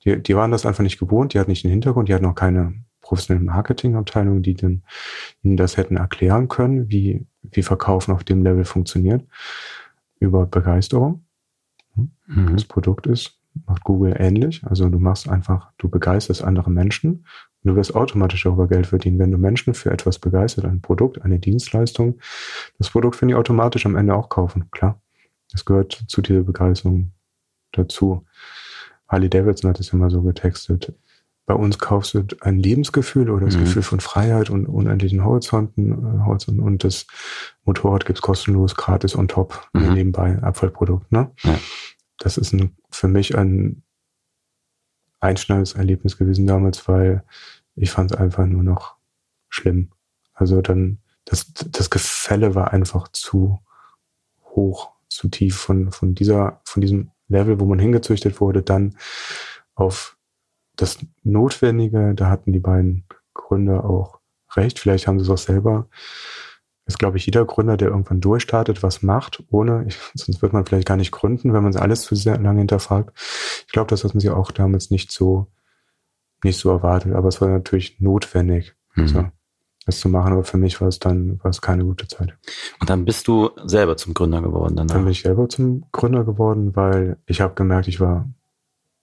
die, 0.04 0.20
die 0.20 0.34
waren 0.34 0.50
das 0.50 0.66
einfach 0.66 0.82
nicht 0.82 0.98
gewohnt, 0.98 1.34
die 1.34 1.38
hatten 1.38 1.50
nicht 1.50 1.62
den 1.62 1.70
Hintergrund, 1.70 2.08
die 2.08 2.14
hatten 2.14 2.24
auch 2.24 2.34
keine 2.34 2.74
professionelle 3.02 3.44
Marketingabteilung, 3.44 4.42
die 4.42 4.54
dann 4.54 4.82
ihnen 5.42 5.58
das 5.58 5.76
hätten 5.76 5.98
erklären 5.98 6.48
können, 6.48 6.90
wie, 6.90 7.26
wie 7.42 7.62
Verkaufen 7.62 8.12
auf 8.12 8.24
dem 8.24 8.42
Level 8.42 8.64
funktioniert, 8.64 9.22
über 10.18 10.46
Begeisterung. 10.46 11.26
Mhm. 11.94 12.52
Das 12.54 12.64
Produkt 12.64 13.06
ist, 13.06 13.38
macht 13.66 13.84
Google 13.84 14.16
ähnlich. 14.18 14.62
Also 14.64 14.88
du 14.88 14.98
machst 14.98 15.28
einfach, 15.28 15.70
du 15.78 15.88
begeisterst 15.88 16.42
andere 16.42 16.70
Menschen 16.70 17.26
und 17.62 17.70
du 17.70 17.76
wirst 17.76 17.94
automatisch 17.94 18.42
darüber 18.42 18.68
Geld 18.68 18.86
verdienen. 18.86 19.18
Wenn 19.18 19.30
du 19.30 19.38
Menschen 19.38 19.74
für 19.74 19.90
etwas 19.90 20.18
begeistert, 20.18 20.64
ein 20.64 20.80
Produkt, 20.80 21.22
eine 21.22 21.38
Dienstleistung, 21.38 22.18
das 22.78 22.90
Produkt 22.90 23.18
können 23.18 23.30
die 23.30 23.34
automatisch 23.34 23.86
am 23.86 23.96
Ende 23.96 24.14
auch 24.14 24.28
kaufen, 24.28 24.70
klar. 24.70 25.00
Das 25.52 25.64
gehört 25.64 26.04
zu 26.08 26.20
dieser 26.20 26.42
Begeisterung 26.42 27.12
dazu. 27.72 28.24
Harley 29.08 29.30
Davidson 29.30 29.70
hat 29.70 29.78
es 29.80 29.92
ja 29.92 29.98
mal 29.98 30.10
so 30.10 30.22
getextet. 30.22 30.92
Bei 31.46 31.54
uns 31.54 31.78
kaufst 31.78 32.14
du 32.14 32.24
ein 32.40 32.58
Lebensgefühl 32.58 33.28
oder 33.28 33.44
das 33.44 33.56
mhm. 33.56 33.60
Gefühl 33.60 33.82
von 33.82 34.00
Freiheit 34.00 34.48
und 34.48 34.66
unendlichen 34.66 35.24
Horizonten, 35.24 35.92
äh, 35.92 36.24
Horizonten 36.24 36.60
und 36.60 36.84
das 36.84 37.06
Motorrad 37.64 38.06
gibt's 38.06 38.22
kostenlos, 38.22 38.74
gratis 38.76 39.14
on 39.14 39.28
top, 39.28 39.68
mhm. 39.74 39.92
nebenbei 39.92 40.42
Abfallprodukt. 40.42 41.12
Ne? 41.12 41.30
Ja. 41.42 41.58
Das 42.18 42.38
ist 42.38 42.52
ein, 42.52 42.76
für 42.90 43.08
mich 43.08 43.36
ein 43.36 43.82
einschneidendes 45.20 45.74
Erlebnis 45.74 46.16
gewesen 46.16 46.46
damals, 46.46 46.86
weil 46.88 47.24
ich 47.76 47.90
fand 47.90 48.12
es 48.12 48.16
einfach 48.18 48.46
nur 48.46 48.62
noch 48.62 48.96
schlimm. 49.48 49.90
Also 50.32 50.60
dann, 50.60 50.98
das, 51.24 51.52
das 51.54 51.90
Gefälle 51.90 52.54
war 52.54 52.72
einfach 52.72 53.08
zu 53.08 53.60
hoch, 54.44 54.92
zu 55.08 55.28
tief 55.28 55.56
von, 55.56 55.90
von 55.90 56.14
dieser, 56.14 56.60
von 56.64 56.80
diesem 56.80 57.10
Level, 57.28 57.58
wo 57.60 57.64
man 57.64 57.78
hingezüchtet 57.78 58.40
wurde, 58.40 58.62
dann 58.62 58.96
auf 59.74 60.16
das 60.76 60.98
Notwendige, 61.22 62.14
da 62.14 62.28
hatten 62.28 62.52
die 62.52 62.60
beiden 62.60 63.04
Gründer 63.32 63.84
auch 63.84 64.20
recht. 64.56 64.78
Vielleicht 64.78 65.06
haben 65.06 65.18
sie 65.18 65.24
es 65.24 65.30
auch 65.30 65.38
selber 65.38 65.88
ist, 66.86 66.98
glaube 66.98 67.16
ich, 67.16 67.26
jeder 67.26 67.44
Gründer, 67.44 67.76
der 67.76 67.88
irgendwann 67.88 68.20
durchstartet, 68.20 68.82
was 68.82 69.02
macht, 69.02 69.42
ohne, 69.50 69.84
ich, 69.86 69.96
sonst 70.14 70.42
wird 70.42 70.52
man 70.52 70.66
vielleicht 70.66 70.86
gar 70.86 70.96
nicht 70.96 71.12
gründen, 71.12 71.52
wenn 71.52 71.62
man 71.62 71.70
es 71.70 71.78
alles 71.78 72.02
zu 72.02 72.14
sehr 72.14 72.38
lange 72.38 72.58
hinterfragt. 72.58 73.12
Ich 73.66 73.72
glaube, 73.72 73.88
das 73.88 74.04
hatten 74.04 74.20
sie 74.20 74.30
auch 74.30 74.50
damals 74.50 74.90
nicht 74.90 75.10
so, 75.10 75.46
nicht 76.42 76.58
so 76.58 76.70
erwartet, 76.70 77.14
aber 77.14 77.28
es 77.28 77.40
war 77.40 77.48
natürlich 77.48 78.00
notwendig, 78.00 78.74
mhm. 78.94 79.08
so, 79.08 79.24
das 79.86 79.98
zu 79.98 80.10
machen. 80.10 80.34
Aber 80.34 80.44
für 80.44 80.58
mich 80.58 80.80
war 80.80 80.88
es 80.88 80.98
dann, 80.98 81.42
war 81.42 81.50
es 81.50 81.62
keine 81.62 81.84
gute 81.84 82.06
Zeit. 82.06 82.36
Und 82.80 82.90
dann 82.90 83.06
bist 83.06 83.28
du 83.28 83.50
selber 83.64 83.96
zum 83.96 84.12
Gründer 84.12 84.42
geworden 84.42 84.76
danach? 84.76 84.94
Dann 84.94 85.04
bin 85.04 85.12
ich 85.12 85.22
selber 85.22 85.48
zum 85.48 85.86
Gründer 85.90 86.24
geworden, 86.24 86.76
weil 86.76 87.16
ich 87.26 87.40
habe 87.40 87.54
gemerkt, 87.54 87.88
ich 87.88 88.00
war 88.00 88.28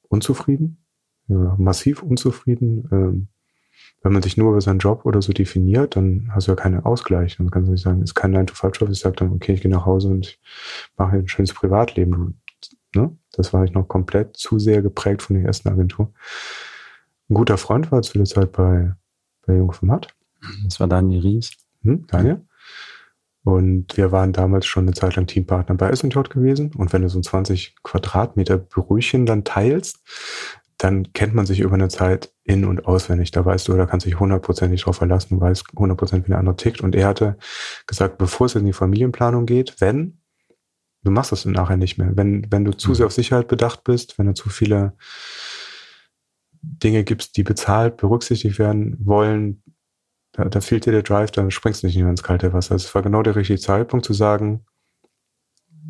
unzufrieden, 0.07 0.77
ja, 1.27 1.55
massiv 1.57 2.03
unzufrieden. 2.03 2.87
Ähm, 2.91 3.27
wenn 4.01 4.13
man 4.13 4.21
sich 4.23 4.35
nur 4.35 4.51
über 4.51 4.61
seinen 4.61 4.79
Job 4.79 5.05
oder 5.05 5.21
so 5.21 5.31
definiert, 5.31 5.95
dann 5.95 6.31
hast 6.33 6.47
du 6.47 6.51
ja 6.51 6.55
keinen 6.55 6.83
Ausgleich. 6.83 7.37
Dann 7.37 7.51
kannst 7.51 7.67
du 7.67 7.71
nicht 7.71 7.83
sagen, 7.83 8.01
es 8.01 8.11
ist 8.11 8.15
kein 8.15 8.35
9-to-5-Job. 8.35 8.89
Ich 8.89 8.99
sage 8.99 9.15
dann, 9.17 9.31
okay, 9.31 9.53
ich 9.53 9.61
gehe 9.61 9.71
nach 9.71 9.85
Hause 9.85 10.09
und 10.09 10.25
ich 10.25 10.39
mache 10.97 11.17
ein 11.17 11.27
schönes 11.27 11.53
Privatleben. 11.53 12.41
Ne? 12.95 13.15
Das 13.33 13.53
war 13.53 13.63
ich 13.63 13.73
noch 13.73 13.87
komplett 13.87 14.37
zu 14.37 14.57
sehr 14.57 14.81
geprägt 14.81 15.21
von 15.21 15.35
der 15.35 15.45
ersten 15.45 15.69
Agentur. 15.69 16.11
Ein 17.29 17.35
guter 17.35 17.57
Freund 17.57 17.91
war 17.91 18.01
zu 18.01 18.17
der 18.17 18.25
Zeit 18.25 18.51
bei, 18.51 18.91
bei 19.45 19.55
Jung 19.55 19.71
vom 19.71 19.89
Matt. 19.89 20.07
Das 20.65 20.79
war 20.79 20.87
Daniel 20.87 21.21
Ries. 21.21 21.51
Hm, 21.83 22.07
Daniel. 22.07 22.41
Und 23.43 23.97
wir 23.97 24.11
waren 24.11 24.33
damals 24.33 24.67
schon 24.67 24.85
eine 24.85 24.93
Zeit 24.93 25.15
lang 25.15 25.25
Teampartner 25.25 25.75
bei 25.75 25.95
SNJ 25.95 26.19
gewesen. 26.29 26.71
Und 26.75 26.93
wenn 26.93 27.01
du 27.01 27.09
so 27.09 27.19
ein 27.19 27.23
20 27.23 27.75
Quadratmeter 27.83 28.57
Büröchen 28.57 29.25
dann 29.25 29.43
teilst, 29.43 29.99
dann 30.81 31.13
kennt 31.13 31.35
man 31.35 31.45
sich 31.45 31.59
über 31.59 31.75
eine 31.75 31.89
Zeit 31.89 32.33
in- 32.43 32.65
und 32.65 32.87
auswendig. 32.87 33.29
Da 33.29 33.45
weißt 33.45 33.67
du, 33.67 33.77
da 33.77 33.85
kannst 33.85 34.07
du 34.07 34.09
dich 34.09 34.19
hundertprozentig 34.19 34.81
drauf 34.81 34.95
verlassen, 34.95 35.35
du 35.35 35.41
weißt 35.41 35.65
hundertprozentig, 35.75 36.25
wie 36.25 36.31
der 36.31 36.39
andere 36.39 36.55
tickt. 36.55 36.81
Und 36.81 36.95
er 36.95 37.07
hatte 37.07 37.37
gesagt, 37.85 38.17
bevor 38.17 38.47
es 38.47 38.55
in 38.55 38.65
die 38.65 38.73
Familienplanung 38.73 39.45
geht, 39.45 39.79
wenn, 39.79 40.21
du 41.03 41.11
machst 41.11 41.31
das 41.31 41.45
nachher 41.45 41.77
nicht 41.77 41.99
mehr. 41.99 42.17
Wenn, 42.17 42.51
wenn 42.51 42.65
du 42.65 42.71
zu 42.71 42.89
mhm. 42.89 42.95
sehr 42.95 43.05
auf 43.05 43.13
Sicherheit 43.13 43.47
bedacht 43.47 43.83
bist, 43.83 44.17
wenn 44.17 44.25
du 44.25 44.33
zu 44.33 44.49
viele 44.49 44.93
Dinge 46.63 47.03
gibst, 47.03 47.37
die 47.37 47.43
bezahlt, 47.43 47.97
berücksichtigt 47.97 48.57
werden 48.57 48.97
wollen, 49.05 49.61
da, 50.31 50.45
da 50.45 50.61
fehlt 50.61 50.87
dir 50.87 50.93
der 50.93 51.03
Drive, 51.03 51.29
dann 51.29 51.51
springst 51.51 51.83
du 51.83 51.87
nicht 51.87 51.97
mehr 51.97 52.09
ins 52.09 52.23
kalte 52.23 52.53
Wasser. 52.53 52.73
Es 52.73 52.93
war 52.95 53.03
genau 53.03 53.21
der 53.21 53.35
richtige 53.35 53.59
Zeitpunkt 53.59 54.03
zu 54.03 54.13
sagen, 54.13 54.65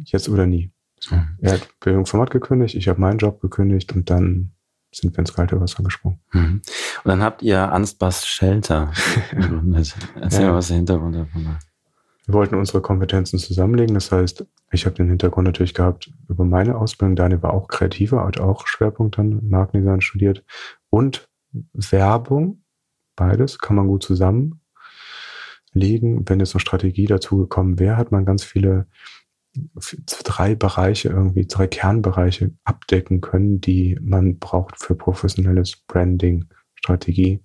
jetzt 0.03 0.27
oder 0.27 0.47
nie. 0.47 0.73
So. 0.99 1.15
Mhm. 1.15 1.37
Er 1.39 1.53
hat 1.53 1.69
Bildungsformat 1.79 2.29
gekündigt, 2.29 2.75
ich 2.75 2.89
habe 2.89 2.99
meinen 2.99 3.19
Job 3.19 3.39
gekündigt 3.39 3.93
und 3.93 4.09
dann 4.09 4.51
sind 4.91 5.13
wir 5.13 5.19
ins 5.19 5.33
kalte 5.33 5.59
Wasser 5.59 5.83
gesprungen. 5.83 6.19
Mhm. 6.33 6.61
Und 7.03 7.05
dann 7.05 7.21
habt 7.21 7.41
ihr 7.41 7.71
Anstbass 7.71 8.25
Shelter 8.27 8.91
Erzähl 10.21 10.41
ja. 10.41 10.49
mal, 10.49 10.55
was 10.55 10.67
der 10.67 10.77
Hintergrund 10.77 11.15
davon 11.15 11.45
war. 11.45 11.59
Wir 12.25 12.33
wollten 12.33 12.55
unsere 12.55 12.81
Kompetenzen 12.81 13.39
zusammenlegen. 13.39 13.93
Das 13.95 14.11
heißt, 14.11 14.45
ich 14.71 14.85
habe 14.85 14.95
den 14.95 15.09
Hintergrund 15.09 15.47
natürlich 15.47 15.73
gehabt 15.73 16.11
über 16.29 16.45
meine 16.45 16.77
Ausbildung. 16.77 17.15
Daniel 17.15 17.41
war 17.41 17.53
auch 17.53 17.67
kreativer, 17.67 18.25
hat 18.25 18.39
auch 18.39 18.67
Schwerpunkt 18.67 19.17
dann 19.17 19.49
Markendesign 19.49 20.01
studiert 20.01 20.43
und 20.89 21.27
Werbung. 21.73 22.63
Beides 23.15 23.59
kann 23.59 23.75
man 23.75 23.87
gut 23.87 24.03
zusammenlegen. 24.03 24.59
Wenn 25.73 26.39
jetzt 26.39 26.53
eine 26.53 26.61
Strategie 26.61 27.07
dazu 27.07 27.37
gekommen 27.37 27.79
wäre, 27.79 27.97
hat 27.97 28.11
man 28.11 28.25
ganz 28.25 28.43
viele 28.43 28.87
drei 30.23 30.55
Bereiche 30.55 31.09
irgendwie, 31.09 31.45
drei 31.45 31.67
Kernbereiche 31.67 32.51
abdecken 32.63 33.21
können, 33.21 33.59
die 33.59 33.97
man 34.01 34.39
braucht 34.39 34.79
für 34.79 34.95
professionelles 34.95 35.75
Branding, 35.87 36.45
Strategie, 36.75 37.43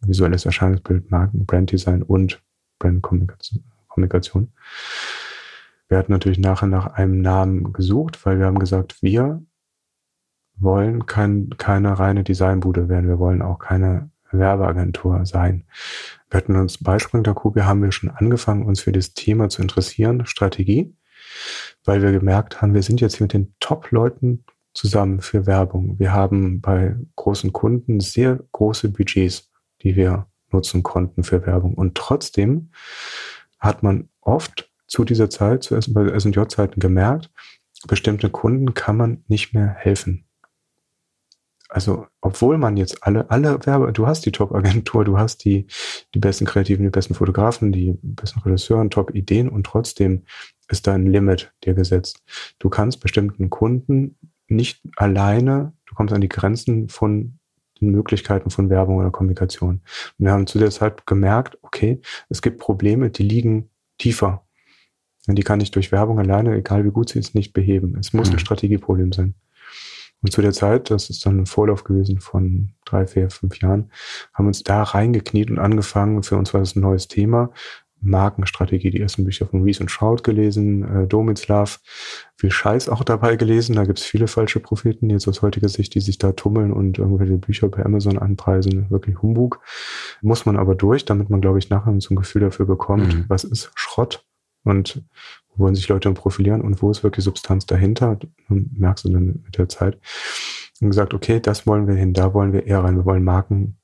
visuelles 0.00 0.46
Erscheinungsbild, 0.46 1.10
Marken, 1.10 1.44
Branddesign 1.44 2.02
und 2.02 2.42
Brandkommunikation. 2.78 4.52
Wir 5.88 5.98
hatten 5.98 6.12
natürlich 6.12 6.38
nachher 6.38 6.68
nach 6.68 6.86
einem 6.86 7.20
Namen 7.20 7.72
gesucht, 7.72 8.24
weil 8.24 8.38
wir 8.38 8.46
haben 8.46 8.58
gesagt, 8.58 9.02
wir 9.02 9.42
wollen 10.56 11.06
kein, 11.06 11.50
keine 11.58 11.98
reine 11.98 12.24
Designbude 12.24 12.88
werden. 12.88 13.08
Wir 13.08 13.18
wollen 13.18 13.42
auch 13.42 13.58
keine 13.58 14.10
Werbeagentur 14.30 15.26
sein. 15.26 15.66
Wir 16.30 16.38
hatten 16.38 16.56
uns 16.56 16.78
bei 16.78 16.98
Sprinter 16.98 17.34
Kubia 17.34 17.66
haben 17.66 17.82
wir 17.82 17.92
schon 17.92 18.08
angefangen, 18.08 18.64
uns 18.64 18.80
für 18.80 18.92
das 18.92 19.12
Thema 19.12 19.50
zu 19.50 19.60
interessieren, 19.60 20.24
Strategie 20.24 20.94
weil 21.84 22.02
wir 22.02 22.12
gemerkt 22.12 22.62
haben, 22.62 22.74
wir 22.74 22.82
sind 22.82 23.00
jetzt 23.00 23.16
hier 23.16 23.24
mit 23.24 23.32
den 23.32 23.54
Top-Leuten 23.60 24.44
zusammen 24.74 25.20
für 25.20 25.46
Werbung. 25.46 25.98
Wir 25.98 26.12
haben 26.12 26.60
bei 26.60 26.96
großen 27.16 27.52
Kunden 27.52 28.00
sehr 28.00 28.40
große 28.52 28.88
Budgets, 28.88 29.50
die 29.82 29.96
wir 29.96 30.26
nutzen 30.50 30.82
konnten 30.82 31.24
für 31.24 31.46
Werbung. 31.46 31.74
Und 31.74 31.94
trotzdem 31.96 32.70
hat 33.58 33.82
man 33.82 34.08
oft 34.20 34.70
zu 34.86 35.04
dieser 35.04 35.30
Zeit, 35.30 35.62
zu 35.62 35.78
SJ-Zeiten 35.80 36.80
gemerkt, 36.80 37.30
bestimmte 37.86 38.30
Kunden 38.30 38.74
kann 38.74 38.96
man 38.96 39.24
nicht 39.28 39.54
mehr 39.54 39.68
helfen. 39.68 40.26
Also, 41.68 42.06
obwohl 42.20 42.58
man 42.58 42.76
jetzt 42.76 43.02
alle, 43.02 43.30
alle 43.30 43.64
Werbe, 43.64 43.92
du 43.94 44.06
hast 44.06 44.26
die 44.26 44.32
Top-Agentur, 44.32 45.06
du 45.06 45.18
hast 45.18 45.42
die, 45.46 45.66
die 46.14 46.18
besten 46.18 46.44
Kreativen, 46.44 46.84
die 46.84 46.90
besten 46.90 47.14
Fotografen, 47.14 47.72
die 47.72 47.98
besten 48.02 48.40
Regisseuren, 48.40 48.90
Top-Ideen 48.90 49.48
und 49.48 49.64
trotzdem 49.64 50.24
ist 50.68 50.86
da 50.86 50.94
ein 50.94 51.06
Limit 51.06 51.52
dir 51.64 51.74
gesetzt. 51.74 52.22
Du 52.58 52.68
kannst 52.68 53.00
bestimmten 53.00 53.50
Kunden 53.50 54.16
nicht 54.48 54.82
alleine, 54.96 55.72
du 55.86 55.94
kommst 55.94 56.14
an 56.14 56.20
die 56.20 56.28
Grenzen 56.28 56.88
von 56.88 57.38
den 57.80 57.90
Möglichkeiten 57.90 58.50
von 58.50 58.70
Werbung 58.70 58.96
oder 58.96 59.10
Kommunikation. 59.10 59.82
Und 60.18 60.24
wir 60.24 60.32
haben 60.32 60.46
zu 60.46 60.58
der 60.58 60.70
Zeit 60.70 61.06
gemerkt, 61.06 61.58
okay, 61.62 62.00
es 62.28 62.42
gibt 62.42 62.58
Probleme, 62.58 63.10
die 63.10 63.24
liegen 63.24 63.70
tiefer. 63.98 64.46
Und 65.26 65.36
die 65.36 65.42
kann 65.42 65.60
ich 65.60 65.70
durch 65.70 65.92
Werbung 65.92 66.18
alleine, 66.18 66.56
egal 66.56 66.84
wie 66.84 66.90
gut 66.90 67.10
sie 67.10 67.18
ist, 67.18 67.34
nicht 67.34 67.52
beheben. 67.52 67.96
Es 67.98 68.12
muss 68.12 68.28
mhm. 68.28 68.36
ein 68.36 68.40
Strategieproblem 68.40 69.12
sein. 69.12 69.34
Und 70.22 70.32
zu 70.32 70.40
der 70.40 70.52
Zeit, 70.52 70.90
das 70.90 71.10
ist 71.10 71.26
dann 71.26 71.40
ein 71.40 71.46
Vorlauf 71.46 71.82
gewesen 71.82 72.20
von 72.20 72.70
drei, 72.84 73.06
vier, 73.06 73.28
fünf 73.28 73.60
Jahren, 73.60 73.90
haben 74.32 74.46
uns 74.46 74.62
da 74.62 74.82
reingekniet 74.84 75.50
und 75.50 75.58
angefangen. 75.58 76.22
Für 76.22 76.36
uns 76.36 76.54
war 76.54 76.60
das 76.60 76.76
ein 76.76 76.80
neues 76.80 77.08
Thema. 77.08 77.50
Markenstrategie, 78.02 78.90
die 78.90 79.00
ersten 79.00 79.24
Bücher 79.24 79.46
von 79.46 79.62
Reese 79.62 79.82
und 79.82 79.88
Schraut 79.88 80.24
gelesen, 80.24 80.82
äh, 80.82 81.06
Domislav, 81.06 81.80
viel 82.36 82.50
Scheiß 82.50 82.88
auch 82.88 83.04
dabei 83.04 83.36
gelesen. 83.36 83.76
Da 83.76 83.84
gibt's 83.84 84.04
viele 84.04 84.26
falsche 84.26 84.60
Propheten, 84.60 85.08
jetzt 85.10 85.28
aus 85.28 85.42
heutiger 85.42 85.68
Sicht, 85.68 85.94
die 85.94 86.00
sich 86.00 86.18
da 86.18 86.32
tummeln 86.32 86.72
und 86.72 86.98
irgendwelche 86.98 87.38
Bücher 87.38 87.68
bei 87.68 87.84
Amazon 87.84 88.18
anpreisen. 88.18 88.90
Wirklich 88.90 89.22
Humbug. 89.22 89.60
Muss 90.20 90.44
man 90.44 90.56
aber 90.56 90.74
durch, 90.74 91.04
damit 91.04 91.30
man, 91.30 91.40
glaube 91.40 91.58
ich, 91.58 91.70
nachher 91.70 91.98
so 92.00 92.12
ein 92.12 92.16
Gefühl 92.16 92.42
dafür 92.42 92.66
bekommt, 92.66 93.14
mhm. 93.14 93.24
was 93.28 93.44
ist 93.44 93.70
Schrott 93.74 94.24
und 94.64 95.02
wo 95.54 95.64
wollen 95.64 95.74
sich 95.74 95.88
Leute 95.88 96.10
profilieren 96.12 96.62
und 96.62 96.82
wo 96.82 96.90
ist 96.90 97.02
wirklich 97.02 97.24
Substanz 97.24 97.66
dahinter. 97.66 98.18
Merkst 98.48 99.04
du 99.04 99.10
dann 99.10 99.42
mit 99.44 99.58
der 99.58 99.68
Zeit. 99.68 99.98
Und 100.80 100.88
gesagt, 100.88 101.14
okay, 101.14 101.38
das 101.40 101.66
wollen 101.66 101.86
wir 101.86 101.94
hin, 101.94 102.12
da 102.12 102.34
wollen 102.34 102.52
wir 102.52 102.66
eher 102.66 102.82
rein. 102.82 102.96
Wir 102.96 103.04
wollen 103.04 103.22
Marken 103.22 103.78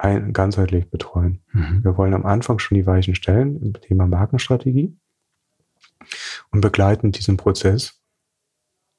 ein, 0.00 0.32
ganzheitlich 0.32 0.88
betreuen. 0.90 1.42
Mhm. 1.52 1.84
Wir 1.84 1.96
wollen 1.96 2.14
am 2.14 2.26
Anfang 2.26 2.58
schon 2.58 2.76
die 2.76 2.86
Weichen 2.86 3.14
stellen 3.14 3.60
im 3.62 3.72
Thema 3.74 4.06
Markenstrategie 4.06 4.96
und 6.50 6.60
begleiten 6.60 7.12
diesen 7.12 7.36
Prozess 7.36 8.00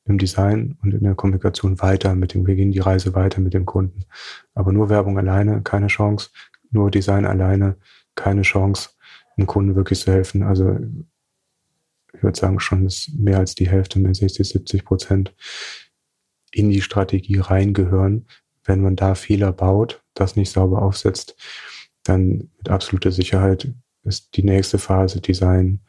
im 0.05 0.17
Design 0.17 0.77
und 0.81 0.93
in 0.93 1.03
der 1.03 1.15
Kommunikation 1.15 1.81
weiter 1.81 2.15
mit 2.15 2.33
dem, 2.33 2.45
wir 2.45 2.55
gehen 2.55 2.71
die 2.71 2.79
Reise 2.79 3.13
weiter 3.13 3.41
mit 3.41 3.53
dem 3.53 3.65
Kunden. 3.65 4.05
Aber 4.53 4.71
nur 4.71 4.89
Werbung 4.89 5.17
alleine, 5.17 5.61
keine 5.61 5.87
Chance. 5.87 6.29
Nur 6.71 6.91
Design 6.91 7.25
alleine, 7.25 7.77
keine 8.15 8.43
Chance, 8.43 8.91
dem 9.37 9.47
Kunden 9.47 9.75
wirklich 9.75 9.99
zu 9.99 10.11
helfen. 10.11 10.43
Also 10.43 10.77
ich 12.13 12.23
würde 12.23 12.39
sagen, 12.39 12.59
schon 12.59 12.85
ist 12.85 13.13
mehr 13.17 13.39
als 13.39 13.55
die 13.55 13.69
Hälfte, 13.69 13.99
mehr 13.99 14.13
60, 14.13 14.47
70 14.47 14.85
Prozent 14.85 15.35
in 16.51 16.69
die 16.69 16.81
Strategie 16.81 17.37
reingehören, 17.37 18.27
wenn 18.63 18.81
man 18.81 18.95
da 18.95 19.15
Fehler 19.15 19.51
baut, 19.51 20.03
das 20.13 20.35
nicht 20.35 20.51
sauber 20.51 20.81
aufsetzt, 20.81 21.35
dann 22.03 22.49
mit 22.57 22.69
absoluter 22.69 23.11
Sicherheit 23.11 23.71
ist 24.03 24.35
die 24.35 24.43
nächste 24.43 24.77
Phase 24.77 25.21
Design 25.21 25.81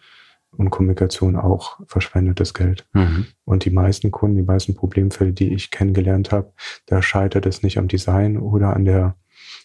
und 0.57 0.71
Kommunikation 0.71 1.37
auch 1.37 1.79
verschwendetes 1.87 2.53
Geld. 2.53 2.87
Mhm. 2.93 3.27
Und 3.45 3.65
die 3.65 3.71
meisten 3.71 4.11
Kunden, 4.11 4.37
die 4.37 4.43
meisten 4.43 4.75
Problemfälle, 4.75 5.33
die 5.33 5.53
ich 5.55 5.71
kennengelernt 5.71 6.31
habe, 6.31 6.53
da 6.87 7.01
scheitert 7.01 7.47
es 7.47 7.63
nicht 7.63 7.79
am 7.79 7.89
Design 7.89 8.37
oder 8.37 8.75
an 8.75 8.85
der, 8.85 9.17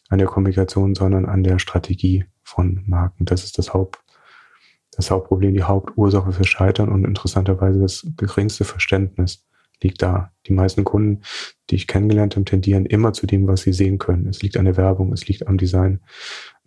an 0.09 0.19
der 0.19 0.27
Kommunikation, 0.27 0.95
sondern 0.95 1.25
an 1.25 1.43
der 1.43 1.59
Strategie 1.59 2.25
von 2.43 2.83
Marken. 2.87 3.25
Das 3.25 3.43
ist 3.43 3.57
das 3.57 3.73
Haupt, 3.73 3.99
das 4.91 5.11
Hauptproblem, 5.11 5.53
die 5.53 5.63
Hauptursache 5.63 6.31
für 6.31 6.45
Scheitern 6.45 6.89
und 6.89 7.03
interessanterweise 7.03 7.81
das 7.81 8.07
geringste 8.15 8.63
Verständnis 8.63 9.45
liegt 9.81 10.01
da. 10.01 10.31
Die 10.47 10.53
meisten 10.53 10.83
Kunden, 10.83 11.23
die 11.69 11.75
ich 11.75 11.87
kennengelernt 11.87 12.35
habe, 12.35 12.45
tendieren 12.45 12.85
immer 12.85 13.13
zu 13.13 13.27
dem, 13.27 13.47
was 13.47 13.61
sie 13.61 13.73
sehen 13.73 13.97
können. 13.97 14.27
Es 14.27 14.41
liegt 14.41 14.57
an 14.57 14.65
der 14.65 14.77
Werbung, 14.77 15.13
es 15.13 15.27
liegt 15.27 15.47
am 15.47 15.57
Design. 15.57 16.01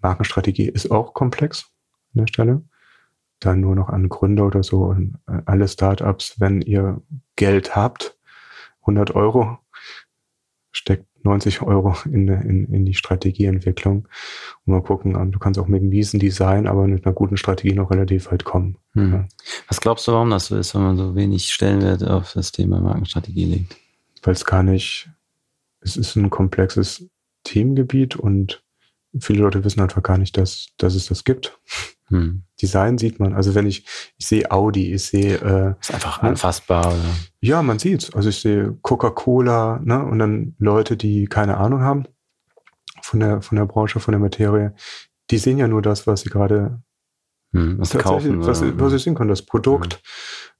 Markenstrategie 0.00 0.68
ist 0.68 0.90
auch 0.90 1.14
komplex 1.14 1.70
an 2.14 2.20
der 2.20 2.26
Stelle. 2.26 2.62
Dann 3.40 3.60
nur 3.60 3.74
noch 3.74 3.88
an 3.88 4.08
Gründer 4.08 4.46
oder 4.46 4.62
so 4.62 4.84
und 4.84 5.18
äh, 5.26 5.40
alle 5.46 5.66
Startups, 5.66 6.38
wenn 6.38 6.60
ihr 6.60 7.02
Geld 7.36 7.74
habt, 7.74 8.18
100 8.82 9.14
Euro, 9.14 9.58
steckt 10.72 11.06
90 11.22 11.62
Euro 11.62 11.94
in, 12.04 12.28
in, 12.28 12.72
in 12.72 12.84
die 12.84 12.94
Strategieentwicklung. 12.94 14.08
Und 14.64 14.72
mal 14.72 14.82
gucken, 14.82 15.30
du 15.30 15.38
kannst 15.38 15.58
auch 15.60 15.66
mit 15.66 15.80
einem 15.80 15.90
miesen 15.90 16.20
Design, 16.20 16.66
aber 16.66 16.86
mit 16.86 17.04
einer 17.04 17.14
guten 17.14 17.36
Strategie 17.36 17.74
noch 17.74 17.90
relativ 17.90 18.30
weit 18.30 18.44
kommen. 18.44 18.76
Hm. 18.94 19.12
Ja. 19.12 19.28
Was 19.68 19.80
glaubst 19.80 20.06
du, 20.08 20.12
warum 20.12 20.30
das 20.30 20.46
so 20.46 20.56
ist, 20.56 20.74
wenn 20.74 20.82
man 20.82 20.96
so 20.96 21.14
wenig 21.14 21.50
Stellenwert 21.50 22.04
auf 22.04 22.32
das 22.32 22.52
Thema 22.52 22.80
Markenstrategie 22.80 23.44
legt? 23.44 23.76
Weil 24.22 24.34
es 24.34 24.44
gar 24.44 24.62
nicht, 24.62 25.10
es 25.80 25.96
ist 25.96 26.16
ein 26.16 26.30
komplexes 26.30 27.08
Themengebiet 27.44 28.16
und 28.16 28.62
viele 29.18 29.42
Leute 29.42 29.64
wissen 29.64 29.80
einfach 29.80 30.02
gar 30.02 30.18
nicht, 30.18 30.36
dass, 30.36 30.68
dass 30.76 30.94
es 30.94 31.06
das 31.06 31.24
gibt. 31.24 31.58
Hm. 32.08 32.42
Design 32.60 32.98
sieht 32.98 33.20
man. 33.20 33.34
Also 33.34 33.54
wenn 33.54 33.66
ich, 33.66 33.84
ich 34.16 34.26
sehe 34.26 34.50
Audi, 34.50 34.92
ich 34.94 35.04
sehe. 35.04 35.36
Äh, 35.36 35.74
ist 35.80 35.94
einfach 35.94 36.22
anfassbar. 36.22 36.86
Oder? 36.86 37.14
Ja, 37.40 37.62
man 37.62 37.78
sieht's. 37.78 38.12
Also 38.14 38.28
ich 38.28 38.40
sehe 38.40 38.76
Coca-Cola, 38.82 39.80
ne, 39.82 40.04
und 40.04 40.18
dann 40.18 40.54
Leute, 40.58 40.96
die 40.96 41.26
keine 41.26 41.56
Ahnung 41.56 41.80
haben 41.82 42.06
von 43.02 43.20
der 43.20 43.42
von 43.42 43.56
der 43.56 43.66
Branche, 43.66 44.00
von 44.00 44.12
der 44.12 44.20
Materie, 44.20 44.74
die 45.30 45.38
sehen 45.38 45.58
ja 45.58 45.68
nur 45.68 45.82
das, 45.82 46.06
was 46.06 46.22
sie 46.22 46.30
gerade 46.30 46.82
hm, 47.52 47.78
was 47.78 47.90
kaufen, 47.90 48.44
was, 48.44 48.60
sie, 48.60 48.78
was 48.78 48.92
sie 48.92 48.98
sehen 48.98 49.14
können. 49.14 49.30
Das 49.30 49.42
Produkt. 49.42 49.94
Hm. 49.94 50.00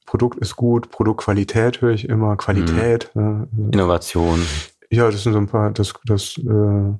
Produkt 0.07 0.41
ist 0.41 0.57
gut, 0.57 0.91
Produktqualität 0.91 1.83
höre 1.83 1.93
ich 1.93 2.09
immer, 2.09 2.37
Qualität. 2.37 3.13
Äh, 3.15 3.47
Innovation. 3.73 4.45
Ja, 4.91 5.09
das 5.09 5.23
sind 5.23 5.35
so 5.35 5.39
ein 5.39 5.47
paar, 5.47 5.71
das, 5.71 5.95
das, 6.05 6.37
äh, 6.39 6.93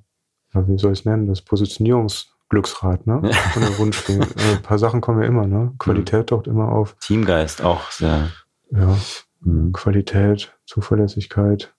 wie 0.53 0.79
soll 0.79 0.93
ich 0.93 1.01
es 1.01 1.05
nennen, 1.05 1.27
das 1.27 1.45
Positionierungs- 1.45 2.27
Glücksrad, 2.51 3.07
ne? 3.07 3.21
Von 3.53 3.63
der 3.63 3.79
Wunschspiel. 3.79 4.21
Äh, 4.37 4.57
ein 4.57 4.63
paar 4.63 4.79
Sachen 4.79 5.01
kommen 5.01 5.23
ja 5.23 5.29
immer, 5.29 5.47
ne? 5.47 5.73
Qualität 5.79 6.23
mhm. 6.23 6.27
taucht 6.27 6.47
immer 6.49 6.71
auf. 6.71 6.97
Teamgeist 6.99 7.63
auch 7.63 7.91
sehr. 7.91 8.29
Ja. 8.73 8.99
Mhm. 9.41 9.73
Qualität, 9.73 10.53
Zuverlässigkeit, 10.67 11.75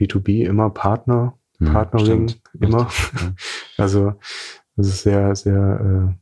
B2B 0.00 0.46
immer 0.46 0.70
Partner, 0.70 1.38
mhm, 1.58 1.72
Partnering 1.72 2.34
immer. 2.58 2.88
Ja. 2.88 3.34
Also 3.76 4.14
das 4.74 4.88
ist 4.88 5.02
sehr, 5.02 5.36
sehr 5.36 5.54
äh, 6.10 6.14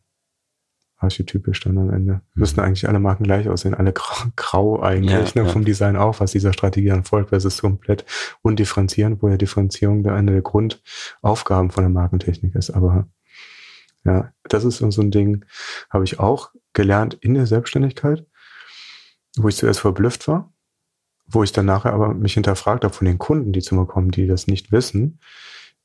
archetypisch 0.98 1.60
dann 1.60 1.78
am 1.78 1.90
Ende. 1.90 2.14
Mhm. 2.14 2.20
Müssten 2.34 2.60
eigentlich 2.60 2.88
alle 2.88 2.98
Marken 2.98 3.24
gleich 3.24 3.48
aussehen, 3.48 3.74
alle 3.74 3.92
grau, 3.92 4.26
grau 4.36 4.82
eigentlich, 4.82 5.34
ja, 5.34 5.42
ne, 5.42 5.46
ja. 5.46 5.52
vom 5.52 5.64
Design 5.64 5.96
auch, 5.96 6.20
was 6.20 6.32
dieser 6.32 6.52
Strategie 6.52 6.88
dann 6.88 7.04
folgt, 7.04 7.32
weil 7.32 7.38
es 7.38 7.44
ist 7.44 7.60
komplett 7.60 8.04
undifferenzierend, 8.42 9.22
wo 9.22 9.28
ja 9.28 9.36
Differenzierung 9.36 10.02
da 10.02 10.14
eine 10.14 10.32
der 10.32 10.42
Grundaufgaben 10.42 11.70
von 11.70 11.82
der 11.82 11.90
Markentechnik 11.90 12.54
ist. 12.54 12.70
Aber 12.70 13.06
ja, 14.04 14.32
das 14.44 14.64
ist 14.64 14.78
so 14.78 15.02
ein 15.02 15.10
Ding, 15.10 15.44
habe 15.90 16.04
ich 16.04 16.20
auch 16.20 16.50
gelernt 16.72 17.14
in 17.14 17.34
der 17.34 17.46
Selbstständigkeit, 17.46 18.24
wo 19.36 19.48
ich 19.48 19.56
zuerst 19.56 19.80
verblüfft 19.80 20.28
war, 20.28 20.52
wo 21.26 21.42
ich 21.42 21.52
dann 21.52 21.66
nachher 21.66 21.92
aber 21.92 22.14
mich 22.14 22.34
hinterfragt 22.34 22.84
habe 22.84 22.94
von 22.94 23.06
den 23.06 23.18
Kunden, 23.18 23.52
die 23.52 23.62
zu 23.62 23.74
mir 23.74 23.86
kommen, 23.86 24.10
die 24.10 24.26
das 24.26 24.46
nicht 24.46 24.72
wissen 24.72 25.18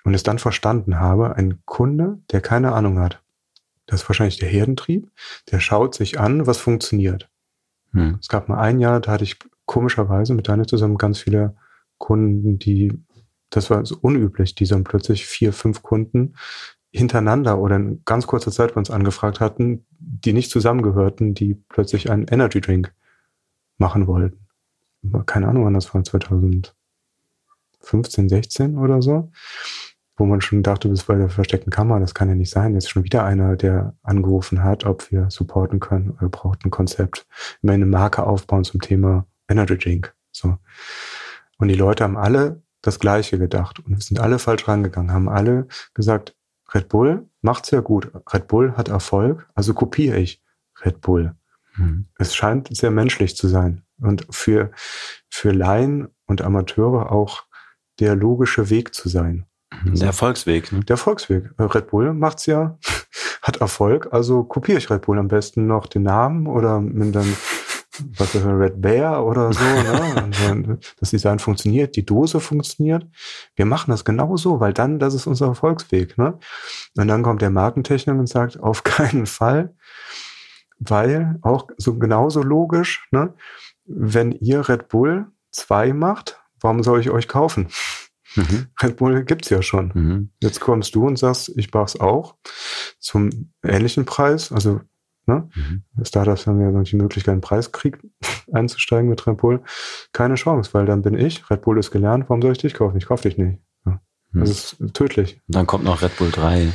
und 0.04 0.14
es 0.14 0.24
dann 0.24 0.40
verstanden 0.40 1.00
habe, 1.00 1.36
ein 1.36 1.62
Kunde, 1.66 2.20
der 2.32 2.42
keine 2.42 2.74
Ahnung 2.74 3.00
hat, 3.00 3.22
das 3.92 4.02
ist 4.04 4.10
wahrscheinlich 4.10 4.38
der 4.38 4.48
Herdentrieb, 4.48 5.12
der 5.52 5.60
schaut 5.60 5.96
sich 5.96 6.18
an, 6.18 6.48
was 6.48 6.58
funktioniert. 6.58 7.30
Hm. 7.92 8.20
Es 8.22 8.30
gab 8.30 8.48
mal 8.48 8.58
ein 8.58 8.80
Jahr, 8.80 9.02
da 9.02 9.12
hatte 9.12 9.26
ich 9.26 9.38
komischerweise 9.66 10.34
mit 10.34 10.48
deiner 10.48 10.66
zusammen 10.66 10.98
ganz 10.98 11.20
viele 11.20 11.58
Kunden, 11.98 12.58
die, 12.58 12.94
das 13.50 13.70
war 13.70 13.86
so 13.86 13.98
unüblich, 14.00 14.56
die 14.56 14.66
dann 14.66 14.86
plötzlich 14.86 15.26
vier, 15.26 15.52
fünf 15.52 15.84
Kunden 15.84 16.36
hintereinander 16.94 17.60
oder 17.60 17.76
in 17.76 18.02
ganz 18.06 18.28
kurzer 18.28 18.52
Zeit 18.52 18.76
bei 18.76 18.80
uns 18.80 18.90
angefragt 18.90 19.42
hatten, 19.42 19.86
die 20.00 20.32
nicht 20.32 20.52
zusammengehörten, 20.52 21.34
die 21.34 21.56
plötzlich 21.56 22.10
einen 22.10 22.28
Energy 22.30 22.62
Drink 22.62 22.94
machen 23.78 24.08
wollten. 24.08 24.48
Keine 25.26 25.50
Ahnung, 25.50 25.66
wann 25.66 25.74
das 25.74 25.94
war, 25.94 26.02
2015, 26.02 28.30
16 28.30 28.78
oder 28.78 29.02
so, 29.02 29.34
wo 30.22 30.26
man 30.28 30.40
schon 30.40 30.62
dachte, 30.62 30.88
bis 30.88 31.06
bei 31.06 31.16
der 31.16 31.30
versteckten 31.30 31.72
Kamera, 31.72 32.00
das 32.00 32.14
kann 32.14 32.30
ja 32.30 32.36
nicht 32.36 32.52
sein. 32.52 32.76
Jetzt 32.76 32.92
schon 32.92 33.04
wieder 33.04 33.26
einer, 33.26 33.56
der 33.56 33.96
angerufen 34.04 34.64
hat, 34.64 34.86
ob 34.86 35.12
wir 35.12 35.32
supporten 35.32 35.80
können. 35.80 36.16
Wir 36.20 36.30
braucht 36.30 36.64
ein 36.64 36.70
Konzept, 36.70 37.26
immer 37.64 37.74
eine 37.74 37.88
Marke 37.88 38.22
aufbauen 38.22 38.64
zum 38.64 38.82
Thema 38.82 39.26
Energy 39.48 39.76
Drink. 39.76 40.14
So. 40.32 40.60
Und 41.58 41.70
die 41.70 41.76
Leute 41.76 42.04
haben 42.04 42.18
alle 42.18 42.62
das 42.84 43.00
Gleiche 43.00 43.40
gedacht 43.40 43.80
und 43.80 44.04
sind 44.04 44.20
alle 44.20 44.38
falsch 44.38 44.68
rangegangen, 44.68 45.12
haben 45.12 45.28
alle 45.28 45.68
gesagt, 45.96 46.36
Red 46.72 46.88
Bull 46.88 47.28
macht's 47.42 47.72
ja 47.72 47.80
gut. 47.80 48.12
Red 48.32 48.48
Bull 48.48 48.78
hat 48.78 48.90
Erfolg, 48.90 49.50
also 49.56 49.74
kopiere 49.74 50.18
ich 50.18 50.44
Red 50.86 51.02
Bull. 51.02 51.34
Mhm. 51.78 52.06
Es 52.20 52.36
scheint 52.36 52.76
sehr 52.78 52.92
menschlich 52.92 53.36
zu 53.36 53.48
sein. 53.48 53.82
und 54.00 54.28
für, 54.30 54.72
für 55.30 55.52
Laien 55.52 56.10
und 56.28 56.44
Amateure 56.44 57.12
auch 57.12 57.44
der 58.00 58.16
logische 58.16 58.70
Weg 58.70 58.94
zu 58.94 59.10
sein. 59.10 59.48
Der 59.84 60.08
Erfolgsweg. 60.08 60.72
Ne? 60.72 60.82
Der 60.82 60.96
Erfolgsweg. 60.96 61.52
Red 61.58 61.88
Bull 61.88 62.14
macht's 62.14 62.46
ja, 62.46 62.78
hat 63.42 63.58
Erfolg, 63.58 64.10
also 64.12 64.44
kopiere 64.44 64.78
ich 64.78 64.90
Red 64.90 65.02
Bull 65.02 65.18
am 65.18 65.28
besten 65.28 65.68
noch 65.68 65.88
den 65.88 66.04
Namen 66.04 66.48
oder 66.48 66.80
mit 66.80 67.16
dann 67.16 67.36
was 68.18 68.36
ist 68.36 68.46
Red 68.46 68.82
Bear 68.82 69.26
oder 69.26 69.52
so, 69.52 69.64
ne? 69.64 70.80
das 71.00 71.10
Design 71.10 71.40
funktioniert, 71.40 71.96
die 71.96 72.06
Dose 72.06 72.40
funktioniert. 72.40 73.06
Wir 73.56 73.66
machen 73.66 73.92
das 73.92 74.06
genau 74.06 74.38
so, 74.38 74.60
weil 74.60 74.74
dann, 74.74 75.00
das 75.00 75.14
ist 75.14 75.28
unser 75.28 75.48
Erfolgsweg, 75.48 76.18
ne? 76.18 76.40
Und 76.98 77.08
dann 77.08 77.24
kommt 77.24 77.42
der 77.42 77.50
Markentechnik 77.50 78.18
und 78.18 78.28
sagt, 78.28 78.60
auf 78.60 78.84
keinen 78.86 79.26
Fall, 79.26 79.76
weil 80.80 81.38
auch 81.42 81.68
so 81.78 81.98
genauso 81.98 82.42
logisch, 82.42 83.08
ne? 83.12 83.34
Wenn 83.86 84.32
ihr 84.32 84.68
Red 84.70 84.88
Bull 84.88 85.28
2 85.52 85.94
macht, 85.94 86.40
warum 86.60 86.84
soll 86.84 87.02
ich 87.02 87.10
euch 87.10 87.28
kaufen? 87.28 87.68
Mhm. 88.36 88.68
Red 88.82 88.98
Bull 88.98 89.24
gibt's 89.24 89.50
ja 89.50 89.62
schon. 89.62 89.92
Mhm. 89.94 90.30
Jetzt 90.42 90.60
kommst 90.60 90.96
du 90.96 91.06
und 91.06 91.18
sagst, 91.18 91.52
ich 91.58 91.74
mach's 91.74 92.00
auch 92.00 92.36
zum 93.00 93.52
ähnlichen 93.64 94.06
Preis. 94.06 94.52
Also 94.52 94.82
Ne? 95.28 95.50
Mhm. 95.54 95.84
Startups 96.04 96.48
haben 96.48 96.60
ja 96.62 96.72
noch 96.72 96.84
die 96.84 96.96
Möglichkeit, 96.96 97.34
einen 97.34 97.42
Preiskrieg 97.42 98.00
einzusteigen 98.52 99.10
mit 99.10 99.26
Red 99.28 99.38
Bull. 99.38 99.62
Keine 100.14 100.36
Chance, 100.36 100.74
weil 100.74 100.86
dann 100.86 101.02
bin 101.04 101.16
ich, 101.16 101.50
Red 101.50 101.62
Bull 101.62 101.80
ist 101.80 101.92
gelernt, 101.92 102.26
warum 102.28 102.42
soll 102.42 102.54
ich 102.54 102.58
dich 102.58 102.74
kaufen? 102.74 102.98
Ich 102.98 103.06
kaufe 103.06 103.24
dich 103.24 103.38
nicht. 103.38 103.60
Ja. 103.86 104.02
Mhm. 104.32 104.40
Das 104.40 104.50
ist 104.50 104.78
tödlich. 104.94 105.40
Und 105.48 105.56
dann 105.56 105.68
kommt 105.68 105.84
noch 105.84 106.02
Red 106.02 106.18
Bull 106.18 106.32
3. 106.32 106.72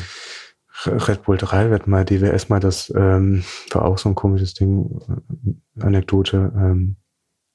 Red 0.85 1.23
Bull 1.23 1.39
3 1.39 1.71
wird 1.71 1.87
mal 1.87 2.05
DWS 2.05 2.49
mal 2.49 2.61
das, 2.61 2.93
ähm, 2.95 3.43
war 3.73 3.85
auch 3.85 3.99
so 3.99 4.11
ein 4.11 4.15
komisches 4.15 4.55
Ding, 4.55 5.01
äh, 5.09 5.83
Anekdote. 5.83 6.53
Ähm, 6.55 6.97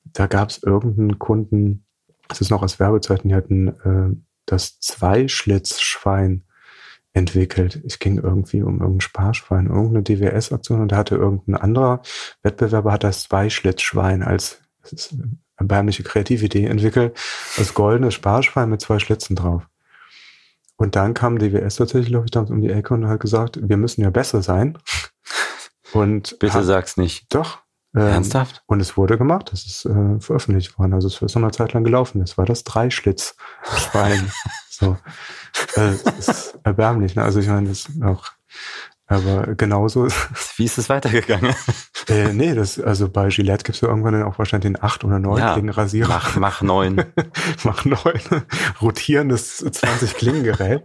da 0.05 0.27
gab 0.27 0.49
es 0.49 0.61
irgendeinen 0.61 1.19
Kunden, 1.19 1.85
das 2.31 2.41
ist 2.41 2.49
noch 2.49 2.63
aus 2.63 2.79
Werbezeiten, 2.79 3.29
die 3.29 3.35
hatten 3.35 3.67
äh, 3.67 4.15
das 4.45 4.79
Zweischlitzschwein 4.79 6.43
entwickelt. 7.13 7.81
Es 7.85 7.99
ging 7.99 8.17
irgendwie 8.17 8.61
um 8.61 8.79
irgendein 8.79 9.01
Sparschwein, 9.01 9.67
irgendeine 9.67 10.03
DWS-Aktion 10.03 10.81
und 10.81 10.91
da 10.91 10.97
hatte 10.97 11.15
irgendein 11.15 11.55
anderer 11.55 12.01
Wettbewerber 12.41 12.93
hat 12.93 13.03
das 13.03 13.23
Zweischlitzschwein 13.23 14.23
als 14.23 14.61
das 14.81 14.93
ist 14.93 15.13
eine 15.13 15.37
erbärmliche 15.57 16.03
kreative 16.03 16.45
Idee 16.45 16.65
entwickelt, 16.65 17.19
als 17.57 17.73
goldenes 17.73 18.15
Sparschwein 18.15 18.69
mit 18.69 18.81
zwei 18.81 18.97
Schlitzen 18.97 19.35
drauf. 19.35 19.67
Und 20.75 20.95
dann 20.95 21.13
kam 21.13 21.37
DWS 21.37 21.75
tatsächlich, 21.75 22.09
glaube 22.09 22.25
ich, 22.25 22.31
damals 22.31 22.49
um 22.49 22.61
die 22.61 22.71
Ecke 22.71 22.95
und 22.95 23.07
hat 23.07 23.19
gesagt, 23.19 23.59
wir 23.61 23.77
müssen 23.77 24.01
ja 24.01 24.09
besser 24.09 24.41
sein. 24.41 24.79
Und 25.93 26.39
Bitte 26.39 26.53
hat, 26.53 26.63
sag's 26.63 26.95
nicht. 26.95 27.35
Doch. 27.35 27.59
Ähm, 27.95 28.01
Ernsthaft? 28.01 28.63
Und 28.67 28.79
es 28.79 28.95
wurde 28.95 29.17
gemacht, 29.17 29.51
das 29.51 29.65
ist 29.65 29.85
äh, 29.85 30.19
veröffentlicht 30.19 30.77
worden. 30.79 30.93
Also 30.93 31.07
es 31.07 31.21
ist 31.21 31.35
noch 31.35 31.43
eine 31.43 31.51
Zeit 31.51 31.73
lang 31.73 31.83
gelaufen. 31.83 32.19
Das 32.19 32.37
war 32.37 32.45
das 32.45 32.63
Dreischlitzschwein. 32.63 34.31
so. 34.69 34.97
Äh, 35.75 35.93
das 36.03 36.27
ist 36.27 36.59
erbärmlich. 36.63 37.15
Ne? 37.15 37.23
Also 37.23 37.39
ich 37.39 37.47
meine, 37.47 37.69
das 37.69 37.89
ist 37.89 38.03
auch, 38.03 38.31
aber 39.11 39.55
genauso. 39.55 40.07
Wie 40.55 40.63
ist 40.63 40.77
es 40.77 40.87
weitergegangen? 40.87 41.53
Äh, 42.07 42.33
nee, 42.33 42.55
das, 42.55 42.79
also 42.79 43.09
bei 43.09 43.27
Gillette 43.27 43.63
gibt 43.63 43.75
es 43.75 43.81
ja 43.81 43.89
irgendwann 43.89 44.13
dann 44.13 44.23
auch 44.23 44.39
wahrscheinlich 44.39 44.71
den 44.71 44.81
8 44.81 45.03
oder 45.03 45.19
9 45.19 45.37
ja, 45.37 45.55
gegen 45.55 45.69
Rasierer. 45.69 46.07
Mach, 46.07 46.35
mach 46.37 46.61
9. 46.61 47.03
mach 47.63 47.83
9. 47.83 47.97
Rotierendes 48.81 49.57
20 49.57 50.13
Klingengerät. 50.15 50.83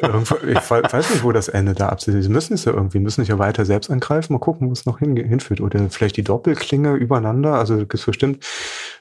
ich 0.00 0.70
weiß 0.70 1.10
nicht, 1.10 1.24
wo 1.24 1.32
das 1.32 1.48
Ende 1.48 1.74
da 1.74 1.88
absieht. 1.88 2.22
Sie 2.22 2.28
müssen 2.28 2.54
es 2.54 2.64
ja 2.64 2.72
irgendwie, 2.72 3.00
müssen 3.00 3.22
sich 3.22 3.30
ja 3.30 3.38
weiter 3.38 3.64
selbst 3.64 3.90
angreifen. 3.90 4.32
Mal 4.32 4.38
gucken, 4.38 4.68
wo 4.68 4.72
es 4.72 4.86
noch 4.86 5.00
hin, 5.00 5.16
hinführt. 5.16 5.60
Oder 5.60 5.90
vielleicht 5.90 6.16
die 6.16 6.24
Doppelklinge 6.24 6.94
übereinander. 6.94 7.54
Also 7.54 7.76
gibt 7.78 7.94
es 7.94 8.06
bestimmt 8.06 8.46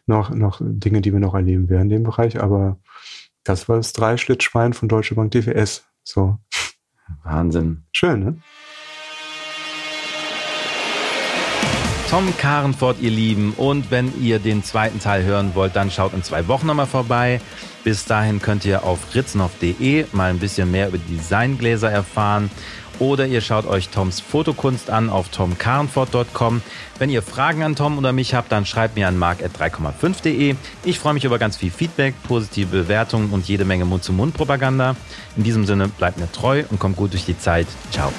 noch, 0.07 0.31
noch 0.31 0.59
Dinge, 0.59 1.01
die 1.01 1.13
wir 1.13 1.19
noch 1.19 1.35
erleben 1.35 1.69
werden 1.69 1.83
in 1.83 1.89
dem 1.89 2.03
Bereich. 2.03 2.41
Aber 2.41 2.79
das 3.43 3.69
war 3.69 3.77
das 3.77 3.93
Dreischlittschwein 3.93 4.73
von 4.73 4.89
Deutsche 4.89 5.13
Bank 5.13 5.31
DWS. 5.31 5.83
So. 6.03 6.39
Wahnsinn. 7.23 7.83
Schön, 7.91 8.19
ne? 8.19 8.37
Tom 12.09 12.31
Karenfort, 12.37 12.97
ihr 13.01 13.11
Lieben. 13.11 13.53
Und 13.57 13.91
wenn 13.91 14.11
ihr 14.21 14.39
den 14.39 14.63
zweiten 14.63 14.99
Teil 14.99 15.23
hören 15.23 15.51
wollt, 15.55 15.75
dann 15.75 15.89
schaut 15.89 16.13
in 16.13 16.23
zwei 16.23 16.47
Wochen 16.47 16.67
nochmal 16.67 16.85
vorbei. 16.85 17.41
Bis 17.83 18.05
dahin 18.05 18.41
könnt 18.41 18.65
ihr 18.65 18.83
auf 18.83 19.15
ritzenhoff.de 19.15 20.05
mal 20.11 20.29
ein 20.29 20.39
bisschen 20.39 20.71
mehr 20.71 20.87
über 20.87 20.97
Designgläser 20.97 21.91
erfahren. 21.91 22.49
Oder 22.99 23.25
ihr 23.27 23.41
schaut 23.41 23.65
euch 23.65 23.89
Toms 23.89 24.19
Fotokunst 24.19 24.89
an 24.89 25.09
auf 25.09 25.29
tomkarenfort.com. 25.29 26.61
Wenn 26.97 27.09
ihr 27.09 27.21
Fragen 27.21 27.63
an 27.63 27.75
Tom 27.75 27.97
oder 27.97 28.13
mich 28.13 28.33
habt, 28.33 28.51
dann 28.51 28.65
schreibt 28.65 28.95
mir 28.95 29.07
an 29.07 29.17
mark.3,5.de. 29.17 30.55
Ich 30.83 30.99
freue 30.99 31.13
mich 31.13 31.25
über 31.25 31.37
ganz 31.37 31.57
viel 31.57 31.71
Feedback, 31.71 32.15
positive 32.23 32.67
Bewertungen 32.67 33.31
und 33.31 33.47
jede 33.47 33.65
Menge 33.65 33.85
Mund-zu-Mund-Propaganda. 33.85 34.95
In 35.35 35.43
diesem 35.43 35.65
Sinne 35.65 35.89
bleibt 35.89 36.19
mir 36.19 36.31
treu 36.31 36.63
und 36.69 36.79
kommt 36.79 36.95
gut 36.95 37.11
durch 37.11 37.25
die 37.25 37.37
Zeit. 37.37 37.67
Ciao. 37.91 38.13